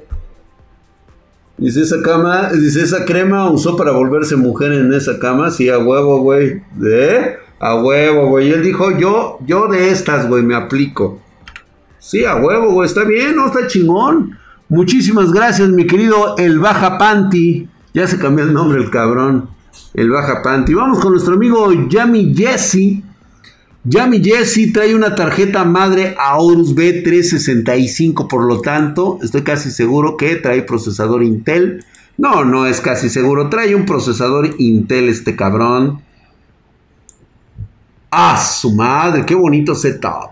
Dice 1.58 1.82
esa 1.82 2.02
cama, 2.02 2.50
dice 2.52 2.82
esa 2.82 3.04
crema 3.04 3.48
usó 3.50 3.76
para 3.76 3.92
volverse 3.92 4.36
mujer 4.36 4.72
en 4.72 4.92
esa 4.92 5.18
cama, 5.18 5.50
sí, 5.50 5.68
a 5.68 5.78
huevo, 5.78 6.20
güey. 6.20 6.62
¿Eh? 6.84 7.36
A 7.60 7.76
huevo, 7.76 8.28
güey. 8.28 8.48
Y 8.48 8.52
él 8.52 8.62
dijo, 8.62 8.96
yo, 8.98 9.38
yo 9.46 9.68
de 9.68 9.90
estas, 9.90 10.28
güey, 10.28 10.42
me 10.42 10.54
aplico. 10.54 11.20
Sí, 11.98 12.24
a 12.24 12.36
huevo, 12.36 12.72
güey, 12.72 12.88
está 12.88 13.04
bien, 13.04 13.36
no 13.36 13.46
está 13.46 13.66
chingón. 13.66 14.36
Muchísimas 14.68 15.32
gracias, 15.32 15.68
mi 15.68 15.86
querido 15.86 16.36
El 16.38 16.58
Baja 16.58 16.98
Panty. 16.98 17.68
Ya 17.94 18.06
se 18.06 18.18
cambió 18.18 18.44
el 18.44 18.54
nombre 18.54 18.80
el 18.80 18.90
cabrón. 18.90 19.48
El 19.94 20.10
Baja 20.10 20.42
Panty. 20.42 20.74
Vamos 20.74 20.98
con 20.98 21.12
nuestro 21.12 21.34
amigo 21.34 21.70
Yami 21.88 22.34
Jesse. 22.34 23.02
Yami 23.84 24.22
Jesse 24.22 24.70
trae 24.72 24.94
una 24.94 25.12
tarjeta 25.14 25.64
madre 25.64 26.14
Aorus 26.16 26.72
B365, 26.74 28.28
por 28.28 28.44
lo 28.44 28.60
tanto, 28.60 29.18
estoy 29.22 29.42
casi 29.42 29.72
seguro 29.72 30.16
que 30.16 30.36
trae 30.36 30.62
procesador 30.62 31.24
Intel. 31.24 31.84
No, 32.16 32.44
no 32.44 32.66
es 32.66 32.80
casi 32.80 33.08
seguro, 33.08 33.48
trae 33.48 33.74
un 33.74 33.84
procesador 33.84 34.54
Intel 34.58 35.08
este 35.08 35.34
cabrón. 35.34 36.00
¡Ah, 38.12 38.36
su 38.36 38.72
madre! 38.72 39.26
¡Qué 39.26 39.34
bonito 39.34 39.74
setup! 39.74 40.30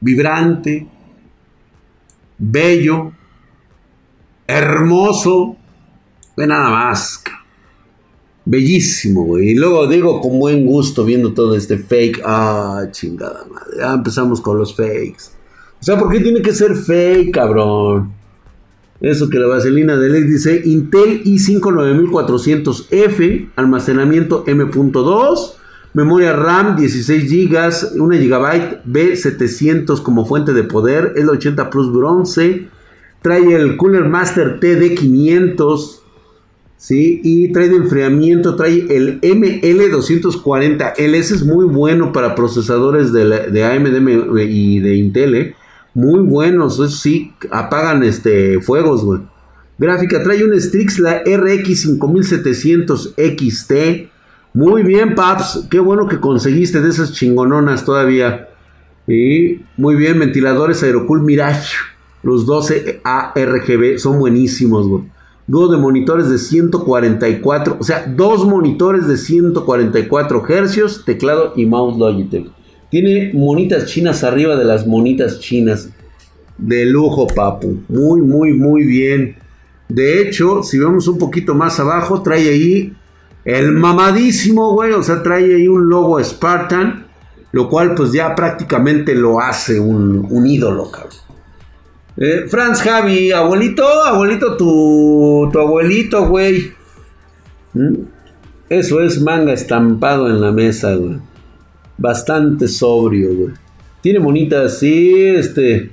Vibrante, 0.00 0.86
bello, 2.38 3.12
hermoso. 4.46 5.56
Ve 6.34 6.46
nada 6.46 6.70
más. 6.70 7.22
Bellísimo, 8.44 9.24
güey. 9.24 9.50
Y 9.50 9.54
luego 9.54 9.86
digo 9.86 10.20
con 10.20 10.38
buen 10.38 10.64
gusto 10.66 11.04
viendo 11.04 11.32
todo 11.32 11.54
este 11.54 11.78
fake. 11.78 12.22
Ah, 12.24 12.86
chingada 12.90 13.44
madre. 13.50 13.76
Ya 13.78 13.92
empezamos 13.94 14.40
con 14.40 14.58
los 14.58 14.74
fakes. 14.74 15.30
O 15.80 15.84
sea, 15.84 15.98
¿por 15.98 16.10
qué 16.10 16.20
tiene 16.20 16.42
que 16.42 16.52
ser 16.52 16.74
fake, 16.74 17.32
cabrón? 17.32 18.12
Eso 19.00 19.30
que 19.30 19.38
la 19.38 19.46
vaselina 19.46 19.96
de 19.96 20.10
LED 20.10 20.26
dice 20.26 20.62
Intel 20.64 21.24
i5 21.24 21.60
9400F, 21.60 23.48
almacenamiento 23.56 24.44
M.2, 24.46 25.54
memoria 25.94 26.34
RAM 26.34 26.76
16 26.76 27.30
GB, 27.30 27.98
1 27.98 28.08
GB 28.08 28.84
B700 28.84 30.02
como 30.02 30.26
fuente 30.26 30.52
de 30.52 30.64
poder, 30.64 31.14
el 31.16 31.30
80 31.30 31.70
Plus 31.70 31.90
bronce, 31.90 32.68
trae 33.22 33.54
el 33.54 33.78
Cooler 33.78 34.06
Master 34.06 34.60
TD500 34.60 35.99
¿sí? 36.80 37.20
Y 37.22 37.52
trae 37.52 37.68
de 37.68 37.76
enfriamiento, 37.76 38.56
trae 38.56 38.86
el 38.88 39.20
ML240L, 39.20 41.14
ese 41.14 41.34
es 41.34 41.44
muy 41.44 41.66
bueno 41.66 42.10
para 42.10 42.34
procesadores 42.34 43.12
de, 43.12 43.64
AMD 43.64 44.38
y 44.48 44.80
de 44.80 44.94
Intel, 44.96 45.34
¿eh? 45.34 45.54
Muy 45.92 46.20
buenos, 46.20 46.80
sí, 47.02 47.34
apagan 47.50 48.02
este, 48.02 48.60
fuegos, 48.62 49.04
güey. 49.04 49.20
Gráfica, 49.76 50.22
trae 50.22 50.42
un 50.42 50.58
Strix, 50.58 50.98
la 51.00 51.22
RX 51.22 51.82
5700 51.82 53.14
XT. 53.16 53.72
Muy 54.54 54.82
bien, 54.82 55.14
Paps, 55.14 55.66
qué 55.70 55.80
bueno 55.80 56.08
que 56.08 56.18
conseguiste 56.18 56.80
de 56.80 56.88
esas 56.88 57.12
chingononas 57.12 57.84
todavía. 57.84 58.48
Y 59.06 59.60
muy 59.76 59.96
bien, 59.96 60.18
ventiladores 60.18 60.82
Aerocool 60.82 61.22
Mirage, 61.22 61.76
los 62.22 62.46
12 62.46 63.02
ARGB, 63.04 63.98
son 63.98 64.18
buenísimos, 64.18 64.88
güey 64.88 65.19
de 65.50 65.76
monitores 65.78 66.30
de 66.30 66.38
144, 66.38 67.76
o 67.80 67.82
sea, 67.82 68.06
dos 68.06 68.46
monitores 68.46 69.08
de 69.08 69.16
144 69.16 70.48
hercios, 70.48 71.04
teclado 71.04 71.52
y 71.56 71.66
mouse 71.66 71.98
Logitech. 71.98 72.46
Tiene 72.88 73.32
monitas 73.34 73.86
chinas 73.86 74.22
arriba 74.22 74.56
de 74.56 74.64
las 74.64 74.86
monitas 74.86 75.40
chinas. 75.40 75.90
De 76.58 76.84
lujo, 76.84 77.26
papu. 77.26 77.80
Muy, 77.88 78.20
muy, 78.20 78.52
muy 78.52 78.84
bien. 78.84 79.36
De 79.88 80.22
hecho, 80.22 80.62
si 80.62 80.78
vemos 80.78 81.08
un 81.08 81.18
poquito 81.18 81.54
más 81.54 81.80
abajo, 81.80 82.22
trae 82.22 82.48
ahí 82.48 82.92
el 83.44 83.72
mamadísimo, 83.72 84.74
güey. 84.74 84.92
O 84.92 85.02
sea, 85.02 85.22
trae 85.22 85.54
ahí 85.54 85.68
un 85.68 85.88
logo 85.88 86.22
Spartan. 86.22 87.06
Lo 87.52 87.68
cual, 87.68 87.94
pues 87.94 88.12
ya 88.12 88.34
prácticamente 88.34 89.14
lo 89.14 89.40
hace 89.40 89.80
un, 89.80 90.26
un 90.30 90.46
ídolo, 90.46 90.90
cabrón. 90.90 91.29
Eh, 92.16 92.46
Franz 92.48 92.82
Javi, 92.82 93.32
abuelito, 93.32 93.86
abuelito, 93.86 94.56
tu, 94.56 95.48
tu 95.52 95.58
abuelito, 95.58 96.26
güey. 96.26 96.72
¿Mm? 97.74 97.94
Eso 98.68 99.00
es 99.00 99.20
manga 99.20 99.52
estampado 99.52 100.28
en 100.28 100.40
la 100.40 100.52
mesa, 100.52 100.94
güey. 100.94 101.18
Bastante 101.98 102.68
sobrio, 102.68 103.34
güey. 103.34 103.54
Tiene 104.00 104.18
bonitas, 104.18 104.78
sí, 104.78 105.12
este. 105.26 105.90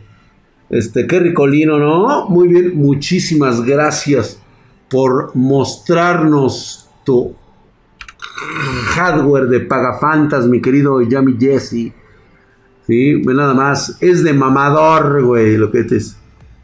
Este, 0.69 1.07
qué 1.07 1.19
ricolino, 1.19 1.77
¿no? 1.77 2.27
Muy 2.27 2.49
bien, 2.49 2.77
muchísimas 2.77 3.61
gracias 3.61 4.41
por 4.89 5.33
mostrarnos 5.35 6.89
tu 7.05 7.35
hardware 8.95 9.47
de 9.47 9.61
pagafantas, 9.61 10.45
mi 10.47 10.61
querido 10.61 11.01
Yami 11.01 11.37
Jesse. 11.39 11.93
Sí, 12.87 13.21
nada 13.25 13.53
más. 13.53 13.97
Es 13.99 14.23
de 14.23 14.33
mamador, 14.33 15.23
güey, 15.23 15.57
lo 15.57 15.69
que 15.71 15.83
te 15.83 15.97
es. 15.97 16.17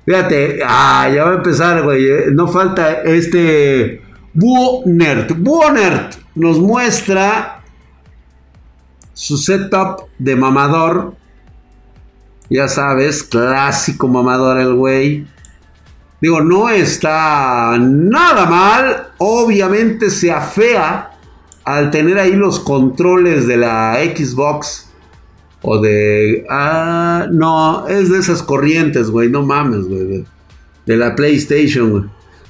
Fíjate, 0.06 0.60
ah, 0.66 1.10
ya 1.14 1.26
va 1.26 1.32
a 1.32 1.36
empezar, 1.36 1.84
güey. 1.84 2.06
Eh, 2.06 2.26
no 2.34 2.48
falta 2.48 3.04
este. 3.04 4.02
Búho 4.34 4.84
Nerd 4.86 6.16
nos 6.36 6.60
muestra 6.60 7.62
su 9.14 9.38
setup 9.38 10.08
de 10.18 10.36
mamador. 10.36 11.16
Ya 12.50 12.68
sabes, 12.68 13.24
clásico 13.24 14.08
mamador 14.08 14.60
el 14.60 14.74
güey. 14.74 15.28
Digo, 16.20 16.42
no 16.42 16.70
está 16.70 17.78
nada 17.80 18.46
mal. 18.46 19.10
Obviamente 19.18 20.10
se 20.10 20.32
afea 20.32 21.12
al 21.64 21.92
tener 21.92 22.18
ahí 22.18 22.34
los 22.34 22.60
controles 22.60 23.48
de 23.48 23.58
la 23.58 23.98
Xbox 24.16 24.93
o 25.64 25.82
de. 25.82 26.46
Ah, 26.50 27.28
no, 27.32 27.88
es 27.88 28.10
de 28.12 28.20
esas 28.20 28.44
corrientes, 28.44 29.10
güey. 29.10 29.30
No 29.30 29.42
mames, 29.42 29.86
güey. 29.86 30.26
De, 30.86 30.98
la 30.98 31.16
PlayStation, 31.16 31.90
güey. 31.90 32.04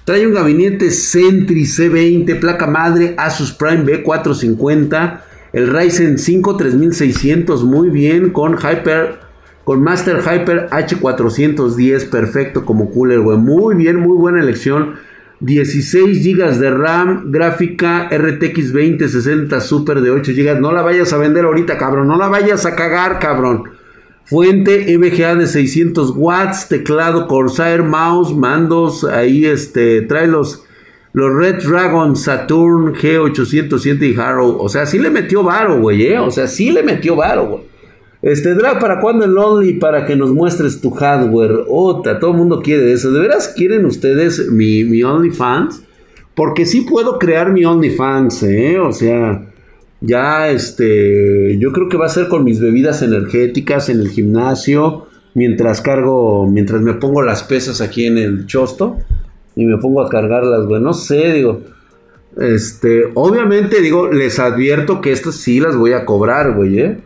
Trae 0.03 0.27
un 0.27 0.33
gabinete 0.33 0.91
Sentry 0.91 1.63
C20, 1.63 2.39
placa 2.39 2.67
madre 2.67 3.13
Asus 3.17 3.53
Prime 3.53 3.85
B450, 3.85 5.21
el 5.53 5.67
Ryzen 5.73 6.17
5 6.17 6.57
3600, 6.57 7.63
muy 7.63 7.89
bien, 7.89 8.31
con 8.31 8.57
Hyper, 8.57 9.19
con 9.63 9.81
Master 9.81 10.17
Hyper 10.19 10.67
H410, 10.71 12.09
perfecto 12.09 12.65
como 12.65 12.89
cooler, 12.89 13.21
güey. 13.21 13.37
Muy 13.37 13.75
bien, 13.75 13.97
muy 13.97 14.17
buena 14.17 14.41
elección. 14.41 14.95
16 15.43 16.23
GB 16.23 16.57
de 16.57 16.71
RAM, 16.71 17.29
gráfica 17.29 18.07
RTX 18.09 18.71
2060 18.71 19.59
Super 19.59 19.99
de 19.99 20.09
8 20.09 20.31
GB. 20.31 20.61
No 20.61 20.71
la 20.71 20.81
vayas 20.81 21.11
a 21.11 21.17
vender 21.17 21.43
ahorita, 21.43 21.77
cabrón. 21.77 22.07
No 22.07 22.17
la 22.17 22.29
vayas 22.29 22.65
a 22.65 22.77
cagar, 22.77 23.19
cabrón. 23.19 23.63
Fuente 24.23 24.93
EVGA 24.93 25.35
de 25.35 25.47
600 25.47 26.13
watts, 26.15 26.69
teclado 26.69 27.27
Corsair, 27.27 27.83
mouse, 27.83 28.33
mandos, 28.33 29.03
ahí 29.03 29.45
este, 29.45 30.03
trae 30.03 30.27
los 30.27 30.63
Los 31.11 31.35
Red 31.35 31.61
Dragon, 31.61 32.15
Saturn, 32.15 32.95
G807 32.95 34.13
y 34.13 34.17
Harrow. 34.17 34.57
O 34.61 34.69
sea, 34.69 34.85
sí 34.85 34.97
le 34.97 35.09
metió 35.09 35.43
varo, 35.43 35.81
güey, 35.81 36.07
¿eh? 36.07 36.19
O 36.19 36.31
sea, 36.31 36.47
sí 36.47 36.71
le 36.71 36.83
metió 36.83 37.17
varo, 37.17 37.47
güey. 37.47 37.72
Este, 38.23 38.53
Drag, 38.53 38.79
¿para 38.79 39.01
cuándo 39.01 39.25
el 39.25 39.37
Only? 39.37 39.73
Para 39.73 40.05
que 40.05 40.15
nos 40.15 40.31
muestres 40.31 40.79
tu 40.79 40.91
hardware. 40.91 41.65
Ota, 41.67 42.19
todo 42.19 42.31
el 42.31 42.37
mundo 42.37 42.61
quiere 42.61 42.93
eso. 42.93 43.11
¿De 43.11 43.19
veras 43.19 43.49
quieren 43.49 43.85
ustedes 43.85 44.49
mi, 44.49 44.85
mi 44.85 45.03
OnlyFans? 45.03 45.83
Porque 46.33 46.65
sí 46.65 46.81
puedo 46.89 47.19
crear 47.19 47.51
mi 47.51 47.65
OnlyFans, 47.65 48.43
¿eh? 48.43 48.79
O 48.79 48.93
sea, 48.93 49.45
ya 49.99 50.49
este, 50.49 51.57
yo 51.59 51.73
creo 51.73 51.89
que 51.89 51.97
va 51.97 52.05
a 52.05 52.09
ser 52.09 52.29
con 52.29 52.45
mis 52.45 52.61
bebidas 52.61 53.01
energéticas 53.01 53.89
en 53.89 53.99
el 53.99 54.07
gimnasio, 54.07 55.07
mientras 55.33 55.81
cargo, 55.81 56.47
mientras 56.49 56.81
me 56.81 56.93
pongo 56.93 57.21
las 57.23 57.43
pesas 57.43 57.81
aquí 57.81 58.05
en 58.05 58.17
el 58.17 58.45
chosto 58.45 58.99
y 59.53 59.65
me 59.65 59.77
pongo 59.79 60.01
a 60.01 60.07
cargarlas, 60.07 60.65
güey. 60.65 60.81
No 60.81 60.93
sé, 60.93 61.33
digo. 61.33 61.61
Este, 62.39 63.03
obviamente, 63.15 63.81
digo, 63.81 64.09
les 64.09 64.39
advierto 64.39 65.01
que 65.01 65.11
estas 65.11 65.35
sí 65.35 65.59
las 65.59 65.75
voy 65.75 65.91
a 65.91 66.05
cobrar, 66.05 66.53
güey, 66.55 66.79
¿eh? 66.79 66.97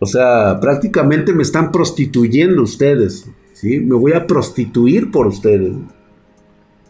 O 0.00 0.06
sea, 0.06 0.58
prácticamente 0.60 1.34
me 1.34 1.42
están 1.42 1.70
prostituyendo 1.70 2.62
ustedes, 2.62 3.30
¿sí? 3.52 3.80
Me 3.80 3.94
voy 3.94 4.14
a 4.14 4.26
prostituir 4.26 5.10
por 5.10 5.26
ustedes. 5.26 5.72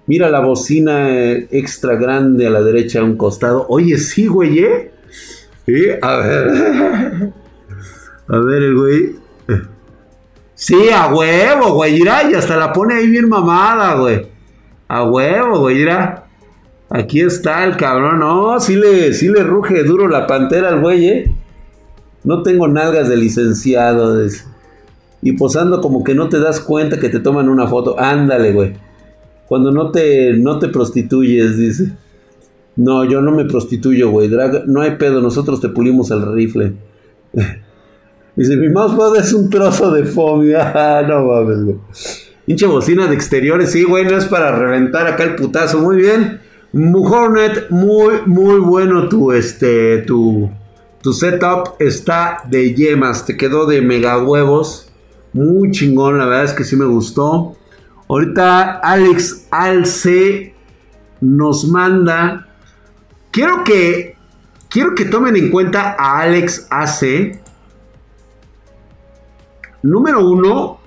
Mira 0.06 0.30
la 0.30 0.40
bocina 0.40 1.10
eh, 1.10 1.48
extra 1.50 1.96
grande 1.96 2.46
a 2.46 2.50
la 2.50 2.62
derecha 2.62 3.00
a 3.00 3.04
un 3.04 3.16
costado. 3.16 3.66
Oye, 3.68 3.98
sí, 3.98 4.28
güey, 4.28 4.60
¿eh? 4.60 4.92
Sí, 5.66 5.86
a 6.00 6.16
ver. 6.16 7.32
A 8.28 8.38
ver, 8.38 8.62
el 8.62 8.76
güey. 8.76 9.16
Sí, 10.54 10.88
a 10.94 11.08
huevo, 11.12 11.74
güey. 11.74 11.94
Mira, 11.94 12.30
y 12.30 12.34
hasta 12.34 12.56
la 12.56 12.72
pone 12.72 12.94
ahí 12.94 13.08
bien 13.08 13.28
mamada, 13.28 13.94
güey. 13.94 14.28
A 14.86 15.04
huevo, 15.04 15.60
güey. 15.60 15.76
Mira. 15.76 16.26
Aquí 16.90 17.20
está 17.20 17.64
el 17.64 17.76
cabrón. 17.76 18.20
No, 18.20 18.60
sí 18.60 18.76
le, 18.76 19.14
sí 19.14 19.28
le 19.28 19.42
ruge 19.42 19.82
duro 19.84 20.06
la 20.06 20.26
pantera 20.26 20.68
al 20.68 20.80
güey, 20.80 21.08
¿eh? 21.08 21.32
No 22.24 22.42
tengo 22.42 22.68
nalgas 22.68 23.08
de 23.08 23.16
licenciado. 23.16 24.20
Y 25.22 25.32
posando 25.32 25.80
como 25.80 26.04
que 26.04 26.14
no 26.14 26.28
te 26.28 26.40
das 26.40 26.60
cuenta 26.60 26.98
que 26.98 27.08
te 27.08 27.20
toman 27.20 27.48
una 27.48 27.66
foto. 27.66 27.98
Ándale, 27.98 28.52
güey. 28.52 28.72
Cuando 29.46 29.70
no 29.72 29.90
te, 29.90 30.34
no 30.34 30.58
te 30.58 30.68
prostituyes, 30.68 31.56
dice. 31.56 31.92
No, 32.76 33.04
yo 33.04 33.20
no 33.20 33.32
me 33.32 33.44
prostituyo, 33.44 34.10
güey. 34.10 34.30
no 34.66 34.80
hay 34.80 34.92
pedo, 34.92 35.20
nosotros 35.20 35.60
te 35.60 35.68
pulimos 35.68 36.10
el 36.10 36.32
rifle. 36.32 36.74
Dice, 38.36 38.56
mi 38.56 38.68
mousepad 38.68 39.16
es 39.16 39.32
un 39.32 39.50
trozo 39.50 39.90
de 39.90 40.04
foamy. 40.04 40.52
Ah, 40.56 41.02
no 41.06 41.26
mames, 41.26 41.64
güey. 41.64 41.76
Pinche 42.46 42.66
bocina 42.66 43.06
de 43.06 43.14
exteriores, 43.14 43.70
sí, 43.70 43.84
güey, 43.84 44.04
no 44.04 44.16
es 44.16 44.24
para 44.24 44.56
reventar 44.56 45.06
acá 45.06 45.24
el 45.24 45.36
putazo. 45.36 45.78
Muy 45.78 45.96
bien. 45.96 46.40
Hornet, 46.72 47.68
muy, 47.70 48.14
muy 48.26 48.60
bueno 48.60 49.08
tu, 49.08 49.32
este, 49.32 49.98
tu, 49.98 50.50
tu 51.02 51.12
setup 51.12 51.76
está 51.78 52.42
de 52.48 52.74
yemas. 52.74 53.26
Te 53.26 53.36
quedó 53.36 53.66
de 53.66 53.82
mega 53.82 54.18
huevos. 54.18 54.90
Muy 55.32 55.70
chingón, 55.70 56.18
la 56.18 56.26
verdad 56.26 56.44
es 56.44 56.52
que 56.52 56.64
sí 56.64 56.76
me 56.76 56.86
gustó. 56.86 57.56
Ahorita 58.08 58.80
Alex 58.80 59.46
Alce 59.50 60.54
nos 61.20 61.64
manda 61.66 62.48
Quiero 63.30 63.62
que, 63.62 64.16
quiero 64.68 64.94
que 64.94 65.04
tomen 65.04 65.36
en 65.36 65.50
cuenta 65.50 65.94
a 65.96 66.20
Alex 66.20 66.66
AC. 66.68 67.40
Número 69.82 70.28
uno, 70.28 70.80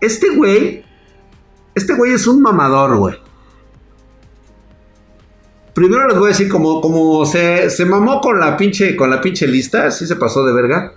este 0.00 0.30
güey, 0.30 0.84
este 1.74 1.94
güey 1.94 2.12
es 2.12 2.26
un 2.26 2.40
mamador, 2.40 2.96
güey. 2.96 3.16
Primero 5.76 6.08
les 6.08 6.16
voy 6.16 6.28
a 6.28 6.32
decir 6.32 6.48
como, 6.48 6.80
como 6.80 7.26
se, 7.26 7.68
se 7.68 7.84
mamó 7.84 8.22
con 8.22 8.40
la 8.40 8.56
pinche, 8.56 8.96
con 8.96 9.10
la 9.10 9.20
pinche 9.20 9.46
lista, 9.46 9.88
así 9.88 10.06
se 10.06 10.16
pasó 10.16 10.42
de 10.46 10.54
verga. 10.54 10.94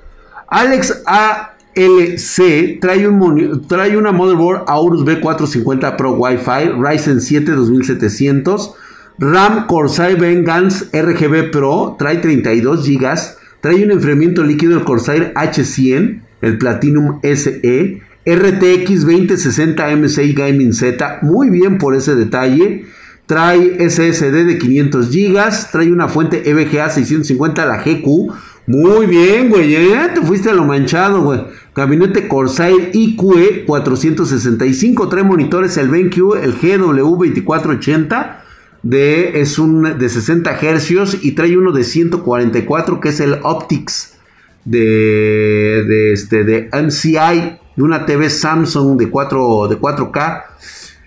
Alex 0.47 1.03
ALC 1.05 2.79
trae, 2.79 3.05
un, 3.05 3.67
trae 3.67 3.97
una 3.97 4.13
motherboard 4.13 4.63
Aorus 4.67 5.03
B450 5.03 5.97
Pro 5.97 6.13
Wi-Fi 6.13 6.71
Ryzen 6.81 7.19
7 7.19 7.51
2700 7.51 8.75
RAM 9.17 9.67
Corsair 9.67 10.17
Vengeance 10.17 10.85
RGB 10.97 11.51
Pro 11.51 11.97
trae 11.99 12.19
32 12.19 12.87
GB. 12.87 13.19
Trae 13.59 13.83
un 13.83 13.91
enfriamiento 13.91 14.43
líquido 14.43 14.75
del 14.75 14.85
Corsair 14.85 15.33
H100, 15.33 16.21
el 16.41 16.57
Platinum 16.57 17.19
SE. 17.21 18.01
RTX 18.25 19.01
2060 19.01 19.95
MSI 19.97 20.33
Gaming 20.33 20.71
Z, 20.71 21.19
muy 21.21 21.49
bien 21.49 21.77
por 21.79 21.95
ese 21.95 22.15
detalle. 22.15 22.85
Trae 23.29 23.87
SSD 23.87 24.43
de 24.43 24.57
500 24.57 25.11
GB. 25.11 25.71
Trae 25.71 25.93
una 25.93 26.07
fuente 26.07 26.49
EVGA 26.49 26.89
650, 26.89 27.63
la 27.63 27.77
GQ. 27.77 28.33
Muy 28.65 29.05
bien, 29.05 29.49
güey. 29.49 29.75
¿eh? 29.75 30.09
Te 30.15 30.21
fuiste 30.21 30.49
a 30.49 30.53
lo 30.53 30.65
manchado, 30.65 31.21
güey. 31.21 31.41
Gabinete 31.75 32.27
Corsair 32.27 32.89
IQE 32.91 33.65
465. 33.67 35.09
Trae 35.09 35.23
monitores 35.23 35.77
el 35.77 35.89
BenQ, 35.89 36.37
el 36.41 36.55
GW2480 36.55 38.37
de, 38.81 39.39
es 39.39 39.59
un 39.59 39.99
de 39.99 40.09
60 40.09 40.49
hercios 40.61 41.19
y 41.21 41.33
trae 41.33 41.55
uno 41.55 41.71
de 41.71 41.83
144 41.83 42.99
que 42.99 43.09
es 43.09 43.19
el 43.19 43.37
Optics 43.43 44.17
de, 44.65 45.85
de, 45.87 46.13
este, 46.13 46.43
de 46.43 46.67
MCI, 46.73 47.59
de 47.75 47.83
una 47.83 48.07
TV 48.07 48.31
Samsung 48.31 48.97
de, 48.97 49.07
4, 49.07 49.67
de 49.67 49.79
4K. 49.79 50.43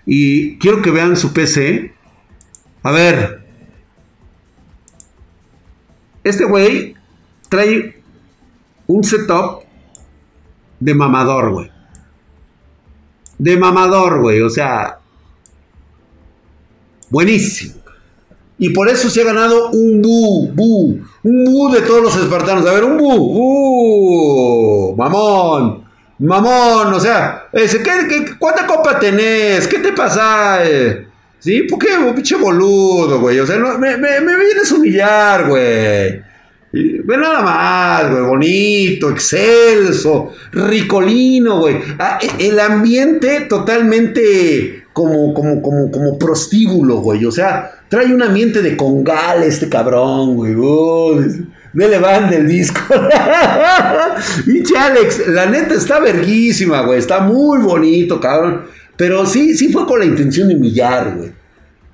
Y 0.06 0.58
quiero 0.58 0.82
que 0.82 0.92
vean 0.92 1.16
su 1.16 1.32
PC. 1.32 1.94
A 2.82 2.90
ver. 2.90 3.44
Este 6.24 6.44
güey 6.44 6.96
trae 7.48 8.02
un 8.86 9.04
setup 9.04 9.64
de 10.80 10.94
mamador, 10.94 11.50
güey. 11.50 11.70
De 13.38 13.56
mamador, 13.56 14.20
güey. 14.20 14.40
O 14.42 14.50
sea, 14.50 15.02
Buenísimo. 17.12 17.74
Y 18.58 18.70
por 18.70 18.88
eso 18.88 19.10
se 19.10 19.20
ha 19.20 19.24
ganado 19.24 19.68
un 19.68 20.00
bu, 20.00 20.50
bu, 20.54 20.98
un 21.24 21.44
bu 21.44 21.70
de 21.70 21.82
todos 21.82 22.02
los 22.02 22.16
espartanos. 22.16 22.66
A 22.66 22.72
ver, 22.72 22.84
un 22.84 22.96
bu, 22.96 23.18
bu, 23.34 24.96
mamón, 24.96 25.84
mamón, 26.18 26.94
o 26.94 26.98
sea, 26.98 27.48
ese, 27.52 27.82
¿qué, 27.82 28.34
cuánta 28.38 28.66
copa 28.66 28.98
tenés? 28.98 29.68
¿Qué 29.68 29.80
te 29.80 29.92
pasa? 29.92 30.60
¿Sí? 31.42 31.64
¿Por 31.64 31.76
qué, 31.80 31.88
pinche 32.14 32.36
boludo, 32.36 33.18
güey? 33.18 33.40
O 33.40 33.46
sea, 33.46 33.58
me, 33.58 33.96
me, 33.96 34.20
me 34.20 34.36
vienes 34.36 34.70
a 34.70 34.74
humillar, 34.76 35.48
güey. 35.48 36.22
Ve 36.72 37.16
nada 37.18 37.42
más, 37.42 38.10
güey, 38.12 38.22
bonito, 38.22 39.10
excelso, 39.10 40.32
ricolino, 40.52 41.58
güey. 41.58 41.78
Ah, 41.98 42.20
e, 42.22 42.46
el 42.46 42.60
ambiente 42.60 43.40
totalmente 43.42 44.84
como, 44.92 45.34
como, 45.34 45.60
como, 45.60 45.90
como 45.90 46.16
prostíbulo, 46.16 46.98
güey. 46.98 47.24
O 47.24 47.32
sea, 47.32 47.72
trae 47.88 48.14
un 48.14 48.22
ambiente 48.22 48.62
de 48.62 48.76
congal 48.76 49.42
este 49.42 49.68
cabrón, 49.68 50.36
güey. 50.36 50.54
me 51.72 51.88
levanta 51.88 52.36
el 52.36 52.46
disco. 52.46 52.80
Pinche 54.46 54.78
Alex, 54.78 55.26
la 55.26 55.46
neta 55.46 55.74
está 55.74 55.98
verguísima, 55.98 56.82
güey. 56.82 57.00
Está 57.00 57.18
muy 57.18 57.58
bonito, 57.58 58.20
cabrón. 58.20 58.62
Pero 58.96 59.26
sí, 59.26 59.56
sí 59.56 59.72
fue 59.72 59.86
con 59.86 59.98
la 59.98 60.04
intención 60.04 60.48
de 60.48 60.56
humillar, 60.56 61.16
güey. 61.16 61.30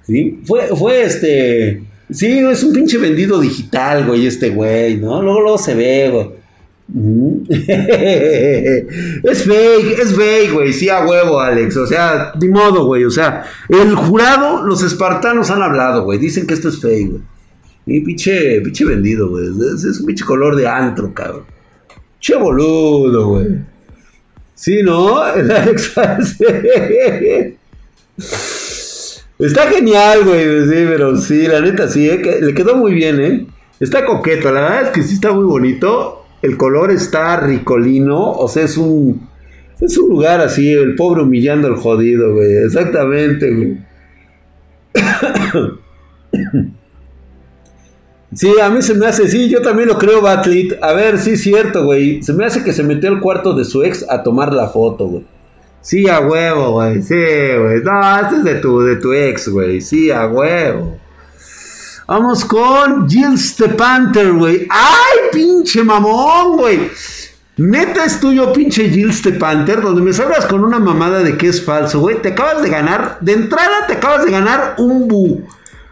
Sí, 0.07 0.41
fue, 0.45 0.69
fue 0.69 1.03
este. 1.03 1.83
Sí, 2.11 2.39
es 2.39 2.63
un 2.65 2.73
pinche 2.73 2.97
vendido 2.99 3.41
digital, 3.41 4.07
güey, 4.07 4.27
este 4.27 4.51
güey, 4.51 4.97
¿no? 4.97 5.23
Luego, 5.23 5.43
luego 5.43 5.59
se 5.59 5.75
ve, 5.75 6.11
güey. 6.11 6.39
es 9.29 9.45
fake, 9.45 9.99
es 9.99 10.15
fake, 10.15 10.53
güey. 10.55 10.73
Sí, 10.73 10.89
a 10.89 11.05
huevo, 11.07 11.39
Alex. 11.39 11.77
O 11.77 11.87
sea, 11.87 12.33
de 12.35 12.49
modo, 12.49 12.87
güey. 12.87 13.05
O 13.05 13.11
sea, 13.11 13.45
el 13.69 13.95
jurado, 13.95 14.65
los 14.65 14.83
espartanos 14.83 15.51
han 15.51 15.63
hablado, 15.63 16.05
güey. 16.05 16.19
Dicen 16.19 16.47
que 16.47 16.55
esto 16.55 16.71
es 16.71 16.81
fake, 16.81 17.11
güey. 17.11 17.23
Y 17.87 18.01
pinche, 18.01 18.61
pinche 18.63 18.85
vendido, 18.85 19.29
güey. 19.29 19.47
Es, 19.47 20.01
un 20.01 20.07
pinche 20.07 20.25
color 20.25 20.57
de 20.57 20.67
antro, 20.67 21.13
cabrón. 21.13 21.45
Che 22.21 22.35
boludo, 22.37 23.29
güey. 23.29 23.47
Sí, 24.59 24.83
¿no? 24.83 25.23
Está 29.39 29.71
genial, 29.71 30.25
güey. 30.25 30.65
Sí, 30.65 30.85
pero 30.89 31.17
sí, 31.17 31.47
la 31.47 31.61
neta 31.61 31.87
sí, 31.89 32.11
eh, 32.11 32.41
le 32.41 32.53
quedó 32.55 32.77
muy 32.77 32.93
bien, 32.93 33.21
¿eh? 33.21 33.47
Está 33.79 34.05
coqueto, 34.05 34.51
la 34.51 34.63
verdad 34.63 34.83
es 34.87 34.89
que 34.89 35.05
sí 35.05 35.15
está 35.15 35.33
muy 35.33 35.45
bonito 35.45 36.19
el 36.43 36.57
color 36.57 36.91
está 36.91 37.39
ricolino, 37.41 38.33
o 38.33 38.49
sea, 38.49 38.65
es 38.65 38.77
un, 38.77 39.29
es 39.81 39.97
un 39.99 40.11
lugar 40.11 40.41
así, 40.41 40.73
el 40.73 40.95
pobre 40.95 41.23
humillando 41.23 41.69
al 41.69 41.77
jodido, 41.77 42.35
güey, 42.35 42.65
exactamente, 42.65 43.51
güey. 43.51 43.79
Sí, 48.35 48.53
a 48.61 48.68
mí 48.68 48.83
se 48.83 48.95
me 48.95 49.07
hace, 49.07 49.26
sí, 49.26 49.49
yo 49.49 49.62
también 49.62 49.89
lo 49.89 49.99
creo, 49.99 50.20
Batlit. 50.20 50.74
A 50.83 50.93
ver, 50.93 51.18
sí 51.18 51.37
cierto, 51.37 51.85
güey. 51.85 52.22
Se 52.22 52.33
me 52.33 52.45
hace 52.45 52.62
que 52.62 52.72
se 52.72 52.83
metió 52.83 53.09
al 53.09 53.20
cuarto 53.20 53.55
de 53.55 53.64
su 53.64 53.83
ex 53.83 54.05
a 54.09 54.22
tomar 54.22 54.53
la 54.53 54.68
foto, 54.68 55.07
güey. 55.07 55.24
Sí, 55.81 56.09
a 56.09 56.20
huevo, 56.20 56.72
güey. 56.72 57.01
Sí, 57.03 57.14
güey. 57.14 57.83
No, 57.83 58.20
este 58.20 58.37
es 58.37 58.45
de 58.45 58.55
tu, 58.57 58.81
de 58.81 58.97
tu 58.97 59.12
ex, 59.12 59.49
güey. 59.49 59.81
Sí, 59.81 60.11
a 60.11 60.26
huevo. 60.26 60.99
Vamos 62.07 62.45
con 62.45 63.09
Jill 63.09 63.39
Panther, 63.76 64.33
güey. 64.33 64.66
¡Ay, 64.70 65.29
pinche 65.31 65.83
mamón, 65.83 66.57
güey! 66.57 66.91
Neta 67.59 68.05
es 68.05 68.18
tuyo, 68.18 68.53
pinche 68.53 68.89
Jill 68.89 69.12
Panther, 69.39 69.83
donde 69.83 70.01
me 70.01 70.12
salgas 70.12 70.47
con 70.47 70.64
una 70.64 70.79
mamada 70.79 71.22
de 71.22 71.37
que 71.37 71.49
es 71.49 71.62
falso, 71.62 72.01
güey. 72.01 72.22
Te 72.22 72.29
acabas 72.29 72.62
de 72.62 72.70
ganar, 72.70 73.18
de 73.20 73.33
entrada 73.33 73.87
te 73.87 73.95
acabas 73.95 74.24
de 74.24 74.31
ganar 74.31 74.76
un 74.79 75.07
bu. 75.07 75.43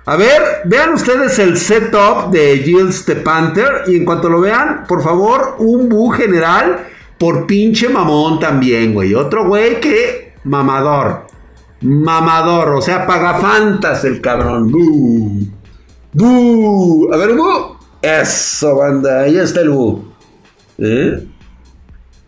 A 0.09 0.15
ver, 0.15 0.41
vean 0.67 0.93
ustedes 0.93 1.37
el 1.41 1.57
setup 1.57 2.31
de 2.31 2.59
Jill 2.59 2.91
Panther 3.25 3.83
y 3.89 3.97
en 3.97 4.05
cuanto 4.05 4.29
lo 4.29 4.41
vean, 4.41 4.85
por 4.87 5.03
favor, 5.03 5.57
un 5.59 5.89
bu 5.89 6.11
general 6.11 6.87
por 7.19 7.45
pinche 7.45 7.89
mamón 7.89 8.39
también, 8.39 8.95
güey. 8.95 9.15
Otro 9.15 9.49
güey 9.49 9.81
que 9.81 10.35
mamador. 10.45 11.27
Mamador, 11.81 12.77
o 12.77 12.81
sea, 12.81 13.05
pagafantas 13.05 14.05
el 14.05 14.21
cabrón. 14.21 14.71
¡Bú! 14.71 15.49
¡Bú! 16.13 17.11
A 17.13 17.17
ver, 17.17 17.35
bu. 17.35 17.77
Eso, 18.01 18.77
banda. 18.77 19.23
Ahí 19.23 19.37
está 19.37 19.61
el 19.63 19.71
bu. 19.71 20.05
¿Eh? 20.79 21.27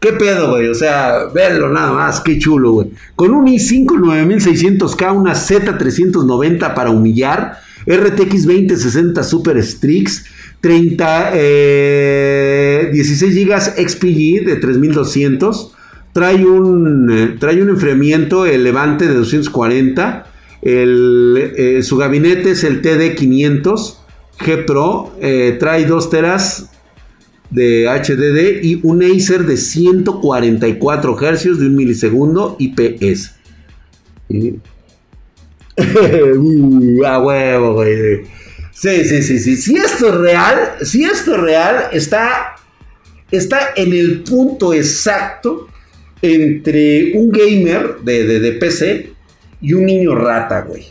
¿Qué 0.01 0.13
pedo, 0.13 0.51
güey? 0.51 0.69
O 0.69 0.75
sea, 0.75 1.27
verlo 1.33 1.69
nada 1.69 1.93
más, 1.93 2.21
qué 2.21 2.39
chulo, 2.39 2.73
güey. 2.73 2.91
Con 3.17 3.33
un 3.33 3.47
i5 3.47 3.87
9600K, 3.87 5.17
una 5.17 5.35
Z390 5.35 6.75
para 6.75 6.91
humillar, 6.91 7.59
RTX 7.89 8.45
2060 8.47 9.23
Super 9.25 9.63
Strix, 9.63 10.25
30, 10.61 11.31
16 12.93 13.35
GB 13.35 13.53
XPG 13.89 14.45
de 14.45 14.57
3200. 14.57 15.73
Trae 16.13 16.45
un, 16.45 17.11
eh, 17.11 17.37
trae 17.39 17.63
un 17.63 17.71
enfriamiento, 17.71 18.45
el 18.45 18.65
Levante 18.65 19.07
de 19.07 19.15
240. 19.15 20.27
Eh, 20.63 21.81
su 21.83 21.97
gabinete 21.97 22.51
es 22.51 22.65
el 22.65 22.83
TD500 22.83 23.97
G 24.39 24.65
Pro. 24.65 25.15
Eh, 25.21 25.57
trae 25.59 25.87
2 25.87 26.11
teras 26.11 26.71
de 27.51 27.89
HDD 27.89 28.65
y 28.65 28.81
un 28.83 29.03
Acer 29.03 29.47
de 29.47 29.57
144 29.57 31.17
Hz 31.17 31.59
de 31.59 31.67
un 31.67 31.77
milisegundo 31.77 32.57
IPS. 32.59 33.37
uh, 36.37 37.05
a 37.05 37.19
huevo, 37.21 37.75
güey. 37.75 38.23
Sí, 38.73 39.05
sí, 39.05 39.23
sí, 39.23 39.39
sí. 39.39 39.57
Si 39.57 39.77
esto 39.77 40.09
es 40.09 40.15
real, 40.15 40.59
si 40.83 41.05
esto 41.05 41.35
es 41.35 41.41
real, 41.41 41.89
está, 41.93 42.57
está 43.31 43.71
en 43.77 43.93
el 43.93 44.23
punto 44.23 44.73
exacto 44.73 45.69
entre 46.23 47.13
un 47.17 47.31
gamer 47.31 47.99
de, 48.03 48.41
de, 48.41 48.53
PC 48.53 49.13
y 49.61 49.73
un 49.73 49.87
niño 49.87 50.15
rata, 50.15 50.63
güey. 50.63 50.87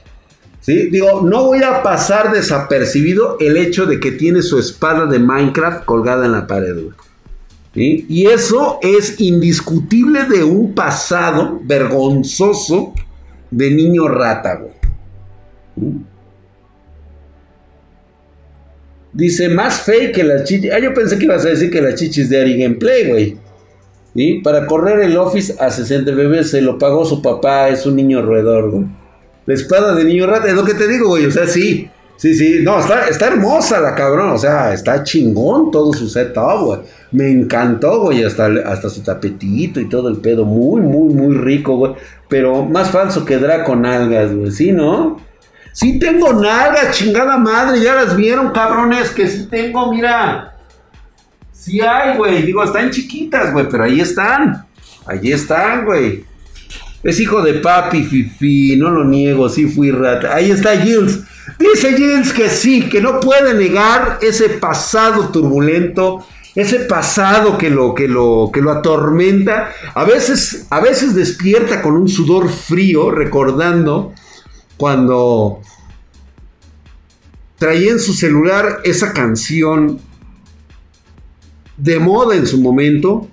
¿Sí? 0.62 0.90
Digo, 0.90 1.22
no 1.22 1.46
voy 1.46 1.64
a 1.64 1.82
pasar 1.82 2.34
desapercibido 2.34 3.38
el 3.40 3.56
hecho 3.56 3.86
de 3.86 4.02
que 4.02 4.12
tiene 4.12 4.42
su 4.42 4.60
espada 4.60 5.06
de 5.06 5.20
Minecraft 5.20 5.86
colgada 5.86 6.26
en 6.26 6.34
la 6.34 6.46
pared, 6.46 6.76
güey. 6.76 6.96
Y 7.78 8.26
eso 8.26 8.80
es 8.82 9.20
indiscutible 9.22 10.24
de 10.24 10.44
un 10.44 10.74
pasado 10.74 11.60
vergonzoso 11.64 12.94
de 13.52 13.72
niño 13.72 14.08
rata, 14.08 14.56
güey. 14.56 14.77
Dice, 19.14 19.50
más 19.50 19.82
fake 19.82 20.14
que 20.14 20.24
las 20.24 20.44
chichis. 20.44 20.72
Ah, 20.72 20.80
yo 20.80 20.94
pensé 20.94 21.18
que 21.18 21.26
ibas 21.26 21.44
a 21.44 21.50
decir 21.50 21.72
que 21.72 21.82
las 21.82 21.96
chichis 21.96 22.30
de 22.30 22.40
Ari 22.40 22.62
Gameplay, 22.62 23.10
güey. 23.10 23.38
¿Sí? 24.14 24.42
Para 24.44 24.68
correr 24.68 25.00
el 25.00 25.18
Office 25.18 25.56
a 25.60 25.72
60 25.72 26.12
bebés 26.12 26.52
se 26.52 26.62
lo 26.62 26.78
pagó 26.78 27.06
su 27.06 27.22
papá, 27.22 27.70
es 27.70 27.86
un 27.86 27.96
niño 27.96 28.22
roedor, 28.22 28.70
güey. 28.72 28.86
La 29.48 29.54
espada 29.54 29.96
de 29.96 30.04
niño 30.04 30.28
rata, 30.28 30.50
es 30.50 30.54
lo 30.54 30.66
que 30.66 30.74
te 30.74 30.88
digo, 30.88 31.08
güey. 31.08 31.26
O 31.26 31.32
sea, 31.32 31.48
sí. 31.48 31.90
Sí, 32.18 32.36
sí. 32.36 32.60
No, 32.64 32.80
está, 32.80 33.08
está 33.08 33.28
hermosa 33.28 33.80
la 33.80 33.96
cabrón. 33.96 34.32
O 34.32 34.38
sea, 34.38 34.74
está 34.74 35.04
chingón 35.04 35.72
todo 35.72 35.94
su 35.94 36.10
setup, 36.10 36.66
güey. 36.66 36.80
Me 37.12 37.32
encantó, 37.32 38.02
güey. 38.02 38.24
Hasta, 38.24 38.48
hasta 38.66 38.90
su 38.90 39.02
tapetito 39.02 39.80
y 39.80 39.88
todo 39.88 40.10
el 40.10 40.18
pedo. 40.18 40.46
Muy, 40.46 40.82
muy, 40.82 41.14
muy 41.14 41.36
rico, 41.36 41.78
güey. 41.78 41.94
Pero 42.28 42.66
más 42.66 42.92
falso 42.92 43.24
que 43.24 43.38
Draco 43.38 43.76
Nalgas, 43.76 44.36
güey. 44.36 44.52
¿Sí, 44.52 44.74
no? 44.74 45.18
Sí 45.78 46.00
tengo 46.00 46.34
nalgas, 46.34 46.98
chingada 46.98 47.38
madre, 47.38 47.80
ya 47.80 47.94
las 47.94 48.16
vieron, 48.16 48.50
cabrones, 48.50 49.12
que 49.12 49.28
sí 49.28 49.46
tengo, 49.46 49.94
mira. 49.94 50.56
Sí 51.52 51.80
hay, 51.82 52.18
güey. 52.18 52.42
Digo, 52.42 52.64
están 52.64 52.90
chiquitas, 52.90 53.54
güey, 53.54 53.70
pero 53.70 53.84
ahí 53.84 54.02
están. 54.02 54.66
Allí 55.06 55.32
están, 55.32 55.86
güey. 55.86 56.26
Es 57.04 57.20
hijo 57.20 57.44
de 57.44 57.60
papi, 57.60 58.02
Fifi, 58.02 58.76
no 58.76 58.90
lo 58.90 59.04
niego, 59.04 59.50
sí 59.50 59.68
fui 59.68 59.92
rata. 59.92 60.34
Ahí 60.34 60.50
está 60.50 60.76
Gilles. 60.80 61.20
Dice 61.60 61.94
Gilles 61.94 62.34
que 62.34 62.50
sí, 62.50 62.90
que 62.90 63.00
no 63.00 63.20
puede 63.20 63.54
negar 63.54 64.18
ese 64.24 64.50
pasado 64.50 65.30
turbulento, 65.30 66.26
ese 66.56 66.80
pasado 66.80 67.56
que 67.56 67.70
lo, 67.70 67.94
que 67.94 68.08
lo, 68.08 68.50
que 68.52 68.62
lo 68.62 68.72
atormenta. 68.72 69.70
A 69.94 70.06
veces, 70.06 70.66
a 70.72 70.80
veces 70.80 71.14
despierta 71.14 71.84
con 71.84 71.96
un 71.96 72.08
sudor 72.08 72.50
frío, 72.50 73.12
recordando 73.12 74.16
cuando 74.78 75.62
traía 77.58 77.92
en 77.92 78.00
su 78.00 78.14
celular 78.14 78.82
esa 78.84 79.14
canción 79.14 80.00
de 81.76 82.00
moda 82.00 82.36
en 82.36 82.48
su 82.48 82.62
momento 82.62 83.28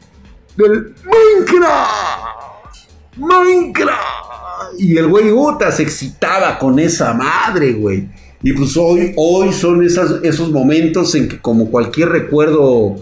del 0.57 0.95
Minecraft. 1.05 2.89
Minecraft. 3.17 4.79
Y 4.79 4.97
el 4.97 5.07
güey 5.09 5.31
Uta 5.31 5.71
se 5.71 5.83
excitaba 5.83 6.59
con 6.59 6.79
esa 6.79 7.15
madre, 7.15 7.73
güey. 7.73 8.09
Y 8.43 8.53
pues 8.53 8.77
hoy, 8.77 9.13
hoy 9.17 9.53
son 9.53 9.83
esos 9.85 10.51
momentos 10.51 11.15
en 11.15 11.29
que 11.29 11.41
como 11.41 11.71
cualquier 11.71 12.11
recuerdo 12.11 12.97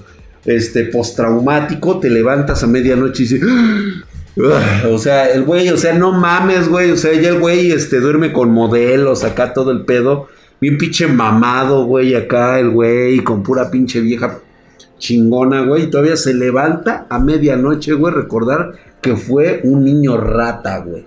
este, 0.45 0.85
postraumático, 0.85 1.99
te 1.99 2.11
levantas 2.11 2.63
a 2.63 2.67
medianoche 2.67 3.25
y 3.25 3.27
dices, 3.27 3.43
o 4.37 4.99
sea, 4.99 5.31
el 5.31 5.45
güey, 5.45 5.69
o 5.69 5.77
sea, 5.77 5.93
no 5.95 6.13
mames, 6.13 6.69
güey. 6.69 6.91
O 6.91 6.97
sea, 6.97 7.13
ya 7.13 7.31
el 7.31 7.41
güey 7.41 7.73
este, 7.73 8.01
duerme 8.01 8.33
con 8.33 8.51
modelos, 8.51 9.25
acá 9.25 9.53
todo 9.53 9.71
el 9.71 9.85
pedo. 9.85 10.29
Bien 10.61 10.79
pinche 10.79 11.07
mamado, 11.07 11.85
güey, 11.87 12.15
acá 12.15 12.59
el 12.61 12.71
güey, 12.71 13.19
con 13.25 13.43
pura 13.43 13.71
pinche 13.71 14.01
vieja 14.01 14.39
chingona, 14.99 15.63
güey. 15.63 15.85
Y 15.85 15.87
todavía 15.89 16.17
se 16.17 16.35
levanta 16.35 17.07
a 17.11 17.19
medianoche, 17.19 17.93
güey, 17.95 18.15
recordar 18.15 18.73
que 19.01 19.17
fue 19.17 19.61
un 19.65 19.85
niño 19.85 20.17
rata, 20.17 20.79
güey. 20.79 21.05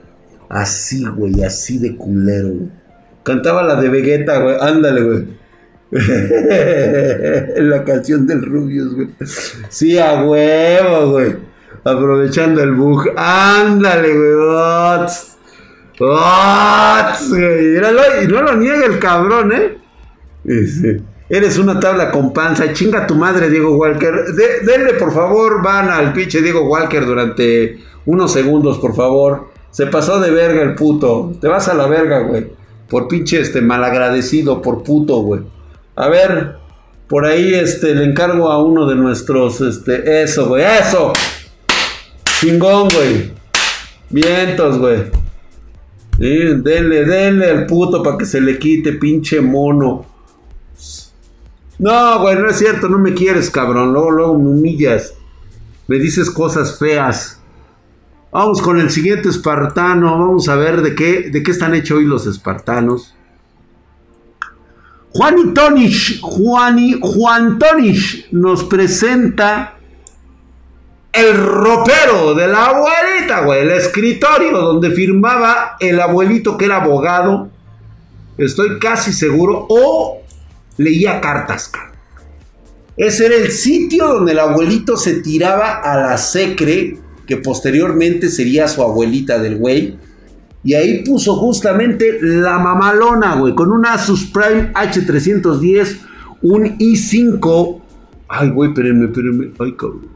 Así, 0.50 1.06
güey, 1.06 1.44
así 1.44 1.80
de 1.80 1.96
culero, 1.96 2.50
güey. 2.50 2.70
Cantaba 3.24 3.64
la 3.64 3.82
de 3.82 3.90
Vegeta, 3.90 4.40
güey. 4.40 4.56
Ándale, 4.60 5.02
güey. 5.02 5.46
la 7.58 7.84
canción 7.84 8.28
del 8.28 8.44
Rubius, 8.44 8.94
güey. 8.94 9.08
Sí, 9.70 9.98
a 9.98 10.24
huevo, 10.24 11.12
güey. 11.12 11.55
Aprovechando 11.86 12.62
el 12.64 12.74
bug. 12.74 13.12
Ándale, 13.16 14.14
güey. 14.14 14.26
Y 18.24 18.28
no 18.28 18.42
lo 18.42 18.56
niega 18.56 18.86
el 18.86 19.00
cabrón, 19.00 19.54
¿eh? 19.54 19.78
Eres 21.30 21.58
una 21.58 21.80
tabla 21.80 22.12
con 22.12 22.34
panza. 22.34 22.74
Chinga 22.74 23.08
tu 23.08 23.16
madre, 23.16 23.50
Diego 23.50 23.78
Walker. 23.78 24.26
denle, 24.66 24.94
por 24.96 25.14
favor, 25.14 25.64
van 25.64 25.90
al 25.90 26.12
pinche 26.12 26.42
Diego 26.42 26.68
Walker 26.68 27.06
durante 27.06 27.80
unos 28.06 28.34
segundos, 28.34 28.80
por 28.80 28.96
favor. 28.96 29.50
Se 29.70 29.86
pasó 29.88 30.20
de 30.20 30.32
verga 30.32 30.64
el 30.64 30.74
puto. 30.76 31.34
Te 31.40 31.48
vas 31.48 31.68
a 31.68 31.76
la 31.76 31.86
verga, 31.88 32.20
güey. 32.22 32.48
Por 32.90 33.08
pinche 33.08 33.40
este 33.40 33.62
malagradecido, 33.62 34.62
por 34.62 34.84
puto, 34.84 35.18
güey. 35.18 35.42
A 35.96 36.08
ver, 36.10 36.58
por 37.08 37.26
ahí 37.26 37.54
este 37.54 37.94
le 37.94 38.06
encargo 38.06 38.50
a 38.52 38.64
uno 38.64 38.88
de 38.88 38.96
nuestros 38.96 39.62
este 39.62 40.24
eso, 40.24 40.48
güey, 40.48 40.64
eso. 40.64 41.14
Chingón, 42.46 42.90
güey. 42.90 43.32
Vientos, 44.12 44.78
güey. 44.78 45.06
denle, 46.20 47.06
denle 47.06 47.50
al 47.50 47.66
puto 47.66 48.04
para 48.04 48.20
que 48.20 48.26
se 48.26 48.40
le 48.40 48.60
quite, 48.60 48.94
pinche 48.94 49.42
mono. 49.42 50.06
No, 51.80 52.20
güey, 52.20 52.38
no 52.38 52.48
es 52.48 52.58
cierto, 52.58 52.88
no 52.88 53.00
me 53.00 53.16
quieres, 53.16 53.50
cabrón. 53.50 53.94
Luego, 53.94 54.12
luego 54.12 54.38
me 54.38 54.50
humillas. 54.50 55.16
Me 55.88 55.98
dices 55.98 56.30
cosas 56.30 56.78
feas. 56.78 57.42
Vamos 58.32 58.62
con 58.62 58.80
el 58.80 58.92
siguiente 58.92 59.30
espartano. 59.30 60.12
Vamos 60.12 60.48
a 60.48 60.56
ver 60.56 60.84
de 60.84 60.94
qué, 60.94 61.32
de 61.32 61.42
qué 61.42 61.50
están 61.50 61.74
hechos 61.74 61.98
hoy 61.98 62.06
los 62.06 62.28
espartanos. 62.28 63.16
Juan 65.10 65.40
y 65.40 65.52
Tonish, 65.52 66.22
Juan 66.22 66.78
y 66.78 67.00
Juan 67.02 67.58
Tonish 67.58 68.28
nos 68.32 68.66
presenta 68.66 69.75
el 71.16 71.38
ropero 71.38 72.34
de 72.34 72.48
la 72.48 72.66
abuelita, 72.66 73.42
güey, 73.42 73.62
el 73.62 73.72
escritorio 73.72 74.52
donde 74.52 74.92
firmaba 74.92 75.78
el 75.80 76.00
abuelito 76.02 76.58
que 76.58 76.66
era 76.66 76.84
abogado, 76.84 77.50
estoy 78.38 78.80
casi 78.80 79.14
seguro, 79.14 79.66
o 79.70 80.22
leía 80.78 81.22
cartas, 81.22 81.72
Ese 82.98 83.28
era 83.28 83.36
el 83.36 83.52
sitio 83.52 84.08
donde 84.08 84.34
el 84.34 84.40
abuelito 84.40 84.98
se 84.98 85.22
tiraba 85.22 85.76
a 85.76 85.96
la 85.96 86.18
secre 86.18 86.98
que 87.26 87.38
posteriormente 87.38 88.30
sería 88.30 88.68
su 88.68 88.82
abuelita 88.82 89.40
del 89.40 89.58
güey. 89.58 89.98
Y 90.64 90.74
ahí 90.74 91.04
puso 91.04 91.36
justamente 91.36 92.18
la 92.22 92.58
mamalona, 92.58 93.36
güey, 93.36 93.54
con 93.54 93.72
un 93.72 93.86
Asus 93.86 94.26
Prime 94.26 94.74
H310, 94.74 95.98
un 96.42 96.78
i5. 96.78 97.82
Ay, 98.28 98.50
güey, 98.50 98.70
espérenme, 98.70 99.06
espérenme. 99.06 99.52
Ay, 99.60 99.74
cabrón. 99.74 100.15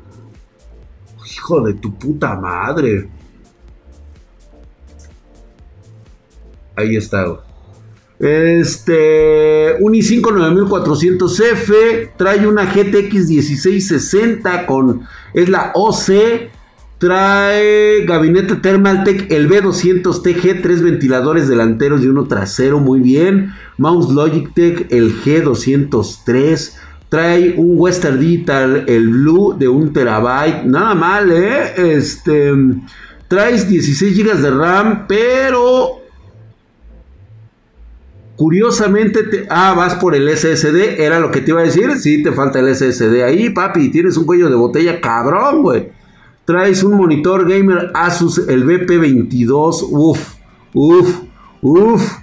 Hijo 1.34 1.62
de 1.62 1.74
tu 1.74 1.94
puta 1.94 2.36
madre. 2.36 3.10
Ahí 6.76 6.96
está. 6.96 7.26
Este, 8.20 9.76
un 9.80 9.94
i5 9.94 10.22
9400F, 10.22 12.12
trae 12.18 12.46
una 12.46 12.66
GTX 12.66 13.30
1660 13.30 14.66
con, 14.66 15.04
es 15.34 15.48
la 15.48 15.72
OC, 15.74 16.50
trae 16.98 18.04
gabinete 18.06 18.58
Thermaltech, 18.58 19.32
el 19.32 19.50
B200TG, 19.50 20.62
tres 20.62 20.82
ventiladores 20.82 21.48
delanteros 21.48 22.04
y 22.04 22.08
uno 22.08 22.28
trasero, 22.28 22.80
muy 22.80 23.00
bien, 23.00 23.54
mouse 23.78 24.14
Logitech, 24.14 24.88
el 24.92 25.16
G203, 25.24 26.74
trae 27.10 27.56
un 27.58 27.74
Western 27.80 28.20
Digital, 28.20 28.86
el 28.88 29.10
Blue 29.10 29.56
de 29.58 29.68
un 29.68 29.92
terabyte, 29.92 30.64
nada 30.66 30.96
mal, 30.96 31.32
eh, 31.32 31.96
este, 31.96 32.54
traes 33.28 33.68
16 33.68 34.18
GB 34.18 34.38
de 34.38 34.52
RAM, 34.52 35.06
pero 35.08 36.00
Curiosamente, 38.40 39.24
te, 39.24 39.48
ah, 39.50 39.74
vas 39.76 39.96
por 39.96 40.16
el 40.16 40.30
SSD, 40.30 41.04
era 41.04 41.20
lo 41.20 41.30
que 41.30 41.42
te 41.42 41.52
iba 41.52 41.60
a 41.60 41.66
decir. 41.66 41.98
Sí, 41.98 42.24
te 42.24 42.32
falta 42.32 42.60
el 42.60 42.74
SSD 42.74 43.22
ahí, 43.22 43.50
papi. 43.50 43.90
Tienes 43.90 44.16
un 44.16 44.26
cuello 44.26 44.50
de 44.50 44.56
botella 44.56 45.02
cabrón, 45.02 45.62
güey. 45.62 45.90
Traes 46.46 46.82
un 46.82 46.96
monitor 46.96 47.46
gamer 47.50 47.92
Asus, 47.94 48.48
el 48.48 48.66
BP22. 48.66 49.90
Uf, 49.92 50.36
uf, 50.74 51.20
uf. 51.62 52.14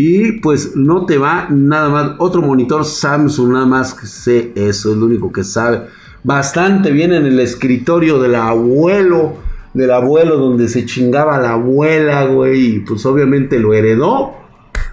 Y 0.00 0.38
pues 0.38 0.76
no 0.76 1.06
te 1.06 1.18
va 1.18 1.48
nada 1.50 1.88
más. 1.88 2.12
Otro 2.18 2.40
monitor 2.40 2.84
Samsung, 2.84 3.50
nada 3.50 3.66
más 3.66 3.94
que 3.94 4.06
sé 4.06 4.52
eso, 4.54 4.92
es 4.92 4.96
lo 4.96 5.06
único 5.06 5.32
que 5.32 5.42
sabe. 5.42 5.86
Bastante 6.22 6.92
bien 6.92 7.12
en 7.12 7.26
el 7.26 7.40
escritorio 7.40 8.20
del 8.20 8.36
abuelo, 8.36 9.38
del 9.74 9.90
abuelo 9.90 10.36
donde 10.36 10.68
se 10.68 10.86
chingaba 10.86 11.40
la 11.40 11.54
abuela, 11.54 12.26
güey. 12.26 12.76
Y 12.76 12.78
pues 12.78 13.04
obviamente 13.06 13.58
lo 13.58 13.74
heredó 13.74 14.34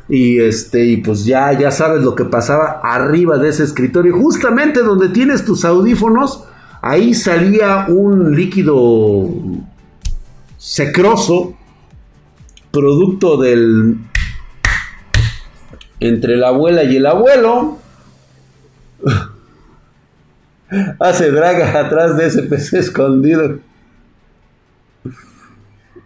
y 0.10 0.40
este, 0.40 0.84
y 0.84 0.98
pues 0.98 1.24
ya, 1.24 1.54
ya 1.54 1.70
sabes 1.70 2.04
lo 2.04 2.16
que 2.16 2.26
pasaba 2.26 2.80
arriba 2.82 3.38
de 3.38 3.50
ese 3.50 3.64
escritorio. 3.64 4.18
Justamente 4.18 4.82
donde 4.82 5.10
tienes 5.10 5.46
tus 5.46 5.66
audífonos, 5.66 6.46
ahí 6.82 7.14
salía 7.14 7.86
un 7.90 8.36
líquido 8.36 9.30
secroso, 10.58 11.54
producto 12.72 13.38
del 13.38 14.00
entre 16.08 16.38
la 16.38 16.50
abuela 16.50 16.84
y 16.84 16.98
el 16.98 17.06
abuelo. 17.06 17.80
Hace 21.00 21.32
draga 21.32 21.80
atrás 21.80 22.18
de 22.18 22.26
ese 22.26 22.44
PC 22.44 22.80
escondido. 22.80 23.60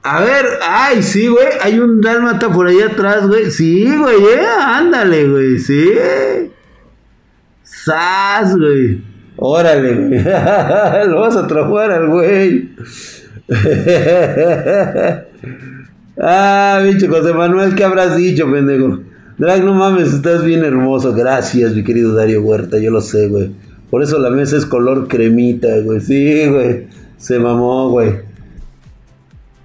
A 0.01 0.21
ver, 0.21 0.45
ay, 0.61 1.03
sí, 1.03 1.27
güey, 1.27 1.47
hay 1.61 1.77
un 1.77 1.99
dálmata 2.01 2.49
por 2.49 2.67
ahí 2.67 2.81
atrás, 2.81 3.27
güey. 3.27 3.51
Sí, 3.51 3.85
güey, 3.97 4.17
eh, 4.17 4.47
ándale, 4.47 5.27
güey, 5.27 5.59
sí. 5.59 5.89
Sas, 7.63 8.57
güey. 8.57 9.01
Órale, 9.35 9.93
güey. 9.93 10.23
Lo 11.07 11.19
vas 11.21 11.35
a 11.35 11.47
trabajar 11.47 11.91
al 11.91 12.07
güey. 12.07 12.69
ah, 16.21 16.81
bicho 16.83 17.09
José 17.09 17.33
Manuel, 17.33 17.75
¿qué 17.75 17.83
habrás 17.83 18.15
dicho, 18.15 18.49
pendejo? 18.49 18.99
Drag, 19.39 19.63
no 19.63 19.73
mames, 19.73 20.13
estás 20.13 20.43
bien 20.43 20.65
hermoso. 20.65 21.13
Gracias, 21.13 21.73
mi 21.73 21.81
querido 21.81 22.13
Dario 22.13 22.41
Huerta, 22.41 22.77
yo 22.77 22.91
lo 22.91 22.99
sé, 22.99 23.29
güey. 23.29 23.51
Por 23.89 24.03
eso 24.03 24.19
la 24.19 24.29
mesa 24.29 24.57
es 24.57 24.65
color 24.65 25.07
cremita, 25.07 25.69
güey. 25.79 26.01
Sí, 26.01 26.45
güey. 26.45 26.87
Se 27.17 27.39
mamó, 27.39 27.89
güey. 27.89 28.19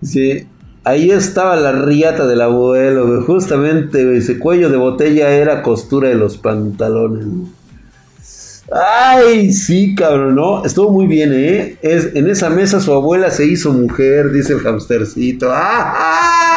Sí, 0.00 0.46
ahí 0.84 1.10
estaba 1.10 1.56
la 1.56 1.72
riata 1.72 2.24
del 2.28 2.42
abuelo, 2.42 3.22
Justamente, 3.22 4.16
ese 4.16 4.38
cuello 4.38 4.70
de 4.70 4.76
botella 4.76 5.30
era 5.30 5.60
costura 5.62 6.08
de 6.08 6.14
los 6.14 6.36
pantalones. 6.36 7.26
Ay, 8.70 9.52
sí, 9.52 9.96
cabrón, 9.96 10.36
¿no? 10.36 10.64
Estuvo 10.64 10.90
muy 10.90 11.08
bien, 11.08 11.32
¿eh? 11.34 11.78
En 11.82 12.30
esa 12.30 12.48
mesa 12.48 12.80
su 12.80 12.92
abuela 12.92 13.32
se 13.32 13.44
hizo 13.44 13.72
mujer, 13.72 14.30
dice 14.30 14.52
el 14.52 14.64
hamstercito. 14.64 15.48
¡Ah! 15.52 16.53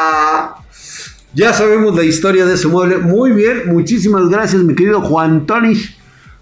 Ya 1.37 1.53
sabemos 1.53 1.95
la 1.95 2.03
historia 2.03 2.47
de 2.47 2.55
ese 2.55 2.67
mueble. 2.67 2.97
Muy 2.97 3.31
bien, 3.31 3.67
muchísimas 3.67 4.27
gracias, 4.27 4.63
mi 4.63 4.73
querido 4.73 5.01
Juan 5.01 5.45
Tonish. 5.45 5.95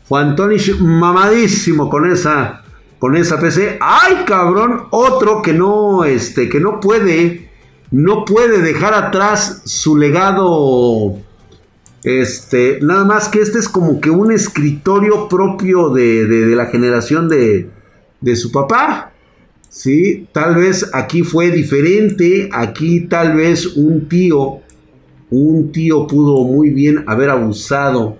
Juan 0.08 0.38
Tonish, 0.38 0.80
mamadísimo 0.80 1.90
con 1.90 2.10
esa 2.10 2.64
con 2.98 3.18
esa 3.18 3.38
PC. 3.38 3.78
¡Ay, 3.82 4.24
cabrón! 4.26 4.84
Otro 4.92 5.42
que 5.42 5.52
no, 5.52 6.06
este, 6.06 6.48
que 6.48 6.62
no 6.62 6.80
puede, 6.80 7.50
no 7.92 8.24
puede 8.24 8.62
dejar 8.62 8.94
atrás 8.94 9.64
su 9.66 9.98
legado. 9.98 11.18
Este, 12.06 12.80
nada 12.82 13.04
más 13.04 13.28
que 13.28 13.42
este 13.42 13.60
es 13.60 13.68
como 13.68 14.00
que 14.00 14.12
un 14.12 14.32
escritorio 14.32 15.28
propio 15.28 15.90
de, 15.90 16.26
de, 16.26 16.56
la 16.56 16.68
generación 16.68 17.28
de, 17.28 17.70
de 18.22 18.36
su 18.38 18.50
papá. 18.50 19.12
¿sí? 19.68 20.30
Tal 20.32 20.56
vez 20.56 20.90
aquí 20.94 21.24
fue 21.24 21.52
diferente, 21.52 22.48
aquí 22.54 23.02
tal 23.10 23.36
vez 23.36 23.66
un 23.76 24.08
tío, 24.08 24.62
un 25.30 25.72
tío 25.72 26.08
pudo 26.08 26.44
muy 26.44 26.70
bien 26.70 27.04
haber 27.08 27.30
abusado 27.30 28.18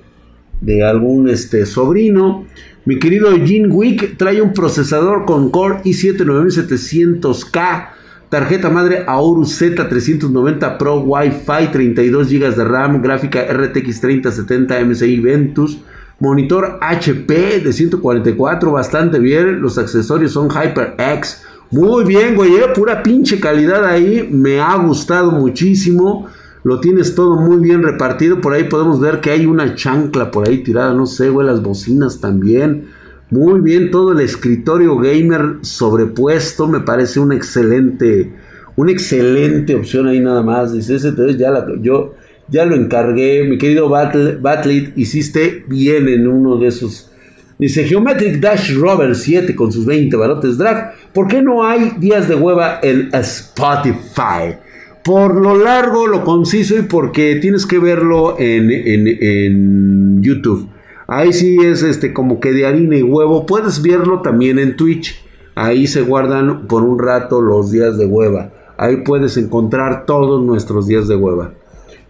de 0.62 0.84
algún 0.84 1.30
este, 1.30 1.66
sobrino. 1.66 2.46
Mi 2.86 3.00
querido 3.00 3.32
Jin 3.32 3.72
Wick 3.72 4.18
trae 4.18 4.42
un 4.42 4.54
procesador 4.54 5.26
con 5.26 5.50
Core 5.50 5.82
i7 5.84 6.18
9700K, 6.18 7.90
tarjeta 8.30 8.70
madre 8.70 9.04
Aorus 9.08 9.60
Z390 9.62 10.78
Pro 10.78 11.00
Wi-Fi, 11.02 11.72
32 11.72 12.30
GB 12.30 12.56
de 12.56 12.64
RAM, 12.64 13.02
gráfica 13.02 13.44
RTX 13.44 14.02
3070 14.02 14.86
MSI 14.86 15.20
Ventus, 15.20 15.80
monitor 16.20 16.78
HP 16.82 17.62
de 17.62 17.74
144, 17.74 18.72
bastante 18.72 19.20
bien, 19.20 19.62
los 19.62 19.78
accesorios 19.78 20.32
son 20.32 20.50
HyperX, 20.50 21.44
muy 21.72 22.06
bien, 22.06 22.36
güey, 22.36 22.56
eh, 22.56 22.68
pura 22.76 23.02
pinche 23.02 23.40
calidad 23.40 23.84
ahí, 23.84 24.30
me 24.32 24.60
ha 24.60 24.76
gustado 24.76 25.32
muchísimo 25.32 26.28
lo 26.66 26.80
tienes 26.80 27.14
todo 27.14 27.36
muy 27.36 27.58
bien 27.58 27.84
repartido. 27.84 28.42
Por 28.42 28.54
ahí 28.54 28.64
podemos 28.64 29.00
ver 29.00 29.22
que 29.22 29.30
hay 29.30 29.46
una 29.46 29.76
chancla 29.76 30.32
por 30.32 30.50
ahí 30.50 30.64
tirada, 30.64 30.96
no 30.96 31.06
sé, 31.06 31.30
güey, 31.30 31.46
las 31.46 31.62
bocinas 31.62 32.20
también. 32.20 32.88
Muy 33.30 33.62
bien, 33.62 33.92
todo 33.92 34.14
el 34.14 34.20
escritorio 34.20 34.98
gamer 34.98 35.60
sobrepuesto, 35.62 36.68
me 36.68 36.80
parece 36.80 37.20
una 37.20 37.36
excelente, 37.36 38.34
una 38.76 38.92
excelente 38.92 39.76
opción 39.76 40.08
ahí 40.08 40.20
nada 40.20 40.42
más. 40.42 40.74
Dice, 40.74 40.96
ese 40.96 41.14
ya 41.38 41.52
la, 41.52 41.68
yo 41.82 42.16
ya 42.50 42.66
lo 42.66 42.76
encargué, 42.76 43.44
mi 43.44 43.60
querido 43.60 43.88
Battle, 43.88 44.92
hiciste 44.96 45.66
bien 45.68 46.08
en 46.08 46.28
uno 46.28 46.58
de 46.58 46.70
esos. 46.70 47.12
Dice 47.60 47.84
Geometric 47.84 48.40
Dash 48.40 48.74
Rover 48.74 49.16
7 49.16 49.56
con 49.56 49.72
sus 49.72 49.86
20 49.86 50.18
barotes 50.18 50.58
drag. 50.58 50.96
¿Por 51.14 51.28
qué 51.28 51.44
no 51.44 51.64
hay 51.64 51.92
días 52.00 52.28
de 52.28 52.34
hueva 52.34 52.80
en 52.82 53.10
Spotify? 53.14 54.65
Por 55.06 55.40
lo 55.40 55.56
largo, 55.56 56.08
lo 56.08 56.24
conciso 56.24 56.76
y 56.76 56.82
porque 56.82 57.36
tienes 57.36 57.68
que 57.68 57.78
verlo 57.78 58.38
en, 58.40 60.20
YouTube. 60.24 60.68
Ahí 61.08 61.32
sí 61.32 61.60
es 61.64 61.84
este 61.84 62.12
como 62.12 62.40
que 62.40 62.52
de 62.52 62.66
harina 62.66 62.98
y 62.98 63.04
huevo. 63.04 63.46
Puedes 63.46 63.84
verlo 63.84 64.24
también 64.24 64.58
en 64.58 64.76
Twitch. 64.76 65.24
Ahí 65.54 65.86
se 65.86 66.02
guardan 66.02 66.66
por 66.66 66.82
un 66.82 66.98
rato 66.98 67.40
los 67.40 67.70
días 67.70 68.00
de 68.00 68.08
hueva. 68.08 68.50
Ahí 68.78 69.04
puedes 69.04 69.38
encontrar 69.38 70.08
todos 70.08 70.44
nuestros 70.44 70.88
días 70.88 71.08
de 71.08 71.16
hueva. 71.16 71.52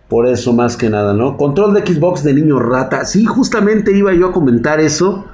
Por 0.07 0.25
eso 0.25 0.53
más 0.53 0.77
que 0.77 0.89
nada, 0.89 1.13
¿no? 1.13 1.35
Control 1.35 1.73
de 1.73 1.85
Xbox 1.85 2.23
de 2.23 2.33
niño 2.33 2.59
rata. 2.59 3.03
Sí, 3.03 3.25
justamente 3.25 3.91
iba 3.91 4.13
yo 4.13 4.27
a 4.27 4.31
comentar 4.31 4.79
eso. 4.79 5.25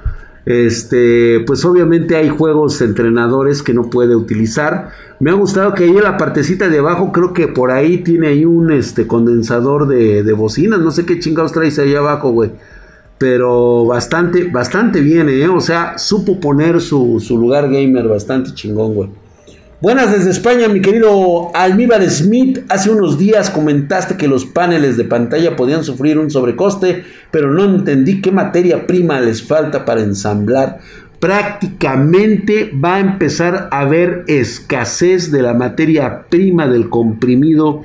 Este, 0.44 1.40
pues 1.46 1.64
obviamente 1.64 2.16
hay 2.16 2.28
juegos 2.28 2.80
entrenadores 2.80 3.62
que 3.62 3.74
no 3.74 3.90
puede 3.90 4.16
utilizar. 4.16 4.90
Me 5.20 5.30
ha 5.30 5.34
gustado 5.34 5.72
que 5.74 5.84
ahí 5.84 5.96
en 5.96 6.02
la 6.02 6.16
partecita 6.16 6.68
de 6.68 6.78
abajo, 6.78 7.12
creo 7.12 7.32
que 7.32 7.46
por 7.48 7.70
ahí 7.70 7.98
tiene 7.98 8.28
ahí 8.28 8.44
un 8.44 8.72
este 8.72 9.06
condensador 9.06 9.86
de, 9.86 10.22
de 10.22 10.32
bocinas. 10.32 10.80
No 10.80 10.90
sé 10.90 11.06
qué 11.06 11.20
chingados 11.20 11.52
traes 11.52 11.78
ahí 11.78 11.94
abajo, 11.94 12.32
güey. 12.32 12.50
Pero 13.18 13.86
bastante, 13.86 14.44
bastante 14.44 15.00
bien, 15.00 15.28
¿eh? 15.28 15.48
O 15.48 15.60
sea, 15.60 15.96
supo 15.96 16.40
poner 16.40 16.80
su, 16.80 17.20
su 17.20 17.38
lugar 17.38 17.70
gamer 17.70 18.08
bastante 18.08 18.52
chingón, 18.52 18.94
güey. 18.94 19.21
Buenas 19.82 20.12
desde 20.12 20.30
España, 20.30 20.68
mi 20.68 20.80
querido 20.80 21.50
Almíbar 21.56 22.08
Smith. 22.08 22.60
Hace 22.68 22.88
unos 22.88 23.18
días 23.18 23.50
comentaste 23.50 24.16
que 24.16 24.28
los 24.28 24.46
paneles 24.46 24.96
de 24.96 25.02
pantalla 25.02 25.56
podían 25.56 25.82
sufrir 25.82 26.20
un 26.20 26.30
sobrecoste, 26.30 27.02
pero 27.32 27.50
no 27.50 27.64
entendí 27.64 28.20
qué 28.20 28.30
materia 28.30 28.86
prima 28.86 29.20
les 29.20 29.42
falta 29.42 29.84
para 29.84 30.02
ensamblar. 30.02 30.78
prácticamente 31.18 32.70
va 32.72 32.94
a 32.94 33.00
empezar 33.00 33.70
a 33.72 33.80
haber 33.80 34.22
escasez 34.28 35.32
de 35.32 35.42
la 35.42 35.52
materia 35.52 36.26
prima 36.28 36.68
del 36.68 36.88
comprimido 36.88 37.82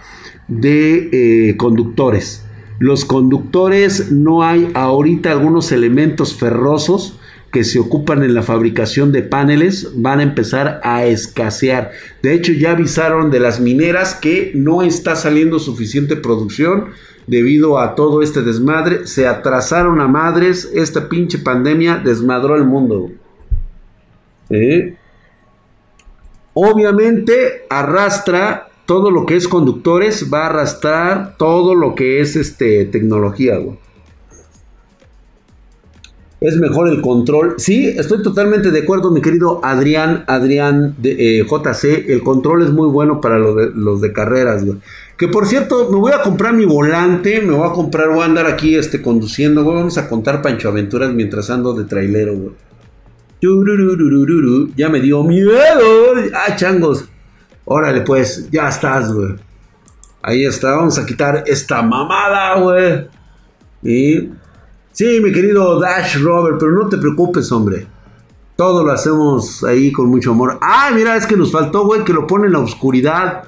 de 0.48 1.10
eh, 1.50 1.58
conductores. 1.58 2.46
Los 2.78 3.06
conductores 3.06 4.12
no 4.12 4.44
hay 4.44 4.70
ahorita 4.76 5.32
algunos 5.32 5.72
elementos 5.72 6.36
ferrosos 6.36 7.17
que 7.58 7.64
se 7.64 7.80
ocupan 7.80 8.22
en 8.22 8.36
la 8.36 8.44
fabricación 8.44 9.12
de 9.12 9.24
paneles 9.24 9.90
van 9.96 10.20
a 10.20 10.22
empezar 10.22 10.80
a 10.84 11.06
escasear. 11.06 11.90
De 12.22 12.36
hecho, 12.36 12.54
ya 12.54 12.74
avisaron 12.74 13.32
de 13.32 13.40
las 13.40 13.60
mineras 13.60 14.14
que 14.14 14.52
no 14.54 14.84
está 14.84 15.16
saliendo 15.16 15.58
suficiente 15.58 16.16
producción 16.16 16.90
debido 17.26 17.80
a 17.80 17.96
todo 17.96 18.22
este 18.22 18.44
desmadre. 18.44 19.08
Se 19.08 19.26
atrasaron 19.26 20.00
a 20.02 20.08
madres. 20.08 20.70
Esta 20.72 21.10
pinche 21.10 21.40
pandemia 21.40 21.98
desmadró 21.98 22.56
el 22.56 22.64
mundo. 22.64 23.10
Obviamente 26.54 27.66
arrastra 27.72 28.68
todo 28.86 29.10
lo 29.10 29.26
que 29.26 29.36
es 29.36 29.48
conductores, 29.48 30.32
va 30.32 30.44
a 30.44 30.50
arrastrar 30.50 31.38
todo 31.38 31.74
lo 31.74 31.96
que 31.96 32.22
es 32.22 32.36
este, 32.36 32.86
tecnología, 32.86 33.58
Es 36.40 36.56
mejor 36.58 36.88
el 36.88 37.02
control. 37.02 37.56
Sí, 37.58 37.88
estoy 37.88 38.22
totalmente 38.22 38.70
de 38.70 38.82
acuerdo, 38.82 39.10
mi 39.10 39.22
querido 39.22 39.60
Adrián, 39.64 40.24
Adrián 40.28 40.96
eh, 41.04 41.44
JC. 41.44 42.10
El 42.10 42.22
control 42.22 42.62
es 42.62 42.70
muy 42.70 42.88
bueno 42.90 43.22
para 43.22 43.40
los 43.40 44.02
de 44.02 44.14
carreras, 44.14 44.64
Que 45.18 45.28
por 45.28 45.48
cierto, 45.48 45.90
me 45.90 45.98
voy 45.98 46.12
a 46.12 46.22
comprar 46.22 46.54
mi 46.54 46.66
volante, 46.66 47.42
me 47.42 47.54
voy 47.54 47.68
a 47.68 47.74
comprar, 47.74 48.10
voy 48.10 48.22
a 48.22 48.26
andar 48.26 48.46
aquí 48.46 48.76
este, 48.76 49.02
conduciendo, 49.02 49.66
Vamos 49.66 49.98
a 49.98 50.08
contar 50.08 50.44
Pancho 50.44 50.70
Aventuras 50.70 51.12
mientras 51.12 51.50
ando 51.50 51.74
de 51.74 51.86
trailero, 51.86 52.36
güey. 52.36 52.54
Ya 54.76 54.90
me 54.90 55.00
dio 55.00 55.24
miedo. 55.24 55.54
Ah, 56.34 56.56
changos. 56.56 57.06
Órale, 57.66 58.02
pues, 58.02 58.48
ya 58.52 58.70
estás, 58.70 59.12
güey. 59.12 59.36
Ahí 60.22 60.46
está, 60.46 60.76
vamos 60.76 61.00
a 61.00 61.06
quitar 61.06 61.44
esta 61.48 61.82
mamada, 61.82 62.60
güey. 62.60 63.08
Y. 63.82 64.30
Sí, 64.98 65.20
mi 65.22 65.32
querido 65.32 65.80
Dash 65.80 66.18
Robert, 66.18 66.58
pero 66.60 66.72
no 66.72 66.90
te 66.90 66.98
preocupes, 66.98 67.52
hombre. 67.52 67.86
Todo 68.56 68.84
lo 68.84 68.92
hacemos 68.92 69.64
ahí 69.64 69.92
con 69.92 70.10
mucho 70.10 70.32
amor. 70.32 70.58
Ah, 70.60 70.90
mira, 70.92 71.16
es 71.16 71.28
que 71.28 71.38
nos 71.38 71.52
faltó, 71.52 71.86
güey, 71.86 72.04
que 72.04 72.14
lo 72.14 72.26
pone 72.26 72.48
en 72.48 72.54
la 72.54 72.60
oscuridad. 72.62 73.44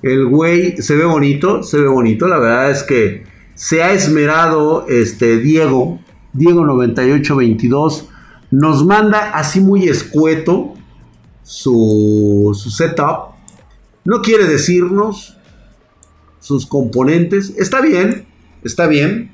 El 0.00 0.24
güey 0.24 0.78
se 0.78 0.96
ve 0.96 1.04
bonito, 1.04 1.62
se 1.62 1.78
ve 1.78 1.88
bonito. 1.88 2.26
La 2.26 2.38
verdad 2.38 2.70
es 2.70 2.82
que 2.84 3.24
se 3.54 3.82
ha 3.82 3.92
esmerado 3.92 4.86
este 4.88 5.36
Diego, 5.36 6.00
Diego 6.32 6.64
9822 6.64 8.08
nos 8.50 8.82
manda 8.86 9.32
así 9.32 9.60
muy 9.60 9.86
escueto 9.86 10.72
su, 11.42 12.58
setup. 12.74 13.34
No 14.06 14.22
quiere 14.22 14.46
decirnos 14.46 15.36
sus 16.40 16.64
componentes. 16.64 17.52
Está 17.58 17.82
bien, 17.82 18.24
está 18.62 18.86
bien. 18.86 19.30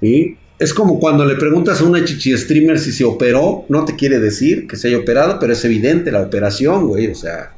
y 0.00 0.38
Es 0.58 0.72
como 0.72 1.00
cuando 1.00 1.24
le 1.24 1.34
preguntas 1.34 1.80
a 1.80 1.84
una 1.84 2.04
chichi 2.04 2.36
streamer 2.36 2.78
si 2.78 2.92
se 2.92 3.04
operó, 3.04 3.64
no 3.68 3.84
te 3.84 3.96
quiere 3.96 4.20
decir 4.20 4.66
que 4.66 4.76
se 4.76 4.88
haya 4.88 4.98
operado, 4.98 5.38
pero 5.40 5.52
es 5.52 5.64
evidente 5.64 6.12
la 6.12 6.22
operación, 6.22 6.86
güey. 6.86 7.08
O 7.08 7.14
sea, 7.14 7.52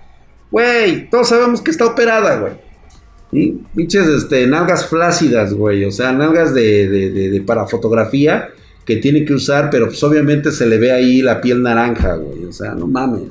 güey, 0.50 1.10
todos 1.10 1.28
sabemos 1.28 1.60
que 1.60 1.70
está 1.70 1.86
operada, 1.86 2.38
güey. 2.40 2.66
Pinches 3.74 4.06
este, 4.06 4.46
nalgas 4.46 4.86
flácidas, 4.86 5.52
güey. 5.52 5.84
O 5.84 5.92
sea, 5.92 6.12
nalgas 6.12 6.54
de, 6.54 6.88
de 6.88 7.40
para 7.42 7.66
fotografía 7.66 8.48
que 8.86 8.96
tiene 8.96 9.24
que 9.24 9.34
usar, 9.34 9.68
pero 9.68 9.86
pues 9.86 10.02
obviamente 10.04 10.52
se 10.52 10.64
le 10.64 10.78
ve 10.78 10.92
ahí 10.92 11.20
la 11.20 11.40
piel 11.40 11.62
naranja, 11.62 12.14
güey. 12.14 12.44
O 12.44 12.52
sea, 12.52 12.72
no 12.72 12.86
mames. 12.86 13.24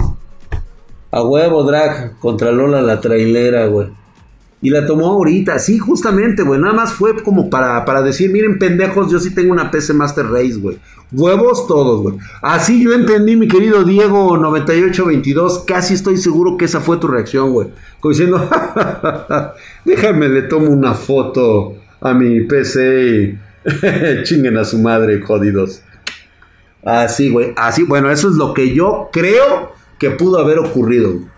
A 1.11 1.23
huevo, 1.23 1.63
drag, 1.63 2.19
contra 2.19 2.51
Lola 2.51 2.81
la 2.81 2.99
trailera, 2.99 3.65
güey. 3.67 3.87
Y 4.61 4.69
la 4.69 4.85
tomó 4.85 5.07
ahorita, 5.07 5.59
sí, 5.59 5.77
justamente, 5.77 6.43
güey. 6.43 6.59
Nada 6.59 6.73
más 6.73 6.93
fue 6.93 7.21
como 7.21 7.49
para, 7.49 7.85
para 7.85 8.01
decir, 8.01 8.31
miren, 8.31 8.57
pendejos, 8.57 9.11
yo 9.11 9.19
sí 9.19 9.33
tengo 9.33 9.51
una 9.51 9.69
PC 9.69 9.93
Master 9.93 10.25
Race, 10.27 10.55
güey. 10.55 10.77
Huevos 11.11 11.67
todos, 11.67 12.01
güey. 12.01 12.15
Así 12.41 12.83
yo 12.83 12.93
entendí, 12.93 13.35
mi 13.35 13.47
querido 13.47 13.83
Diego 13.83 14.37
9822. 14.37 15.65
Casi 15.67 15.93
estoy 15.93 16.17
seguro 16.17 16.57
que 16.57 16.65
esa 16.65 16.81
fue 16.81 16.97
tu 16.97 17.07
reacción, 17.07 17.51
güey. 17.51 17.67
Como 17.99 18.11
diciendo, 18.11 18.49
déjame, 19.85 20.29
le 20.29 20.43
tomo 20.43 20.69
una 20.69 20.93
foto 20.93 21.75
a 22.01 22.13
mi 22.13 22.41
PC 22.41 23.37
Chinguen 24.23 24.57
a 24.57 24.65
su 24.65 24.77
madre, 24.79 25.21
jodidos. 25.21 25.81
Así, 26.83 27.31
güey. 27.31 27.53
Así, 27.55 27.83
bueno, 27.83 28.11
eso 28.11 28.29
es 28.29 28.35
lo 28.35 28.53
que 28.53 28.73
yo 28.73 29.09
creo 29.11 29.73
que 29.97 30.11
pudo 30.11 30.39
haber 30.39 30.59
ocurrido. 30.59 31.09
¿Mm? 31.09 31.29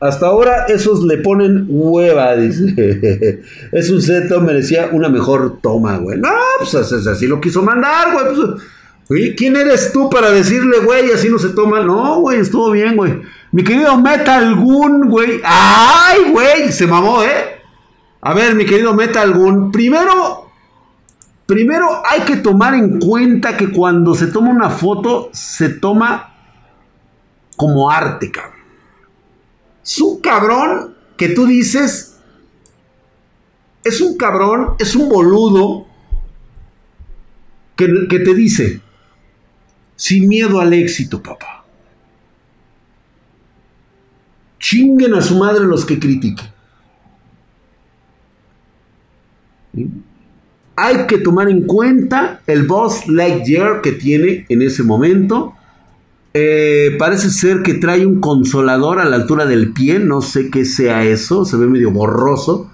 Hasta 0.00 0.26
ahora 0.26 0.66
esos 0.68 1.02
le 1.04 1.18
ponen 1.18 1.66
hueva, 1.68 2.36
dice. 2.36 3.42
es 3.72 3.90
un 3.90 4.02
seto, 4.02 4.40
merecía 4.40 4.90
una 4.92 5.08
mejor 5.08 5.58
toma, 5.62 5.96
güey. 5.98 6.18
No, 6.18 6.30
pues 6.58 6.74
así 6.74 7.26
lo 7.26 7.40
quiso 7.40 7.62
mandar, 7.62 8.12
güey. 8.12 8.56
Pues, 9.06 9.34
¿quién 9.36 9.56
eres 9.56 9.92
tú 9.92 10.10
para 10.10 10.30
decirle, 10.30 10.78
güey, 10.80 11.10
así 11.12 11.28
no 11.28 11.38
se 11.38 11.50
toma? 11.50 11.80
No, 11.80 12.20
güey, 12.20 12.40
estuvo 12.40 12.70
bien, 12.70 12.96
güey. 12.96 13.20
Mi 13.52 13.62
querido 13.62 13.96
Metal 14.00 14.54
Gun, 14.56 15.08
güey. 15.08 15.40
¡Ay, 15.44 16.30
güey! 16.32 16.72
Se 16.72 16.86
mamó, 16.86 17.22
¿eh? 17.22 17.60
A 18.20 18.34
ver, 18.34 18.54
mi 18.54 18.66
querido 18.66 18.92
Metal 18.94 19.32
Gun. 19.32 19.70
Primero, 19.70 20.46
Primero 21.46 22.02
hay 22.04 22.22
que 22.22 22.36
tomar 22.36 22.74
en 22.74 22.98
cuenta 22.98 23.56
que 23.56 23.70
cuando 23.70 24.16
se 24.16 24.26
toma 24.26 24.50
una 24.50 24.68
foto, 24.68 25.30
se 25.32 25.68
toma 25.68 26.34
como 27.56 27.88
arte, 27.88 28.32
cabrón. 28.32 28.55
Es 29.86 30.00
un 30.00 30.20
cabrón 30.20 30.94
que 31.16 31.28
tú 31.28 31.46
dices, 31.46 32.18
es 33.84 34.00
un 34.00 34.16
cabrón, 34.16 34.74
es 34.78 34.94
un 34.94 35.08
boludo 35.08 35.86
que, 37.76 38.08
que 38.10 38.18
te 38.18 38.34
dice, 38.34 38.80
sin 39.94 40.28
miedo 40.28 40.60
al 40.60 40.72
éxito, 40.74 41.22
papá. 41.22 41.64
Chinguen 44.58 45.14
a 45.14 45.22
su 45.22 45.38
madre 45.38 45.64
los 45.64 45.84
que 45.84 45.98
critiquen 45.98 46.56
hay 50.76 51.06
que 51.06 51.18
tomar 51.18 51.48
en 51.48 51.66
cuenta 51.66 52.42
el 52.46 52.64
Boss 52.66 53.08
Lightyear 53.08 53.80
que 53.80 53.92
tiene 53.92 54.44
en 54.48 54.62
ese 54.62 54.82
momento. 54.82 55.55
Eh, 56.38 56.96
parece 56.98 57.30
ser 57.30 57.62
que 57.62 57.72
trae 57.72 58.04
un 58.04 58.20
consolador 58.20 58.98
a 58.98 59.06
la 59.06 59.16
altura 59.16 59.46
del 59.46 59.72
pie, 59.72 59.98
no 59.98 60.20
sé 60.20 60.50
qué 60.50 60.66
sea 60.66 61.02
eso, 61.02 61.46
se 61.46 61.56
ve 61.56 61.66
medio 61.66 61.90
borroso. 61.90 62.70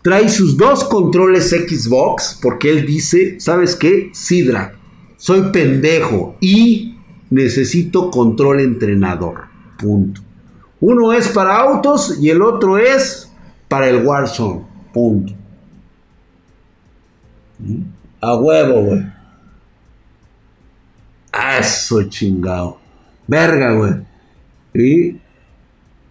Trae 0.00 0.30
sus 0.30 0.56
dos 0.56 0.84
controles 0.84 1.50
Xbox, 1.50 2.38
porque 2.40 2.70
él 2.70 2.86
dice, 2.86 3.38
¿sabes 3.38 3.76
qué? 3.76 4.08
Sidra, 4.14 4.76
soy 5.18 5.50
pendejo 5.52 6.38
y 6.40 6.96
necesito 7.28 8.10
control 8.10 8.60
entrenador. 8.60 9.42
Punto. 9.76 10.22
Uno 10.80 11.12
es 11.12 11.28
para 11.28 11.58
autos 11.58 12.16
y 12.18 12.30
el 12.30 12.40
otro 12.40 12.78
es 12.78 13.30
para 13.68 13.90
el 13.90 14.06
Warzone. 14.06 14.64
Punto. 14.94 15.34
A 18.22 18.36
huevo, 18.36 18.84
güey. 18.84 19.06
Eso 21.60 22.02
chingado. 22.04 22.85
Verga, 23.26 23.72
güey. 23.72 23.92
¿Y 24.74 25.16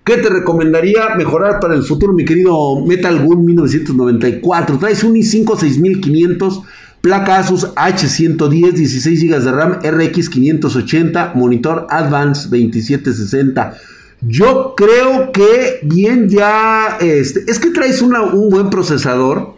qué 0.04 0.18
te 0.18 0.30
recomendaría 0.30 1.16
mejorar 1.16 1.60
para 1.60 1.76
el 1.76 1.84
futuro, 1.84 2.14
mi 2.14 2.26
querido 2.26 2.86
Metal 2.86 3.24
Gun 3.24 3.46
1994? 3.46 4.78
Traes 4.78 5.04
un 5.04 5.16
i5 5.16 5.58
6500, 5.58 6.62
placa 7.02 7.38
Asus 7.40 7.74
H110, 7.76 8.72
16 8.74 9.24
GB 9.24 9.40
de 9.40 9.52
RAM, 9.52 9.80
RX 9.84 10.30
580, 10.30 11.34
monitor 11.36 11.88
Advance 11.90 12.50
2760. 12.50 13.78
Yo 14.22 14.74
creo 14.76 15.32
que 15.32 15.80
bien 15.84 16.30
ya, 16.30 16.98
este, 17.00 17.44
es 17.48 17.60
que 17.60 17.70
traes 17.70 18.02
un 18.02 18.50
buen 18.50 18.70
procesador 18.70 19.55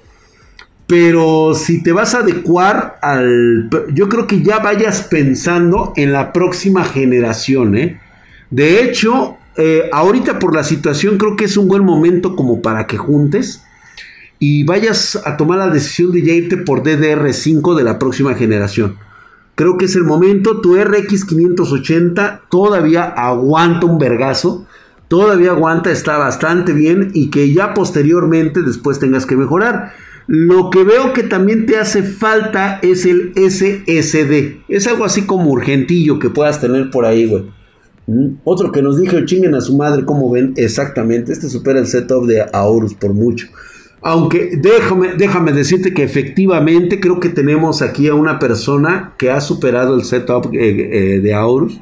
pero 0.87 1.53
si 1.53 1.83
te 1.83 1.91
vas 1.91 2.15
a 2.15 2.19
adecuar 2.19 2.97
al... 3.01 3.69
Yo 3.93 4.07
creo 4.07 4.25
que 4.25 4.41
ya 4.41 4.59
vayas 4.59 5.01
pensando 5.03 5.91
en 5.97 6.13
la 6.13 6.31
próxima 6.31 6.85
generación, 6.85 7.75
¿eh? 7.77 7.99
De 8.49 8.81
hecho, 8.81 9.37
eh, 9.57 9.89
ahorita 9.91 10.39
por 10.39 10.55
la 10.55 10.63
situación 10.63 11.17
creo 11.17 11.35
que 11.35 11.43
es 11.43 11.57
un 11.57 11.67
buen 11.67 11.83
momento 11.83 12.37
como 12.37 12.61
para 12.61 12.87
que 12.87 12.97
juntes 12.97 13.63
y 14.39 14.63
vayas 14.63 15.19
a 15.25 15.35
tomar 15.35 15.57
la 15.57 15.69
decisión 15.69 16.13
de 16.13 16.23
ya 16.23 16.33
irte 16.33 16.55
por 16.55 16.83
DDR5 16.83 17.75
de 17.75 17.83
la 17.83 17.99
próxima 17.99 18.35
generación. 18.35 18.95
Creo 19.55 19.77
que 19.77 19.85
es 19.85 19.95
el 19.95 20.03
momento. 20.03 20.61
Tu 20.61 20.75
RX 20.75 21.25
580 21.25 22.43
todavía 22.49 23.03
aguanta 23.03 23.87
un 23.87 23.97
vergazo. 23.97 24.67
Todavía 25.07 25.51
aguanta, 25.51 25.89
está 25.89 26.17
bastante 26.17 26.73
bien 26.73 27.11
y 27.13 27.29
que 27.29 27.51
ya 27.53 27.73
posteriormente 27.73 28.61
después 28.61 28.99
tengas 28.99 29.25
que 29.25 29.35
mejorar. 29.35 29.93
Lo 30.27 30.69
que 30.69 30.83
veo 30.83 31.13
que 31.13 31.23
también 31.23 31.65
te 31.65 31.77
hace 31.77 32.03
falta 32.03 32.79
es 32.81 33.05
el 33.05 33.31
SSD. 33.35 34.61
Es 34.67 34.85
algo 34.87 35.05
así 35.05 35.25
como 35.25 35.49
urgentillo 35.51 36.19
que 36.19 36.29
puedas 36.29 36.59
tener 36.59 36.91
por 36.91 37.05
ahí, 37.05 37.25
güey. 37.25 37.45
¿Mm? 38.07 38.35
Otro 38.43 38.73
que 38.73 38.81
nos 38.81 38.99
dijo, 38.99 39.17
chinguen 39.25 39.55
a 39.55 39.61
su 39.61 39.77
madre, 39.77 40.03
como 40.03 40.29
ven, 40.29 40.53
exactamente. 40.57 41.31
Este 41.31 41.47
supera 41.47 41.79
el 41.79 41.87
setup 41.87 42.25
de 42.25 42.45
Aorus 42.51 42.93
por 42.93 43.13
mucho. 43.13 43.47
Aunque 44.01 44.57
déjame, 44.57 45.13
déjame 45.17 45.53
decirte 45.53 45.93
que 45.93 46.03
efectivamente 46.03 46.99
creo 46.99 47.19
que 47.19 47.29
tenemos 47.29 47.81
aquí 47.81 48.07
a 48.07 48.15
una 48.15 48.37
persona 48.37 49.13
que 49.17 49.31
ha 49.31 49.39
superado 49.39 49.95
el 49.95 50.03
setup 50.03 50.53
eh, 50.53 50.59
eh, 51.15 51.19
de 51.21 51.33
Aorus. 51.33 51.79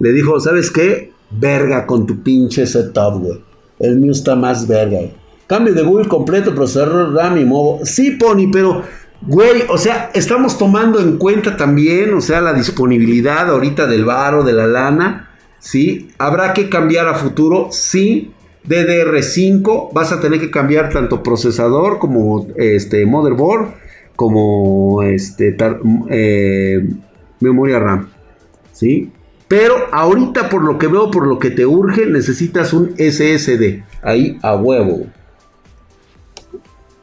Le 0.00 0.12
dijo, 0.12 0.38
¿sabes 0.40 0.72
qué? 0.72 1.12
Verga 1.30 1.86
con 1.86 2.06
tu 2.06 2.22
pinche 2.22 2.66
setup, 2.66 3.20
güey. 3.20 3.40
El 3.78 4.00
mío 4.00 4.12
está 4.12 4.34
más 4.34 4.66
verga. 4.66 4.98
Cambio 5.46 5.74
de 5.74 5.82
Google 5.82 6.08
completo, 6.08 6.54
procesador 6.54 7.12
RAM 7.14 7.38
y 7.38 7.44
modo. 7.44 7.84
Sí, 7.84 8.12
Pony, 8.12 8.50
pero, 8.50 8.82
güey, 9.22 9.64
o 9.68 9.76
sea, 9.76 10.10
estamos 10.14 10.56
tomando 10.56 11.00
en 11.00 11.18
cuenta 11.18 11.56
también, 11.56 12.14
o 12.14 12.20
sea, 12.20 12.40
la 12.40 12.54
disponibilidad 12.54 13.50
ahorita 13.50 13.86
del 13.86 14.04
varo, 14.04 14.42
de 14.42 14.52
la 14.52 14.66
lana. 14.66 15.30
¿Sí? 15.58 16.10
¿Habrá 16.18 16.52
que 16.52 16.68
cambiar 16.68 17.08
a 17.08 17.14
futuro? 17.14 17.68
Sí. 17.70 18.32
DDR5, 18.68 19.92
vas 19.92 20.12
a 20.12 20.20
tener 20.20 20.40
que 20.40 20.50
cambiar 20.50 20.90
tanto 20.90 21.22
procesador 21.22 21.98
como 21.98 22.46
este 22.56 23.04
motherboard, 23.04 23.74
como 24.16 25.02
este 25.02 25.56
eh, 26.10 26.86
memoria 27.40 27.78
RAM. 27.78 28.08
¿Sí? 28.72 29.12
Pero 29.48 29.74
ahorita 29.92 30.48
por 30.48 30.64
lo 30.64 30.78
que 30.78 30.86
veo, 30.86 31.10
por 31.10 31.26
lo 31.26 31.38
que 31.38 31.50
te 31.50 31.66
urge, 31.66 32.06
necesitas 32.06 32.72
un 32.72 32.94
SSD. 32.96 33.82
Ahí 34.02 34.38
a 34.42 34.56
huevo. 34.56 35.06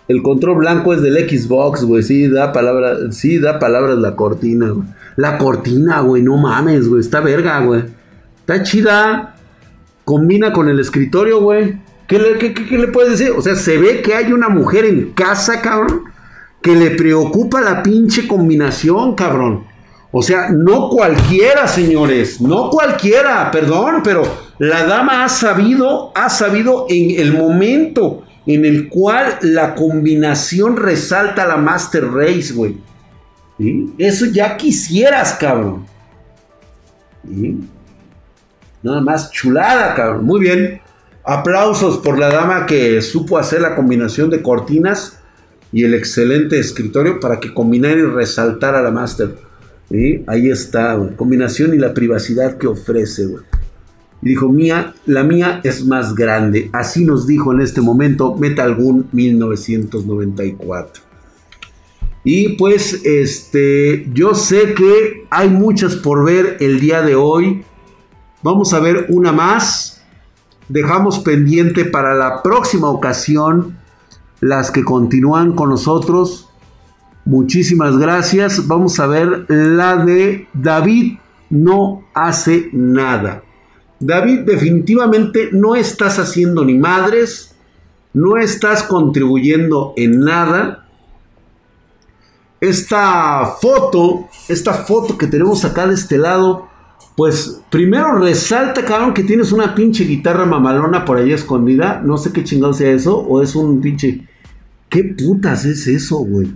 El 0.08 0.22
control 0.24 0.58
blanco 0.58 0.93
es 0.93 1.02
del 1.02 1.30
Xbox, 1.30 1.84
güey. 1.84 2.04
Sí, 2.04 2.28
da 2.28 2.52
palabras. 2.52 3.16
Sí, 3.16 3.39
da 3.39 3.60
palabras 3.60 3.97
la 3.97 4.16
cortina, 4.16 4.70
güey. 4.70 4.88
La 5.16 5.38
cortina, 5.38 6.02
güey. 6.02 6.22
No 6.22 6.38
mames, 6.38 6.88
güey. 6.88 7.02
Está 7.02 7.22
verga, 7.22 7.60
güey. 7.62 7.84
Está 8.39 8.64
chida. 8.64 9.36
Combina 10.04 10.52
con 10.52 10.68
el 10.68 10.80
escritorio, 10.80 11.41
güey. 11.41 11.80
¿Qué 12.08 12.20
le, 12.20 12.38
qué 12.38 12.78
le 12.78 12.88
puedes 12.88 13.12
decir? 13.18 13.34
O 13.38 13.41
sea, 13.41 13.56
se 13.56 13.78
ve 13.78 14.02
que 14.02 14.14
hay 14.14 14.34
una 14.34 14.49
mujer 14.49 14.86
en 14.86 15.14
casa, 15.14 15.62
cabrón. 15.62 16.04
Que 16.62 16.76
le 16.76 16.91
preocupa 16.91 17.62
la 17.62 17.82
pinche 17.82 18.28
combinación, 18.28 19.16
cabrón. 19.16 19.72
O 20.12 20.22
sea, 20.22 20.49
no 20.49 20.89
cualquiera, 20.89 21.68
señores, 21.68 22.41
no 22.41 22.70
cualquiera, 22.70 23.49
perdón, 23.49 24.02
pero 24.04 24.24
la 24.60 24.86
dama 24.86 25.24
ha 25.24 25.30
sabido, 25.30 26.12
ha 26.16 26.30
sabido 26.30 26.86
en 26.89 27.18
el 27.18 27.34
momento 27.34 28.24
en 28.46 28.66
el 28.66 28.89
cual 28.89 29.38
la 29.42 29.76
combinación 29.76 30.78
resalta 30.78 31.46
la 31.46 31.58
Master 31.58 32.06
Race, 32.12 32.54
güey. 32.54 32.78
Eso 33.98 34.26
ya 34.26 34.58
quisieras, 34.58 35.34
cabrón. 35.34 35.86
Nada 38.82 39.02
más 39.02 39.32
chulada, 39.32 39.94
cabrón. 39.94 40.26
Muy 40.26 40.39
bien. 40.39 40.82
Aplausos 41.24 41.98
por 41.98 42.18
la 42.18 42.30
dama 42.30 42.66
que 42.66 43.00
supo 43.02 43.38
hacer 43.38 43.62
la 43.62 43.76
combinación 43.76 44.32
de 44.32 44.42
cortinas 44.42 45.20
y 45.72 45.84
el 45.84 45.94
excelente 45.94 46.60
escritorio 46.60 47.20
para 47.20 47.39
que 47.39 47.54
combinara 47.54 48.00
y 48.00 48.04
resaltara 48.04 48.82
la 48.82 48.89
Master. 48.89 49.36
Ahí 50.26 50.50
está, 50.50 50.98
Combinación 51.16 51.74
y 51.74 51.78
la 51.78 51.94
privacidad 51.94 52.58
que 52.58 52.66
ofrece, 52.66 53.28
Y 54.22 54.30
dijo, 54.30 54.49
mía, 54.49 54.93
la 55.05 55.24
mía 55.24 55.61
es 55.63 55.86
más 55.86 56.13
grande. 56.13 56.69
Así 56.74 57.05
nos 57.05 57.26
dijo 57.26 57.53
en 57.53 57.61
este 57.61 57.82
momento 57.82 58.36
Metal 58.36 58.76
Gun 58.76 59.07
1994. 59.11 61.03
Y 62.24 62.49
pues, 62.49 63.03
este, 63.03 64.07
yo 64.13 64.36
sé 64.36 64.74
que 64.76 65.26
hay 65.32 65.49
muchas 65.49 65.95
por 65.95 66.24
ver 66.24 66.57
el 66.59 66.80
día 66.80 67.01
de 67.01 67.15
hoy. 67.15 67.63
Vamos 68.43 68.74
a 68.74 68.80
ver 68.80 69.07
una 69.09 69.32
más. 69.32 70.03
Dejamos 70.69 71.19
pendiente 71.19 71.84
para 71.86 72.13
la 72.13 72.43
próxima 72.43 72.89
ocasión 72.89 73.78
las 74.39 74.72
que 74.72 74.84
continúan 74.84 75.53
con 75.53 75.69
nosotros. 75.69 76.49
Muchísimas 77.26 77.97
gracias. 77.97 78.67
Vamos 78.67 78.99
a 78.99 79.07
ver 79.07 79.45
la 79.49 79.97
de 79.97 80.47
David 80.53 81.17
no 81.49 82.03
hace 82.13 82.69
nada. 82.72 83.43
David, 84.02 84.39
definitivamente 84.41 85.49
no 85.52 85.76
estás 85.76 86.18
haciendo 86.18 86.66
ni 86.66 86.74
madres, 86.74 87.56
no 88.14 88.38
estás 88.38 88.82
contribuyendo 88.82 89.93
en 89.95 90.22
nada. 90.22 90.88
Esta 92.60 93.45
foto, 93.62 94.28
esta 94.49 94.74
foto 94.74 95.18
que 95.18 95.28
tenemos 95.28 95.64
acá 95.66 95.88
de 95.88 95.93
este 95.93 96.18
lado, 96.18 96.68
pues 97.16 97.62
primero 97.70 98.18
resalta, 98.18 98.84
cabrón, 98.84 99.14
que 99.14 99.24
tienes 99.24 99.52
una 99.52 99.76
pinche 99.76 100.04
guitarra 100.04 100.45
mamalona 100.45 101.06
por 101.06 101.18
ahí 101.18 101.32
escondida. 101.32 102.02
No 102.04 102.18
sé 102.18 102.32
qué 102.32 102.43
chingado 102.43 102.74
sea 102.74 102.91
eso, 102.91 103.20
o 103.20 103.41
es 103.41 103.56
un 103.56 103.82
pinche. 103.82 104.28
¿Qué 104.89 105.04
putas 105.04 105.64
es 105.66 105.86
eso, 105.88 106.18
güey? 106.18 106.52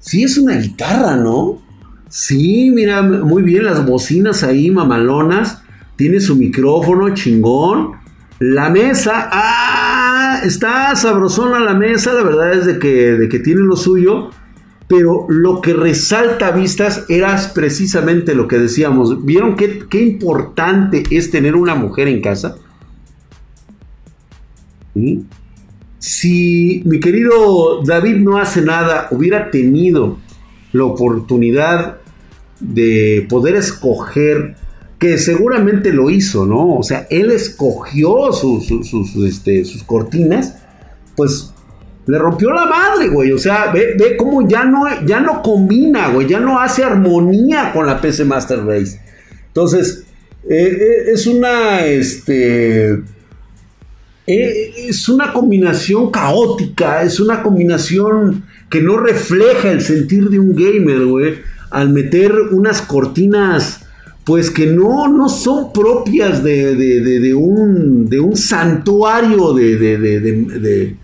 Sí, 0.00 0.22
es 0.22 0.36
una 0.36 0.56
guitarra, 0.56 1.16
¿no? 1.16 1.62
Sí, 2.10 2.70
mira, 2.74 3.02
muy 3.02 3.42
bien, 3.42 3.64
las 3.64 3.84
bocinas 3.84 4.42
ahí, 4.42 4.70
mamalonas. 4.70 5.62
Tiene 5.98 6.20
su 6.20 6.36
micrófono, 6.36 7.12
chingón. 7.12 7.94
La 8.38 8.70
mesa, 8.70 9.28
ah, 9.32 10.40
está 10.44 10.94
sabrosona 10.94 11.58
la 11.58 11.74
mesa, 11.74 12.14
la 12.14 12.22
verdad 12.22 12.54
es 12.54 12.66
de 12.66 12.78
que, 12.78 13.16
de 13.16 13.28
que 13.28 13.40
tiene 13.40 13.62
lo 13.62 13.74
suyo. 13.74 14.30
Pero 14.86 15.26
lo 15.28 15.60
que 15.60 15.74
resalta 15.74 16.46
a 16.46 16.50
vistas 16.52 17.04
era 17.08 17.36
precisamente 17.52 18.36
lo 18.36 18.46
que 18.46 18.58
decíamos. 18.58 19.26
¿Vieron 19.26 19.56
qué, 19.56 19.80
qué 19.90 20.00
importante 20.00 21.02
es 21.10 21.32
tener 21.32 21.56
una 21.56 21.74
mujer 21.74 22.06
en 22.06 22.22
casa? 22.22 22.56
¿Sí? 24.94 25.26
Si 25.98 26.82
mi 26.86 27.00
querido 27.00 27.82
David 27.84 28.18
no 28.18 28.38
hace 28.38 28.62
nada, 28.62 29.08
hubiera 29.10 29.50
tenido 29.50 30.18
la 30.70 30.84
oportunidad 30.84 31.98
de 32.60 33.26
poder 33.28 33.56
escoger, 33.56 34.56
que 34.98 35.18
seguramente 35.18 35.92
lo 35.92 36.10
hizo, 36.10 36.44
¿no? 36.44 36.76
O 36.76 36.82
sea, 36.82 37.06
él 37.10 37.30
escogió 37.30 38.32
sus, 38.32 38.70
este, 39.24 39.64
sus 39.64 39.82
cortinas, 39.84 40.56
pues 41.16 41.52
le 42.06 42.18
rompió 42.18 42.50
la 42.50 42.66
madre, 42.66 43.08
güey. 43.08 43.32
O 43.32 43.38
sea, 43.38 43.70
ve, 43.72 43.94
ve 43.98 44.16
cómo 44.16 44.48
ya 44.48 44.64
no, 44.64 44.84
ya 45.06 45.20
no 45.20 45.42
combina, 45.42 46.08
güey. 46.08 46.26
Ya 46.26 46.40
no 46.40 46.58
hace 46.58 46.82
armonía 46.82 47.70
con 47.72 47.86
la 47.86 48.00
PC 48.00 48.24
Master 48.24 48.64
Race. 48.64 49.00
Entonces, 49.46 50.04
eh, 50.48 50.78
eh, 50.80 51.12
es 51.12 51.26
una, 51.26 51.84
este 51.84 53.02
eh, 54.26 54.74
es 54.88 55.08
una 55.08 55.32
combinación 55.32 56.10
caótica, 56.10 57.02
es 57.02 57.18
una 57.18 57.42
combinación 57.42 58.44
que 58.70 58.82
no 58.82 58.98
refleja 58.98 59.70
el 59.70 59.80
sentir 59.80 60.28
de 60.30 60.38
un 60.38 60.54
gamer, 60.54 61.06
güey, 61.06 61.36
al 61.70 61.90
meter 61.90 62.32
unas 62.50 62.82
cortinas, 62.82 63.77
pues 64.28 64.50
que 64.50 64.66
no, 64.66 65.08
no 65.08 65.26
son 65.30 65.72
propias 65.72 66.44
de, 66.44 67.34
un, 67.34 68.04
de 68.04 68.20
un 68.20 68.36
santuario 68.36 69.54
de, 69.54 70.94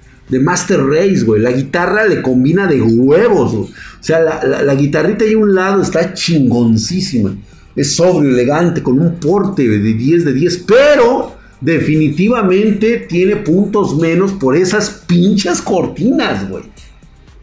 Master 0.43 0.85
Race, 0.85 1.25
güey. 1.25 1.41
La 1.41 1.53
guitarra 1.53 2.07
le 2.07 2.21
combina 2.21 2.67
de 2.67 2.83
huevos, 2.83 3.55
O 3.55 3.69
sea, 4.01 4.21
la, 4.21 4.63
la 4.63 4.75
guitarrita 4.75 5.25
ahí 5.25 5.33
a 5.33 5.39
un 5.39 5.55
lado 5.55 5.81
está 5.81 6.13
chingoncísima. 6.13 7.35
Es 7.75 7.97
sobrio, 7.97 8.29
elegante, 8.29 8.83
con 8.83 9.01
un 9.01 9.15
porte 9.15 9.67
de 9.67 9.79
10 9.79 10.27
de 10.27 10.33
10, 10.35 10.65
pero 10.69 11.33
definitivamente 11.63 13.07
tiene 13.09 13.37
puntos 13.37 13.97
menos 13.97 14.33
por 14.33 14.55
esas 14.55 15.03
pinches 15.07 15.63
cortinas, 15.63 16.47
güey. 16.47 16.65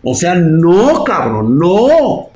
O 0.04 0.14
sea, 0.14 0.36
no, 0.36 1.04
cabrón, 1.04 1.58
no. 1.58 2.28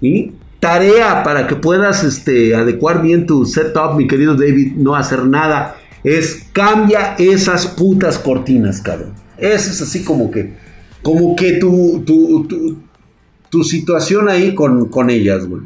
¿Sí? 0.00 0.37
Tarea 0.60 1.22
para 1.22 1.46
que 1.46 1.54
puedas 1.56 2.02
este, 2.02 2.54
adecuar 2.54 3.00
bien 3.00 3.26
tu 3.26 3.44
setup, 3.46 3.94
mi 3.96 4.06
querido 4.06 4.34
David, 4.34 4.72
no 4.76 4.96
hacer 4.96 5.24
nada, 5.24 5.76
es 6.02 6.48
cambia 6.52 7.14
esas 7.18 7.66
putas 7.66 8.18
cortinas, 8.18 8.80
cabrón. 8.80 9.12
Eso 9.36 9.70
es 9.70 9.80
así 9.82 10.02
como 10.02 10.30
que, 10.30 10.54
como 11.02 11.36
que 11.36 11.54
tu, 11.54 12.02
tu, 12.04 12.46
tu, 13.50 13.64
situación 13.64 14.28
ahí 14.28 14.54
con, 14.54 14.88
con 14.88 15.10
ellas, 15.10 15.46
güey. 15.46 15.62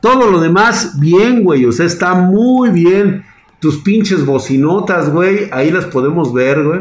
Todo 0.00 0.30
lo 0.30 0.40
demás, 0.40 0.98
bien, 1.00 1.42
güey, 1.42 1.64
o 1.64 1.72
sea, 1.72 1.86
está 1.86 2.14
muy 2.14 2.70
bien 2.70 3.24
tus 3.60 3.78
pinches 3.78 4.26
bocinotas, 4.26 5.10
güey. 5.10 5.48
Ahí 5.52 5.70
las 5.70 5.84
podemos 5.86 6.34
ver, 6.34 6.64
güey. 6.64 6.80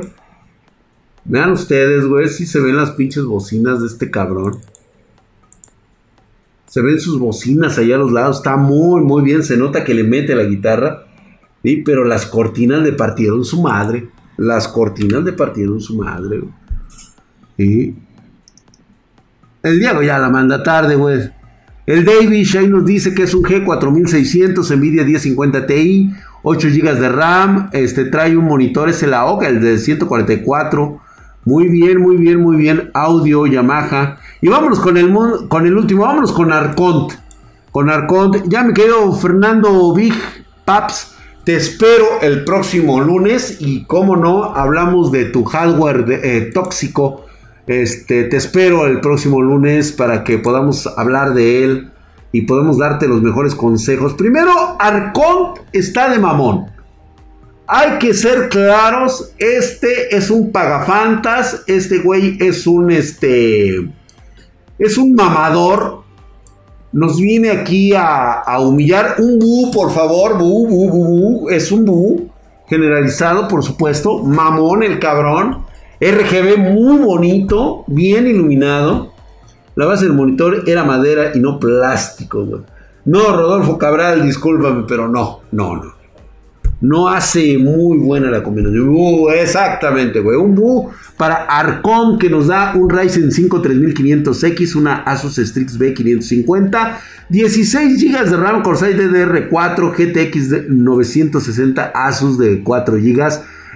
Vean 1.24 1.52
ustedes, 1.52 2.08
güey, 2.08 2.28
si 2.28 2.48
se 2.48 2.60
ven 2.60 2.76
las 2.76 2.92
pinches 2.92 3.24
bocinas 3.24 3.80
de 3.82 3.88
este 3.88 4.10
cabrón. 4.10 4.60
Se 6.72 6.82
ven 6.82 7.02
sus 7.02 7.20
bocinas 7.20 7.78
allá 7.78 7.96
a 7.96 7.98
los 7.98 8.14
lados. 8.14 8.38
Está 8.38 8.56
muy, 8.56 9.02
muy 9.02 9.24
bien. 9.24 9.44
Se 9.44 9.58
nota 9.58 9.84
que 9.84 9.94
le 9.94 10.06
mete 10.06 10.36
la 10.36 10.46
guitarra. 10.46 11.04
Sí, 11.62 11.84
pero 11.84 12.06
las 12.06 12.26
cortinas 12.26 12.82
le 12.82 12.94
partieron 12.94 13.44
su 13.44 13.62
madre. 13.62 14.08
Las 14.38 14.70
cortinas 14.70 15.22
le 15.22 15.34
partieron 15.34 15.82
su 15.82 15.98
madre. 15.98 16.42
El 17.58 17.94
Diego 19.80 20.02
ya 20.02 20.18
la 20.18 20.30
manda 20.30 20.64
tarde, 20.64 20.96
güey. 20.96 21.30
El 21.86 22.06
Davis 22.06 22.56
ahí 22.56 22.70
nos 22.70 22.86
dice 22.86 23.14
que 23.14 23.24
es 23.24 23.34
un 23.34 23.44
G4600, 23.44 24.78
Nvidia 24.78 25.04
1050 25.04 25.68
Ti, 25.68 26.14
8 26.42 26.68
GB 26.70 27.00
de 27.02 27.10
RAM, 27.10 27.70
este 27.74 28.06
trae 28.06 28.38
un 28.38 28.46
monitor, 28.46 28.88
es 28.88 29.04
el 29.04 29.14
AOC, 29.14 29.44
el 29.44 29.60
de 29.60 29.78
144. 29.78 31.02
Muy 31.44 31.68
bien, 31.68 32.00
muy 32.00 32.18
bien, 32.18 32.40
muy 32.40 32.58
bien. 32.58 32.92
Audio, 32.94 33.48
Yamaha. 33.48 34.18
Y 34.42 34.48
vámonos 34.48 34.80
con 34.80 34.98
el, 34.98 35.12
con 35.48 35.66
el 35.66 35.76
último, 35.76 36.04
vámonos 36.04 36.32
con 36.32 36.52
Arcont. 36.52 37.14
Con 37.72 37.90
Arcont, 37.90 38.48
ya 38.48 38.64
me 38.64 38.74
quedo 38.74 39.12
Fernando 39.14 39.94
Big 39.94 40.14
Paps. 40.66 41.16
Te 41.44 41.56
espero 41.56 42.06
el 42.22 42.44
próximo 42.44 43.00
lunes 43.00 43.58
y 43.60 43.86
como 43.86 44.16
no, 44.16 44.44
hablamos 44.56 45.12
de 45.12 45.26
tu 45.26 45.44
hardware 45.44 46.06
eh, 46.24 46.52
tóxico. 46.54 47.26
Este, 47.66 48.26
te 48.26 48.38
espero 48.38 48.86
el 48.86 49.00
próximo 49.00 49.42
lunes 49.42 49.92
para 49.92 50.24
que 50.24 50.38
podamos 50.38 50.86
hablar 50.98 51.34
de 51.34 51.64
él 51.64 51.92
y 52.32 52.44
podemos 52.44 52.78
darte 52.78 53.08
los 53.08 53.24
mejores 53.24 53.56
consejos. 53.56 54.14
Primero, 54.14 54.52
Arcont 54.80 55.60
está 55.74 56.10
de 56.10 56.20
mamón. 56.20 56.68
Hay 57.74 58.00
que 58.00 58.14
ser 58.14 58.50
claros, 58.50 59.32
este 59.38 60.14
es 60.14 60.30
un 60.30 60.52
pagafantas, 60.52 61.64
este 61.68 62.00
güey 62.00 62.36
es 62.42 62.68
un 62.68 62.92
este 62.92 63.90
es 64.78 64.98
un 64.98 65.16
mamador. 65.16 66.02
Nos 66.92 67.16
viene 67.16 67.50
aquí 67.50 67.94
a, 67.96 68.44
humillar 68.60 69.16
un 69.20 69.40
bu, 69.40 69.72
por 69.72 69.90
favor, 69.92 70.38
bu, 70.38 70.68
bu, 70.68 70.90
bu, 70.90 71.06
bu, 71.06 71.50
es 71.50 71.72
un 71.72 71.86
bu 71.86 72.30
generalizado, 72.68 73.48
por 73.48 73.64
supuesto, 73.64 74.18
mamón 74.22 74.84
el 74.84 75.00
cabrón. 75.00 75.60
RGB 76.02 76.58
muy 76.58 76.98
bonito, 76.98 77.86
bien 77.88 78.28
iluminado. 78.28 79.14
La 79.76 79.86
base 79.86 80.08
del 80.08 80.14
monitor 80.14 80.68
era 80.68 80.84
madera 80.84 81.32
y 81.34 81.40
no 81.40 81.58
plástico, 81.58 82.44
güey. 82.44 82.64
No, 83.06 83.34
Rodolfo 83.34 83.78
Cabral, 83.78 84.24
discúlpame, 84.24 84.84
pero 84.86 85.08
no, 85.08 85.40
no, 85.54 85.78
no. 85.78 86.01
No 86.82 87.08
hace 87.08 87.60
muy 87.60 88.00
buena 88.00 88.32
la 88.32 88.42
combinación. 88.42 88.90
Uh, 88.90 89.30
exactamente, 89.30 90.20
güey. 90.20 90.36
Un 90.36 90.56
Bu 90.56 90.90
para 91.16 91.46
Arcon 91.46 92.18
que 92.18 92.28
nos 92.28 92.48
da 92.48 92.74
un 92.76 92.90
Ryzen 92.90 93.32
5 93.32 93.62
3500X, 93.62 94.76
una 94.76 95.04
Asus 95.04 95.36
Strix 95.36 95.78
B550, 95.78 96.98
16 97.30 98.04
GB 98.04 98.30
de 98.32 98.38
RAM 98.38 98.64
Corsair 98.64 98.98
DDR4, 98.98 99.92
GTX 99.96 100.70
960 100.70 101.92
Asus 101.94 102.40
de 102.40 102.64
4 102.64 102.96
GB. 102.96 103.30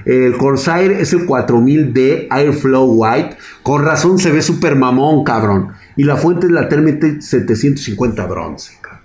El 0.06 0.38
Corsair 0.38 0.92
es 0.92 1.14
el 1.14 1.28
4000D 1.28 2.28
Airflow 2.30 2.92
White. 2.92 3.38
Con 3.62 3.84
razón 3.84 4.18
se 4.18 4.32
ve 4.32 4.42
súper 4.42 4.76
mamón, 4.76 5.24
cabrón. 5.24 5.70
Y 5.96 6.04
la 6.04 6.16
fuente 6.16 6.48
es 6.48 6.52
la 6.52 6.68
Thermaltake 6.68 7.22
750 7.22 8.26
bronce, 8.26 8.74
cabrón. 8.82 9.02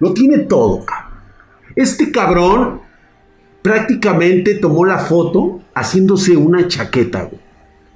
Lo 0.00 0.12
tiene 0.12 0.38
todo, 0.38 0.84
cabrón. 0.84 1.20
Este 1.74 2.10
cabrón 2.10 2.85
prácticamente 3.66 4.54
tomó 4.54 4.84
la 4.84 4.96
foto 4.96 5.60
haciéndose 5.74 6.36
una 6.36 6.68
chaqueta, 6.68 7.24
güey. 7.24 7.40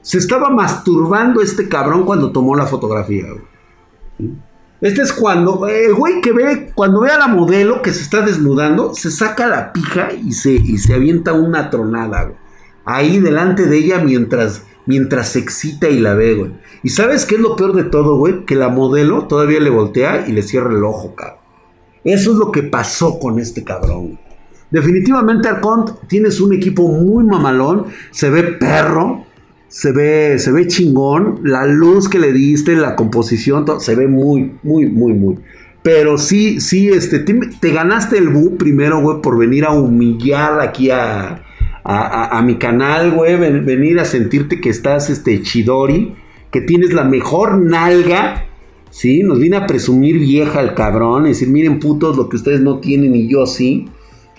Se 0.02 0.18
estaba 0.18 0.50
masturbando 0.50 1.40
este 1.40 1.68
cabrón 1.68 2.04
cuando 2.04 2.32
tomó 2.32 2.56
la 2.56 2.66
fotografía, 2.66 3.26
güey. 3.28 4.32
Este 4.80 5.02
es 5.02 5.12
cuando 5.12 5.68
el 5.68 5.94
güey 5.94 6.20
que 6.22 6.32
ve, 6.32 6.72
cuando 6.74 7.02
ve 7.02 7.12
a 7.12 7.18
la 7.18 7.28
modelo 7.28 7.82
que 7.82 7.92
se 7.92 8.02
está 8.02 8.22
desnudando, 8.22 8.94
se 8.94 9.12
saca 9.12 9.46
la 9.46 9.72
pija 9.72 10.08
y 10.12 10.32
se, 10.32 10.54
y 10.54 10.76
se 10.78 10.94
avienta 10.94 11.34
una 11.34 11.70
tronada, 11.70 12.24
güey. 12.24 12.36
Ahí 12.84 13.20
delante 13.20 13.66
de 13.66 13.76
ella 13.76 14.02
mientras, 14.02 14.64
mientras 14.86 15.28
se 15.28 15.38
excita 15.38 15.88
y 15.88 16.00
la 16.00 16.14
ve, 16.14 16.34
güey. 16.34 16.52
Y 16.82 16.88
sabes 16.88 17.26
qué 17.26 17.36
es 17.36 17.40
lo 17.40 17.54
peor 17.54 17.74
de 17.74 17.84
todo, 17.84 18.16
güey? 18.16 18.44
Que 18.44 18.56
la 18.56 18.70
modelo 18.70 19.28
todavía 19.28 19.60
le 19.60 19.70
voltea 19.70 20.26
y 20.26 20.32
le 20.32 20.42
cierra 20.42 20.74
el 20.74 20.82
ojo, 20.82 21.14
cabrón. 21.14 21.38
Eso 22.02 22.32
es 22.32 22.38
lo 22.38 22.50
que 22.50 22.64
pasó 22.64 23.20
con 23.20 23.38
este 23.38 23.62
cabrón. 23.62 24.18
Definitivamente 24.70 25.48
Arcont 25.48 25.90
tienes 26.06 26.40
un 26.40 26.54
equipo 26.54 26.88
muy 26.88 27.24
mamalón, 27.24 27.86
se 28.10 28.30
ve 28.30 28.44
perro, 28.44 29.26
se 29.68 29.92
ve, 29.92 30.38
se 30.38 30.52
ve 30.52 30.66
chingón, 30.66 31.40
la 31.44 31.66
luz 31.66 32.08
que 32.08 32.18
le 32.18 32.32
diste, 32.32 32.76
la 32.76 32.96
composición, 32.96 33.64
todo, 33.64 33.80
se 33.80 33.94
ve 33.94 34.06
muy, 34.08 34.52
muy, 34.62 34.86
muy, 34.86 35.12
muy. 35.12 35.38
Pero 35.82 36.18
sí, 36.18 36.60
sí, 36.60 36.88
este, 36.88 37.20
te, 37.20 37.70
ganaste 37.70 38.18
el 38.18 38.28
bu 38.28 38.56
primero, 38.56 39.00
güey, 39.00 39.22
por 39.22 39.38
venir 39.38 39.64
a 39.64 39.70
humillar 39.70 40.60
aquí 40.60 40.90
a, 40.90 41.42
a, 41.84 42.42
mi 42.42 42.56
canal, 42.56 43.12
güey, 43.12 43.36
venir 43.36 43.98
a 43.98 44.04
sentirte 44.04 44.60
que 44.60 44.68
estás, 44.68 45.08
este, 45.08 45.42
chidori, 45.42 46.14
que 46.50 46.60
tienes 46.60 46.92
la 46.92 47.04
mejor 47.04 47.58
nalga, 47.58 48.46
¿sí? 48.90 49.22
Nos 49.22 49.38
viene 49.38 49.56
a 49.56 49.66
presumir 49.66 50.18
vieja 50.18 50.60
el 50.60 50.74
cabrón, 50.74 51.24
decir, 51.24 51.48
miren 51.48 51.78
putos 51.78 52.16
lo 52.16 52.28
que 52.28 52.36
ustedes 52.36 52.60
no 52.60 52.80
tienen 52.80 53.14
y 53.14 53.28
yo 53.28 53.46
sí. 53.46 53.88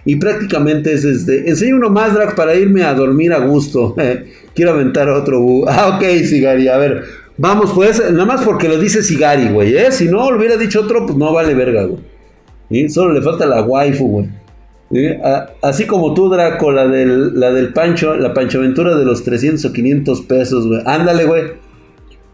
Y 0.04 0.16
prácticamente 0.16 0.94
es 0.94 1.06
este. 1.06 1.50
Enseño 1.50 1.76
uno 1.76 1.90
más, 1.90 2.14
Drag, 2.14 2.36
para 2.36 2.56
irme 2.56 2.84
a 2.84 2.94
dormir 2.94 3.34
a 3.34 3.40
gusto. 3.40 3.96
Quiero 4.56 4.72
aventar 4.72 5.10
otro. 5.10 5.68
Ah, 5.68 5.96
ok, 5.96 6.04
Sigari. 6.26 6.68
A 6.68 6.78
ver, 6.78 7.04
vamos, 7.38 7.72
pues. 7.74 8.00
Nada 8.12 8.26
más 8.26 8.42
porque 8.42 8.68
lo 8.68 8.80
dice 8.80 9.04
Sigari, 9.04 9.50
güey. 9.50 9.76
¿eh? 9.76 9.92
Si 9.92 10.08
no 10.08 10.30
lo 10.32 10.38
hubiera 10.38 10.58
dicho 10.58 10.82
otro, 10.82 11.06
pues 11.06 11.18
no 11.18 11.34
vale 11.34 11.54
verga, 11.54 11.86
güey. 11.86 12.90
Solo 12.90 13.14
le 13.14 13.22
falta 13.22 13.46
la 13.46 13.62
waifu, 13.62 14.08
güey. 14.08 15.20
así 15.62 15.86
como 15.86 16.14
tú, 16.14 16.30
Draco, 16.30 16.72
la 16.72 16.88
del, 16.88 17.40
la 17.40 17.52
del 17.52 17.74
Pancho, 17.74 18.16
la 18.16 18.34
de 18.34 19.06
los 19.06 19.24
300 19.24 19.66
o 19.66 19.74
500 19.74 20.22
pesos, 20.22 20.68
güey. 20.68 20.82
Ándale, 20.86 21.26
güey. 21.26 21.44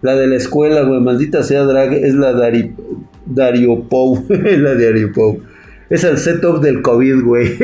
La 0.01 0.15
de 0.15 0.27
la 0.27 0.35
escuela, 0.35 0.83
güey. 0.83 1.01
Maldita 1.01 1.43
sea, 1.43 1.63
Drag. 1.63 1.93
Es 1.93 2.13
la 2.13 2.31
Dari, 2.31 2.73
Dario 3.25 3.81
Pou. 3.89 4.25
la 4.29 4.75
de 4.75 4.85
Dario 4.85 5.11
Pou. 5.11 5.41
Es 5.89 6.03
el 6.03 6.17
setup 6.17 6.59
del 6.61 6.81
COVID, 6.81 7.23
güey. 7.23 7.57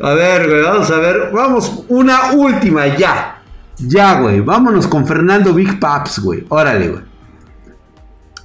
a 0.00 0.14
ver, 0.14 0.48
güey, 0.48 0.62
vamos 0.62 0.90
a 0.90 0.98
ver. 0.98 1.30
Vamos, 1.32 1.84
una 1.88 2.32
última, 2.32 2.86
ya. 2.96 3.42
Ya, 3.78 4.20
güey. 4.20 4.40
Vámonos 4.40 4.88
con 4.88 5.06
Fernando 5.06 5.54
Big 5.54 5.78
Paps, 5.78 6.18
güey. 6.20 6.44
Órale, 6.48 6.88
güey. 6.88 7.02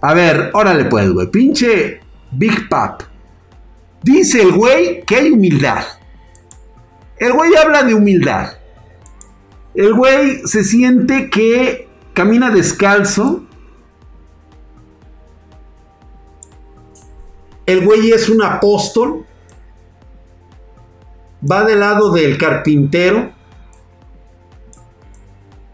A 0.01 0.13
ver, 0.13 0.51
órale 0.53 0.85
pues, 0.85 1.09
güey. 1.09 1.31
Pinche 1.31 1.99
Big 2.31 2.69
Pap. 2.69 3.01
Dice 4.03 4.43
el 4.43 4.51
güey 4.51 5.03
que 5.03 5.15
hay 5.15 5.31
humildad. 5.31 5.83
El 7.17 7.33
güey 7.33 7.55
habla 7.55 7.81
de 7.83 7.95
humildad. 7.95 8.53
El 9.73 9.93
güey 9.93 10.45
se 10.45 10.63
siente 10.63 11.29
que 11.29 11.89
camina 12.13 12.51
descalzo 12.51 13.44
El 17.65 17.83
güey 17.83 18.11
es 18.11 18.29
un 18.29 18.43
apóstol. 18.43 19.25
Va 21.49 21.65
del 21.65 21.79
lado 21.79 22.11
del 22.11 22.37
carpintero. 22.37 23.31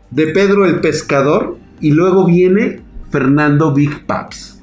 De 0.10 0.28
Pedro 0.28 0.66
el 0.66 0.80
pescador. 0.80 1.58
Y 1.80 1.92
luego 1.92 2.26
viene 2.26 2.82
Fernando 3.10 3.74
Big 3.74 4.06
Paps. 4.06 4.62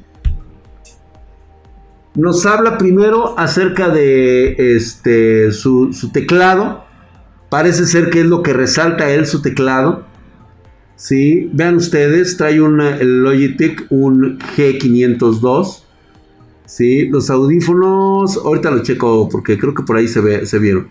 Nos 2.14 2.46
habla 2.46 2.78
primero 2.78 3.38
acerca 3.38 3.90
de 3.90 4.76
este, 4.76 5.52
su, 5.52 5.92
teclado. 6.12 6.84
Parece 7.48 7.86
ser 7.86 8.10
que 8.10 8.20
es 8.20 8.26
lo 8.26 8.42
que 8.42 8.52
resalta 8.52 9.10
él 9.10 9.26
su 9.26 9.40
teclado. 9.42 10.06
¿Sí? 10.96 11.48
Vean 11.52 11.76
ustedes, 11.76 12.36
trae 12.36 12.60
un 12.60 12.78
Logitech, 13.22 13.86
un 13.90 14.38
G502. 14.38 15.84
Sí, 16.68 17.08
los 17.08 17.30
audífonos, 17.30 18.36
ahorita 18.36 18.70
lo 18.70 18.82
checo 18.82 19.26
porque 19.30 19.56
creo 19.56 19.72
que 19.72 19.84
por 19.84 19.96
ahí 19.96 20.06
se, 20.06 20.20
ve, 20.20 20.44
se 20.44 20.58
vieron. 20.58 20.88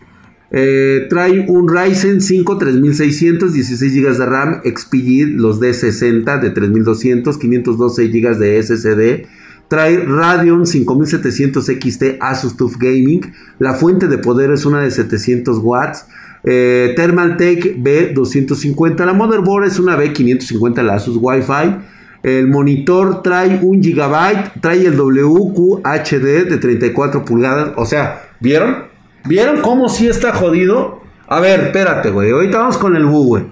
Eh, 0.50 1.06
trae 1.08 1.46
un 1.48 1.70
Ryzen 1.70 2.20
5 2.20 2.58
3600, 2.58 3.54
16 3.54 3.94
GB 3.94 4.18
de 4.18 4.26
RAM, 4.26 4.62
XPG, 4.64 5.38
los 5.38 5.62
D60 5.62 6.42
de 6.42 6.50
3200, 6.50 7.38
512 7.38 8.08
GB 8.08 8.38
de 8.40 8.64
SSD. 8.64 9.28
Trae 9.68 9.98
Radeon 9.98 10.66
5700 10.66 11.66
XT 11.66 12.04
Asus 12.22 12.58
TUF 12.58 12.78
Gaming. 12.78 13.22
La 13.60 13.76
fuente 13.76 14.08
de 14.08 14.18
poder 14.18 14.50
es 14.50 14.66
una 14.66 14.82
de 14.82 14.90
700 14.90 15.60
watts. 15.62 16.08
Eh, 16.44 16.94
Thermaltake 16.96 17.78
B250. 17.78 19.06
La 19.06 19.14
motherboard 19.14 19.66
es 19.66 19.78
una 19.78 19.96
B550, 19.96 20.82
la 20.82 20.96
Asus 20.96 21.20
Wi-Fi. 21.22 21.97
El 22.24 22.48
monitor 22.48 23.22
trae 23.22 23.60
un 23.62 23.82
gigabyte, 23.82 24.60
trae 24.60 24.86
el 24.86 25.00
WQHD 25.00 26.50
de 26.50 26.58
34 26.58 27.24
pulgadas. 27.24 27.72
O 27.76 27.86
sea, 27.86 28.30
¿vieron? 28.40 28.86
¿Vieron 29.26 29.62
cómo 29.62 29.90
sí 29.90 30.08
está 30.08 30.34
jodido? 30.34 31.02
A 31.28 31.40
ver, 31.40 31.60
espérate, 31.66 32.10
güey. 32.10 32.32
Ahorita 32.32 32.60
vamos 32.60 32.78
con 32.78 32.96
el 32.96 33.06
bu, 33.06 33.26
güey. 33.26 33.44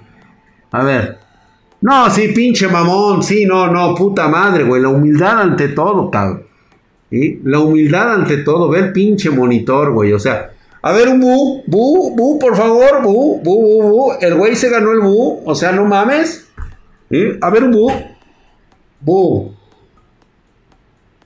A 0.71 0.83
ver. 0.83 1.19
No, 1.81 2.09
sí, 2.09 2.29
pinche 2.29 2.67
mamón. 2.67 3.21
Sí, 3.21 3.45
no, 3.45 3.67
no, 3.67 3.93
puta 3.93 4.27
madre, 4.27 4.63
güey. 4.63 4.81
La 4.81 4.89
humildad 4.89 5.41
ante 5.41 5.69
todo, 5.69 6.09
cabrón. 6.09 6.43
¿Sí? 7.09 7.41
La 7.43 7.59
humildad 7.59 8.13
ante 8.13 8.37
todo. 8.37 8.69
Ver 8.69 8.91
pinche 8.91 9.29
monitor, 9.29 9.91
güey. 9.91 10.13
O 10.13 10.19
sea, 10.19 10.51
a 10.81 10.91
ver, 10.91 11.09
un 11.09 11.19
bu, 11.19 11.63
bu, 11.67 12.15
bu, 12.15 12.39
por 12.39 12.55
favor, 12.55 13.01
bu, 13.03 13.41
bu, 13.43 13.61
bu, 13.61 13.89
bu. 13.89 14.13
El 14.21 14.35
güey 14.35 14.55
se 14.55 14.69
ganó 14.69 14.91
el 14.91 15.01
bu. 15.01 15.41
O 15.45 15.53
sea, 15.53 15.71
no 15.71 15.85
mames. 15.85 16.47
A 17.41 17.49
ver, 17.49 17.63
un 17.63 17.71
búho. 17.71 18.14
Búho. 18.99 19.53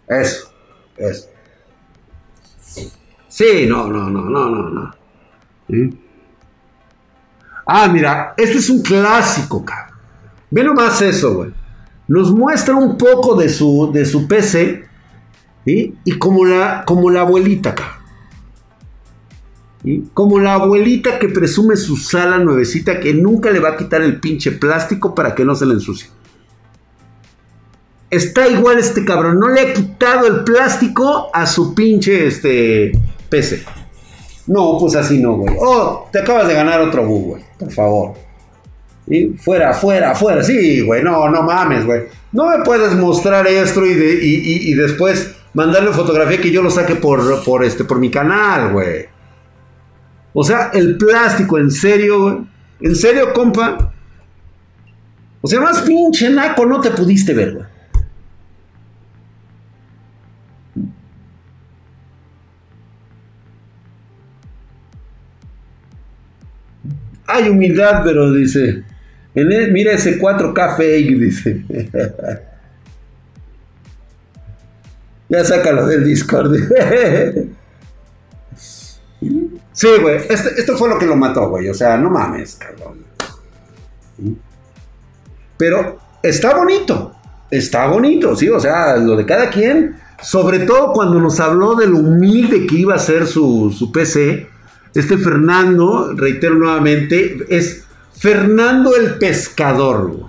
Eso, 0.08 0.52
eso. 0.98 1.28
Sí, 3.28 3.66
no, 3.68 3.88
no, 3.88 4.10
no, 4.10 4.22
no, 4.22 4.50
no, 4.50 4.70
no. 4.70 4.94
Ah, 7.66 7.88
mira, 7.88 8.34
este 8.36 8.58
es 8.58 8.70
un 8.70 8.82
clásico, 8.82 9.64
cabrón. 9.64 9.96
Ve 10.50 10.64
nomás 10.64 11.02
eso, 11.04 11.36
güey. 11.36 11.52
Nos 12.08 12.32
muestra 12.34 12.76
un 12.76 12.98
poco 12.98 13.36
de 13.36 13.50
su, 13.50 13.92
de 13.94 14.06
su 14.06 14.28
PC. 14.28 14.86
Y 15.66 16.12
como 16.18 16.46
la, 16.46 16.84
como 16.86 17.12
la 17.12 17.22
abuelita, 17.22 17.76
cabrón. 17.76 18.00
Como 20.16 20.40
la 20.40 20.56
abuelita 20.56 21.20
que 21.20 21.30
presume 21.30 21.78
su 21.78 21.96
sala 21.96 22.40
nuevecita 22.40 23.00
que 23.00 23.14
nunca 23.14 23.52
le 23.52 23.60
va 23.60 23.70
a 23.70 23.78
quitar 23.78 24.02
el 24.02 24.20
pinche 24.20 24.52
plástico 24.52 25.14
para 25.14 25.36
que 25.36 25.46
no 25.46 25.54
se 25.54 25.68
le 25.68 25.76
ensucie. 25.76 26.10
Está 28.10 28.48
igual 28.48 28.80
este 28.80 29.06
cabrón, 29.06 29.40
no 29.40 29.50
le 29.50 29.62
ha 29.62 29.74
quitado 29.74 30.26
el 30.26 30.44
plástico 30.44 31.30
a 31.34 31.46
su 31.46 31.76
pinche 31.76 32.26
este 32.28 32.92
PC. 33.30 33.64
No, 34.48 34.78
pues 34.80 34.96
así 34.96 35.20
no, 35.20 35.38
güey. 35.38 35.56
Oh, 35.60 36.10
te 36.12 36.20
acabas 36.20 36.48
de 36.48 36.56
ganar 36.56 36.82
otro 36.82 37.06
bug, 37.06 37.28
güey. 37.28 37.44
Por 37.60 37.72
favor. 37.72 38.14
Y 39.06 39.28
fuera, 39.38 39.76
fuera, 39.76 40.16
fuera. 40.16 40.44
Sí, 40.44 40.82
güey. 40.82 41.04
No, 41.04 41.30
no 41.30 41.44
mames, 41.44 41.86
güey. 41.86 42.04
No 42.32 42.48
me 42.48 42.64
puedes 42.64 42.94
mostrar 42.96 43.46
esto 43.46 43.86
y, 43.86 43.92
y, 43.92 44.74
después 44.74 45.36
mandarle 45.54 45.92
fotografía 45.92 46.42
que 46.42 46.52
yo 46.52 46.64
lo 46.64 46.72
saque 46.72 46.96
por, 46.96 47.44
por, 47.44 47.64
este, 47.64 47.84
por 47.84 48.00
mi 48.00 48.10
canal, 48.10 48.74
güey. 48.74 49.06
O 50.34 50.44
sea, 50.44 50.72
el 50.74 50.98
plástico, 50.98 51.60
en 51.60 51.70
serio, 51.70 52.22
güey. 52.22 52.38
En 52.82 52.96
serio, 52.96 53.34
compa. 53.34 53.94
O 55.42 55.48
sea, 55.48 55.62
más 55.62 55.82
pinche 55.82 56.30
naco 56.30 56.66
no 56.66 56.82
te 56.82 56.90
pudiste 56.90 57.34
ver, 57.34 57.54
güey. 57.54 57.66
Hay 67.30 67.48
humildad, 67.48 68.02
pero 68.04 68.34
dice. 68.34 68.84
mira 69.36 69.92
ese 69.94 70.20
4K 70.20 70.78
fake, 70.78 71.20
dice. 71.20 71.64
ya 75.30 75.46
sácalo 75.46 75.86
del 75.86 76.04
Discord. 76.04 76.56
sí, 79.74 79.88
güey. 80.02 80.18
Este, 80.28 80.60
esto 80.60 80.76
fue 80.76 80.90
lo 80.90 80.98
que 80.98 81.06
lo 81.06 81.16
mató, 81.16 81.50
güey. 81.50 81.70
O 81.70 81.74
sea, 81.76 81.98
no 81.98 82.10
mames, 82.10 82.56
cabrón. 82.56 83.06
Pero 85.56 86.00
está 86.24 86.56
bonito. 86.56 87.16
Está 87.52 87.86
bonito, 87.86 88.36
sí. 88.36 88.50
O 88.50 88.60
sea, 88.60 88.98
lo 88.98 89.16
de 89.16 89.28
cada 89.28 89.52
quien. 89.52 89.98
Sobre 90.20 90.60
todo 90.60 90.94
cuando 90.94 91.20
nos 91.20 91.40
habló 91.40 91.76
de 91.76 91.86
lo 91.86 92.00
humilde 92.00 92.66
que 92.66 92.76
iba 92.76 92.96
a 92.96 93.00
ser 93.00 93.28
su, 93.28 93.72
su 93.72 93.92
PC 93.92 94.49
este 94.94 95.18
Fernando, 95.18 96.14
reitero 96.16 96.56
nuevamente, 96.56 97.46
es 97.50 97.86
Fernando 98.14 98.96
el 98.96 99.16
pescador, 99.16 100.26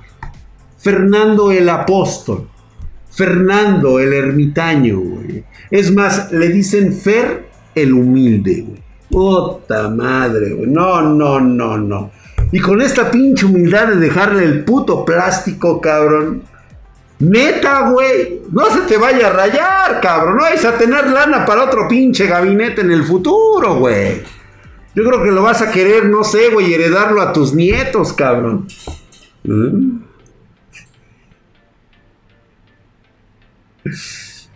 Fernando 0.78 1.50
el 1.50 1.68
apóstol, 1.68 2.48
Fernando 3.10 3.98
el 3.98 4.12
ermitaño, 4.12 5.00
Es 5.70 5.92
más, 5.92 6.30
le 6.32 6.48
dicen 6.48 6.92
Fer 6.92 7.48
el 7.74 7.92
humilde, 7.92 8.64
güey. 8.66 8.82
Puta 9.10 9.88
madre, 9.88 10.54
güey. 10.54 10.70
No, 10.70 11.02
no, 11.02 11.40
no, 11.40 11.76
no. 11.76 12.10
Y 12.52 12.60
con 12.60 12.80
esta 12.80 13.10
pinche 13.10 13.46
humildad 13.46 13.88
de 13.88 13.96
dejarle 13.96 14.44
el 14.44 14.64
puto 14.64 15.04
plástico, 15.04 15.80
cabrón. 15.80 16.42
Neta, 17.18 17.90
güey. 17.90 18.42
No 18.50 18.70
se 18.70 18.80
te 18.82 18.96
vaya 18.96 19.28
a 19.28 19.32
rayar, 19.32 20.00
cabrón. 20.00 20.36
No 20.36 20.42
vais 20.42 20.64
a 20.64 20.78
tener 20.78 21.08
lana 21.08 21.44
para 21.44 21.64
otro 21.64 21.88
pinche 21.88 22.26
gabinete 22.26 22.82
en 22.82 22.92
el 22.92 23.04
futuro, 23.04 23.76
güey. 23.76 24.22
Yo 24.94 25.04
creo 25.04 25.22
que 25.22 25.30
lo 25.30 25.42
vas 25.42 25.62
a 25.62 25.70
querer, 25.70 26.06
no 26.06 26.24
sé, 26.24 26.50
güey, 26.50 26.74
heredarlo 26.74 27.22
a 27.22 27.32
tus 27.32 27.54
nietos, 27.54 28.12
cabrón. 28.12 28.66
¿Mm? 29.44 30.00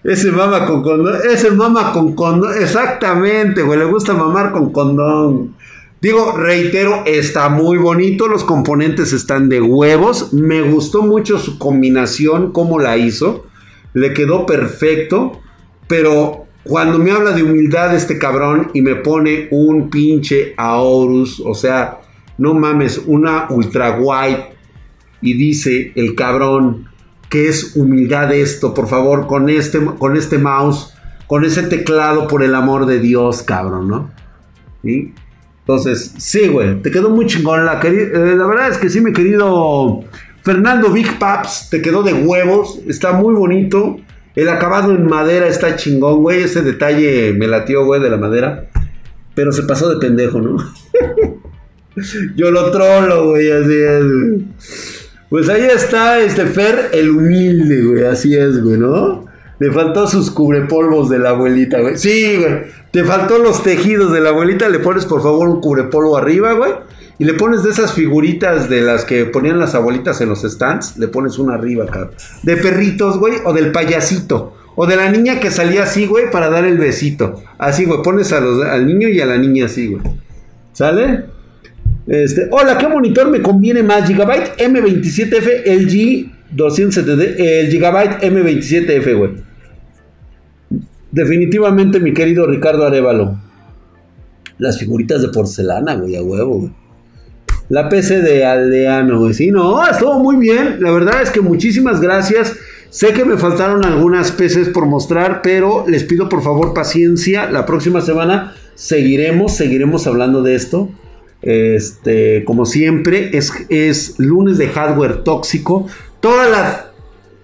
Ese 0.05 0.31
mama 0.31 0.67
con 0.67 0.83
condón. 0.83 1.17
Ese 1.31 1.51
mama 1.51 1.93
con 1.93 2.15
condón. 2.15 2.53
Exactamente, 2.61 3.63
güey. 3.63 3.79
Le 3.79 3.87
gusta 3.87 4.13
mamar 4.13 4.53
con 4.53 4.71
condón. 4.71 5.55
Digo, 6.01 6.37
reitero, 6.37 7.05
está 7.07 7.49
muy 7.49 7.79
bonito. 7.79 8.29
Los 8.29 8.45
componentes 8.45 9.13
están 9.15 9.49
de 9.49 9.63
huevos. 9.63 10.35
Me 10.35 10.61
gustó 10.61 11.03
mucho 11.03 11.39
su 11.39 11.59
combinación, 11.59 12.53
cómo 12.53 12.79
la 12.79 12.99
hizo. 12.99 13.47
Le 13.95 14.13
quedó 14.13 14.45
perfecto. 14.45 15.41
Pero 15.89 16.44
cuando 16.65 16.99
me 16.99 17.11
habla 17.11 17.33
de 17.33 17.43
humildad 17.43 17.95
este 17.95 18.19
cabrón 18.19 18.71
y 18.73 18.83
me 18.83 18.97
pone 18.97 19.49
un 19.51 19.91
pinche 19.91 20.55
Aorus, 20.57 21.41
o 21.41 21.55
sea, 21.55 22.01
no 22.39 22.55
mames, 22.55 23.03
una 23.07 23.47
ultra 23.51 23.99
white 24.01 24.55
y 25.21 25.35
dice 25.35 25.93
el 25.95 26.15
cabrón 26.15 26.89
que 27.29 27.49
es 27.49 27.77
humildad 27.77 28.33
esto, 28.33 28.73
por 28.75 28.89
favor, 28.89 29.27
con 29.27 29.51
este, 29.51 29.85
con 29.99 30.17
este 30.17 30.39
mouse, 30.39 30.95
con 31.27 31.45
ese 31.45 31.65
teclado, 31.65 32.29
por 32.29 32.43
el 32.43 32.55
amor 32.55 32.87
de 32.87 33.01
Dios, 33.01 33.43
cabrón, 33.43 33.89
¿no? 33.89 34.11
¿Sí? 34.83 35.13
Entonces, 35.61 36.15
sí, 36.19 36.49
güey, 36.49 36.81
te 36.83 36.91
quedó 36.91 37.11
muy 37.11 37.27
chingón. 37.27 37.65
La, 37.65 37.81
eh, 37.83 38.35
la 38.37 38.47
verdad 38.47 38.69
es 38.69 38.79
que 38.79 38.91
sí, 38.91 39.01
mi 39.01 39.13
querido 39.13 40.05
Fernando 40.43 40.91
Big 40.91 41.19
Paps, 41.19 41.71
te 41.71 41.81
quedó 41.81 42.03
de 42.03 42.13
huevos, 42.13 42.81
está 42.87 43.13
muy 43.13 43.35
bonito. 43.35 43.97
El 44.35 44.49
acabado 44.49 44.93
en 44.93 45.07
madera 45.07 45.47
está 45.47 45.77
chingón, 45.77 46.23
güey. 46.23 46.43
Ese 46.43 46.63
detalle 46.63 47.33
me 47.35 47.47
latió, 47.47 47.85
güey, 47.85 48.01
de 48.01 48.11
la 48.11 48.17
madera. 48.17 48.67
Pero 49.35 49.53
se 49.53 49.63
pasó 49.63 49.89
de 49.89 49.97
pendejo, 49.97 50.41
¿no? 50.41 50.57
Yo 52.37 52.51
lo 52.51 52.71
trolo, 52.71 53.29
güey, 53.29 53.51
así 53.53 53.75
es, 53.75 54.05
Pues 55.29 55.49
ahí 55.49 55.63
está 55.63 56.21
este 56.21 56.47
Fer, 56.47 56.91
el 56.93 57.11
humilde, 57.11 57.85
güey, 57.85 58.05
así 58.05 58.37
es, 58.37 58.61
güey, 58.61 58.79
¿no? 58.79 59.27
Le 59.61 59.71
faltó 59.71 60.09
sus 60.09 60.31
cubrepolvos 60.33 61.09
de 61.09 61.21
la 61.21 61.31
abuelita, 61.31 61.81
güey. 61.81 61.97
Sí, 61.97 62.37
güey. 62.39 62.65
Te 62.91 63.05
faltó 63.05 63.39
los 63.39 63.63
tejidos 63.63 64.13
de 64.13 64.21
la 64.21 64.31
abuelita. 64.31 64.69
Le 64.69 64.81
pones, 64.81 65.07
por 65.07 65.23
favor, 65.23 65.49
un 65.49 65.61
cubrepolvo 65.61 66.17
arriba, 66.17 66.53
güey. 66.55 66.73
Y 67.19 67.25
le 67.25 67.35
pones 67.35 67.63
de 67.63 67.71
esas 67.71 67.93
figuritas 67.93 68.69
de 68.69 68.81
las 68.81 69.05
que 69.05 69.25
ponían 69.27 69.59
las 69.59 69.75
abuelitas 69.75 70.21
en 70.21 70.29
los 70.29 70.43
stands, 70.43 70.97
le 70.99 71.09
pones 71.09 71.39
una 71.39 71.55
arriba, 71.55 71.87
cabrón. 71.87 72.11
De 72.43 72.57
perritos, 72.57 73.19
güey, 73.19 73.35
o 73.45 73.53
del 73.53 73.71
payasito. 73.71 74.57
O 74.77 74.87
de 74.87 74.97
la 74.97 75.09
niña 75.11 75.39
que 75.39 75.53
salía 75.53 75.85
así, 75.85 76.07
güey, 76.07 76.31
para 76.33 76.51
dar 76.51 76.65
el 76.65 76.79
besito. 76.79 77.43
Así, 77.59 77.85
güey, 77.85 78.03
pones 78.03 78.33
al 78.33 78.87
niño 78.87 79.09
y 79.09 79.21
a 79.21 79.27
la 79.27 79.39
niña 79.39 79.67
así, 79.67 79.87
güey. 79.87 80.03
¿Sale? 80.73 81.27
Este, 82.07 82.49
hola, 82.51 82.77
¿qué 82.77 82.89
monitor 82.89 83.31
me 83.31 83.41
conviene 83.41 83.83
más? 83.83 84.07
Gigabyte 84.07 84.57
M27F, 84.59 85.63
LG 85.65 86.57
270D, 86.57 87.35
el 87.39 87.69
Gigabyte 87.69 88.21
M27F, 88.23 89.17
güey. 89.17 89.31
Definitivamente, 91.13 92.01
mi 92.01 92.13
querido 92.13 92.45
Ricardo 92.47 92.85
Arevalo. 92.85 93.39
Las 94.59 94.79
figuritas 94.79 95.23
de 95.23 95.29
porcelana, 95.29 95.95
güey, 95.95 96.17
a 96.17 96.23
huevo, 96.23 96.59
güey. 96.59 96.73
La 97.69 97.89
PC 97.89 98.21
de 98.21 98.45
Aldeano, 98.45 99.19
güey. 99.21 99.35
Sí, 99.35 99.51
no, 99.51 99.87
estuvo 99.87 100.19
muy 100.19 100.37
bien. 100.37 100.79
La 100.81 100.93
verdad 100.93 101.23
es 101.23 101.31
que 101.31 101.41
muchísimas 101.41 102.01
gracias. 102.01 102.57
Sé 102.91 103.13
que 103.13 103.25
me 103.25 103.37
faltaron 103.37 103.85
algunas 103.85 104.31
PCs 104.31 104.69
por 104.69 104.87
mostrar, 104.87 105.41
pero 105.43 105.85
les 105.89 106.05
pido 106.05 106.29
por 106.29 106.43
favor 106.43 106.75
paciencia. 106.75 107.51
La 107.51 107.67
próxima 107.67 108.01
semana 108.01 108.55
seguiremos, 108.75 109.57
seguiremos 109.57 110.07
hablando 110.07 110.43
de 110.43 110.55
esto. 110.55 110.91
Este, 111.43 112.45
como 112.45 112.67
siempre, 112.67 113.37
es, 113.37 113.53
es 113.69 114.19
lunes 114.19 114.59
de 114.59 114.69
hardware 114.69 115.25
tóxico. 115.25 115.87
Toda 116.21 116.49
la 116.49 116.93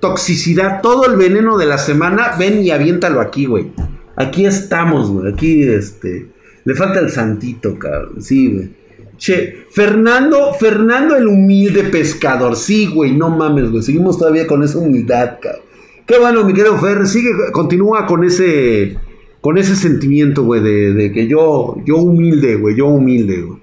toxicidad, 0.01 0.81
todo 0.83 1.07
el 1.07 1.17
veneno 1.17 1.59
de 1.59 1.67
la 1.67 1.79
semana, 1.79 2.37
ven 2.39 2.63
y 2.63 2.71
aviéntalo 2.71 3.21
aquí, 3.21 3.47
güey. 3.47 3.73
Aquí 4.17 4.45
estamos, 4.45 5.11
güey. 5.11 5.33
Aquí, 5.33 5.63
este. 5.63 6.29
Le 6.65 6.75
falta 6.75 7.01
el 7.01 7.11
santito, 7.11 7.79
cabrón. 7.79 8.23
Sí, 8.23 8.53
güey. 8.53 8.80
Che, 9.21 9.67
Fernando, 9.69 10.55
Fernando 10.55 11.15
el 11.15 11.29
humilde 11.29 11.85
pescador. 11.85 12.57
Sí, 12.57 12.87
güey, 12.87 13.13
no 13.13 13.29
mames, 13.29 13.71
güey. 13.71 13.83
Seguimos 13.83 14.17
todavía 14.17 14.47
con 14.47 14.63
esa 14.63 14.79
humildad, 14.79 15.39
cabrón. 15.43 15.61
Qué 16.07 16.19
bueno, 16.19 16.43
mi 16.43 16.55
querido 16.55 16.79
Fer. 16.79 17.07
Sigue, 17.07 17.31
continúa 17.53 18.07
con 18.07 18.25
ese, 18.25 18.97
con 19.43 19.59
ese 19.59 19.77
sentimiento, 19.77 20.45
güey, 20.45 20.63
de, 20.63 21.13
que 21.13 21.29
yo, 21.29 21.77
yo 21.85 21.99
humilde, 21.99 22.57
güey, 22.57 22.75
yo 22.75 22.87
humilde, 22.87 23.43
güey. 23.43 23.61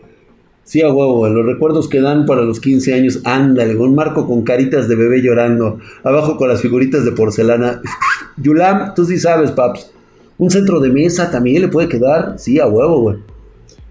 Sí, 0.63 0.83
a 0.83 0.93
huevo, 0.93 1.17
güey. 1.17 1.33
Los 1.33 1.47
recuerdos 1.47 1.89
que 1.89 2.01
dan 2.01 2.27
para 2.27 2.43
los 2.43 2.59
15 2.59 2.93
años. 2.93 3.21
Ándale, 3.23 3.75
un 3.75 3.95
marco 3.95 4.27
con 4.27 4.43
caritas 4.43 4.87
de 4.87 4.95
bebé 4.95 5.23
llorando. 5.23 5.79
Abajo 6.03 6.37
con 6.37 6.49
las 6.49 6.61
figuritas 6.61 7.03
de 7.03 7.13
porcelana. 7.13 7.81
Yulam, 8.37 8.93
tú 8.93 9.05
sí 9.05 9.17
sabes, 9.17 9.49
paps. 9.51 9.91
Un 10.37 10.51
centro 10.51 10.79
de 10.79 10.91
mesa 10.91 11.31
también 11.31 11.63
le 11.63 11.67
puede 11.67 11.89
quedar. 11.89 12.35
Sí, 12.37 12.59
a 12.59 12.67
huevo, 12.67 13.01
güey. 13.01 13.17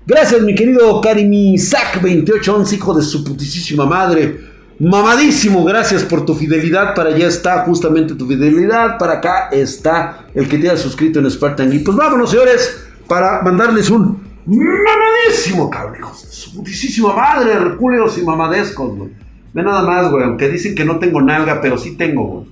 Gracias, 0.08 0.40
mi 0.42 0.54
querido 0.54 1.00
Karimi 1.00 1.58
Zack 1.58 1.94
2811, 2.00 2.76
hijo 2.76 2.94
de 2.94 3.02
su 3.02 3.24
putísima 3.24 3.86
madre. 3.86 4.38
Mamadísimo, 4.78 5.64
gracias 5.64 6.04
por 6.04 6.24
tu 6.24 6.32
fidelidad. 6.36 6.94
Para 6.94 7.10
allá 7.10 7.26
está 7.26 7.64
justamente 7.64 8.14
tu 8.14 8.24
fidelidad. 8.28 8.98
Para 8.98 9.14
acá 9.14 9.48
está 9.50 10.28
el 10.32 10.48
que 10.48 10.58
te 10.58 10.70
ha 10.70 10.76
suscrito 10.76 11.18
en 11.18 11.28
Spartan 11.28 11.72
Y 11.72 11.80
Pues 11.80 11.96
vámonos, 11.96 12.30
señores, 12.30 12.86
para 13.08 13.42
mandarles 13.42 13.90
un 13.90 14.22
mamadísimo, 14.46 15.68
cabrón. 15.68 16.12
Su 16.14 16.54
putísima 16.54 17.12
madre, 17.12 17.54
hercúleos 17.54 18.16
y 18.16 18.22
mamadescos, 18.22 18.96
güey. 18.96 19.10
Ve 19.52 19.62
nada 19.64 19.82
más, 19.82 20.08
güey. 20.08 20.22
Aunque 20.22 20.48
dicen 20.48 20.76
que 20.76 20.84
no 20.84 21.00
tengo 21.00 21.20
nalga, 21.20 21.60
pero 21.60 21.76
sí 21.76 21.96
tengo, 21.96 22.24
güey. 22.26 22.46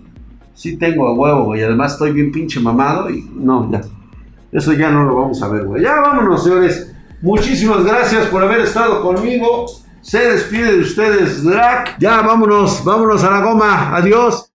Sí 0.56 0.76
tengo 0.76 1.06
a 1.06 1.14
huevo, 1.14 1.44
güey. 1.44 1.62
Además 1.62 1.92
estoy 1.92 2.10
bien 2.10 2.32
pinche 2.32 2.58
mamado 2.58 3.10
y 3.10 3.30
no, 3.32 3.70
ya. 3.70 3.80
Eso 4.50 4.72
ya 4.72 4.90
no 4.90 5.04
lo 5.04 5.14
vamos 5.14 5.40
a 5.40 5.46
ver, 5.46 5.62
güey. 5.66 5.84
Ya 5.84 6.00
vámonos, 6.00 6.42
señores. 6.42 6.93
Muchísimas 7.24 7.82
gracias 7.82 8.26
por 8.26 8.44
haber 8.44 8.60
estado 8.60 9.00
conmigo. 9.00 9.64
Se 10.02 10.18
despide 10.18 10.72
de 10.72 10.80
ustedes, 10.80 11.42
Drac. 11.42 11.96
Ya 11.98 12.20
vámonos, 12.20 12.84
vámonos 12.84 13.24
a 13.24 13.30
la 13.30 13.40
goma. 13.40 13.96
Adiós. 13.96 14.50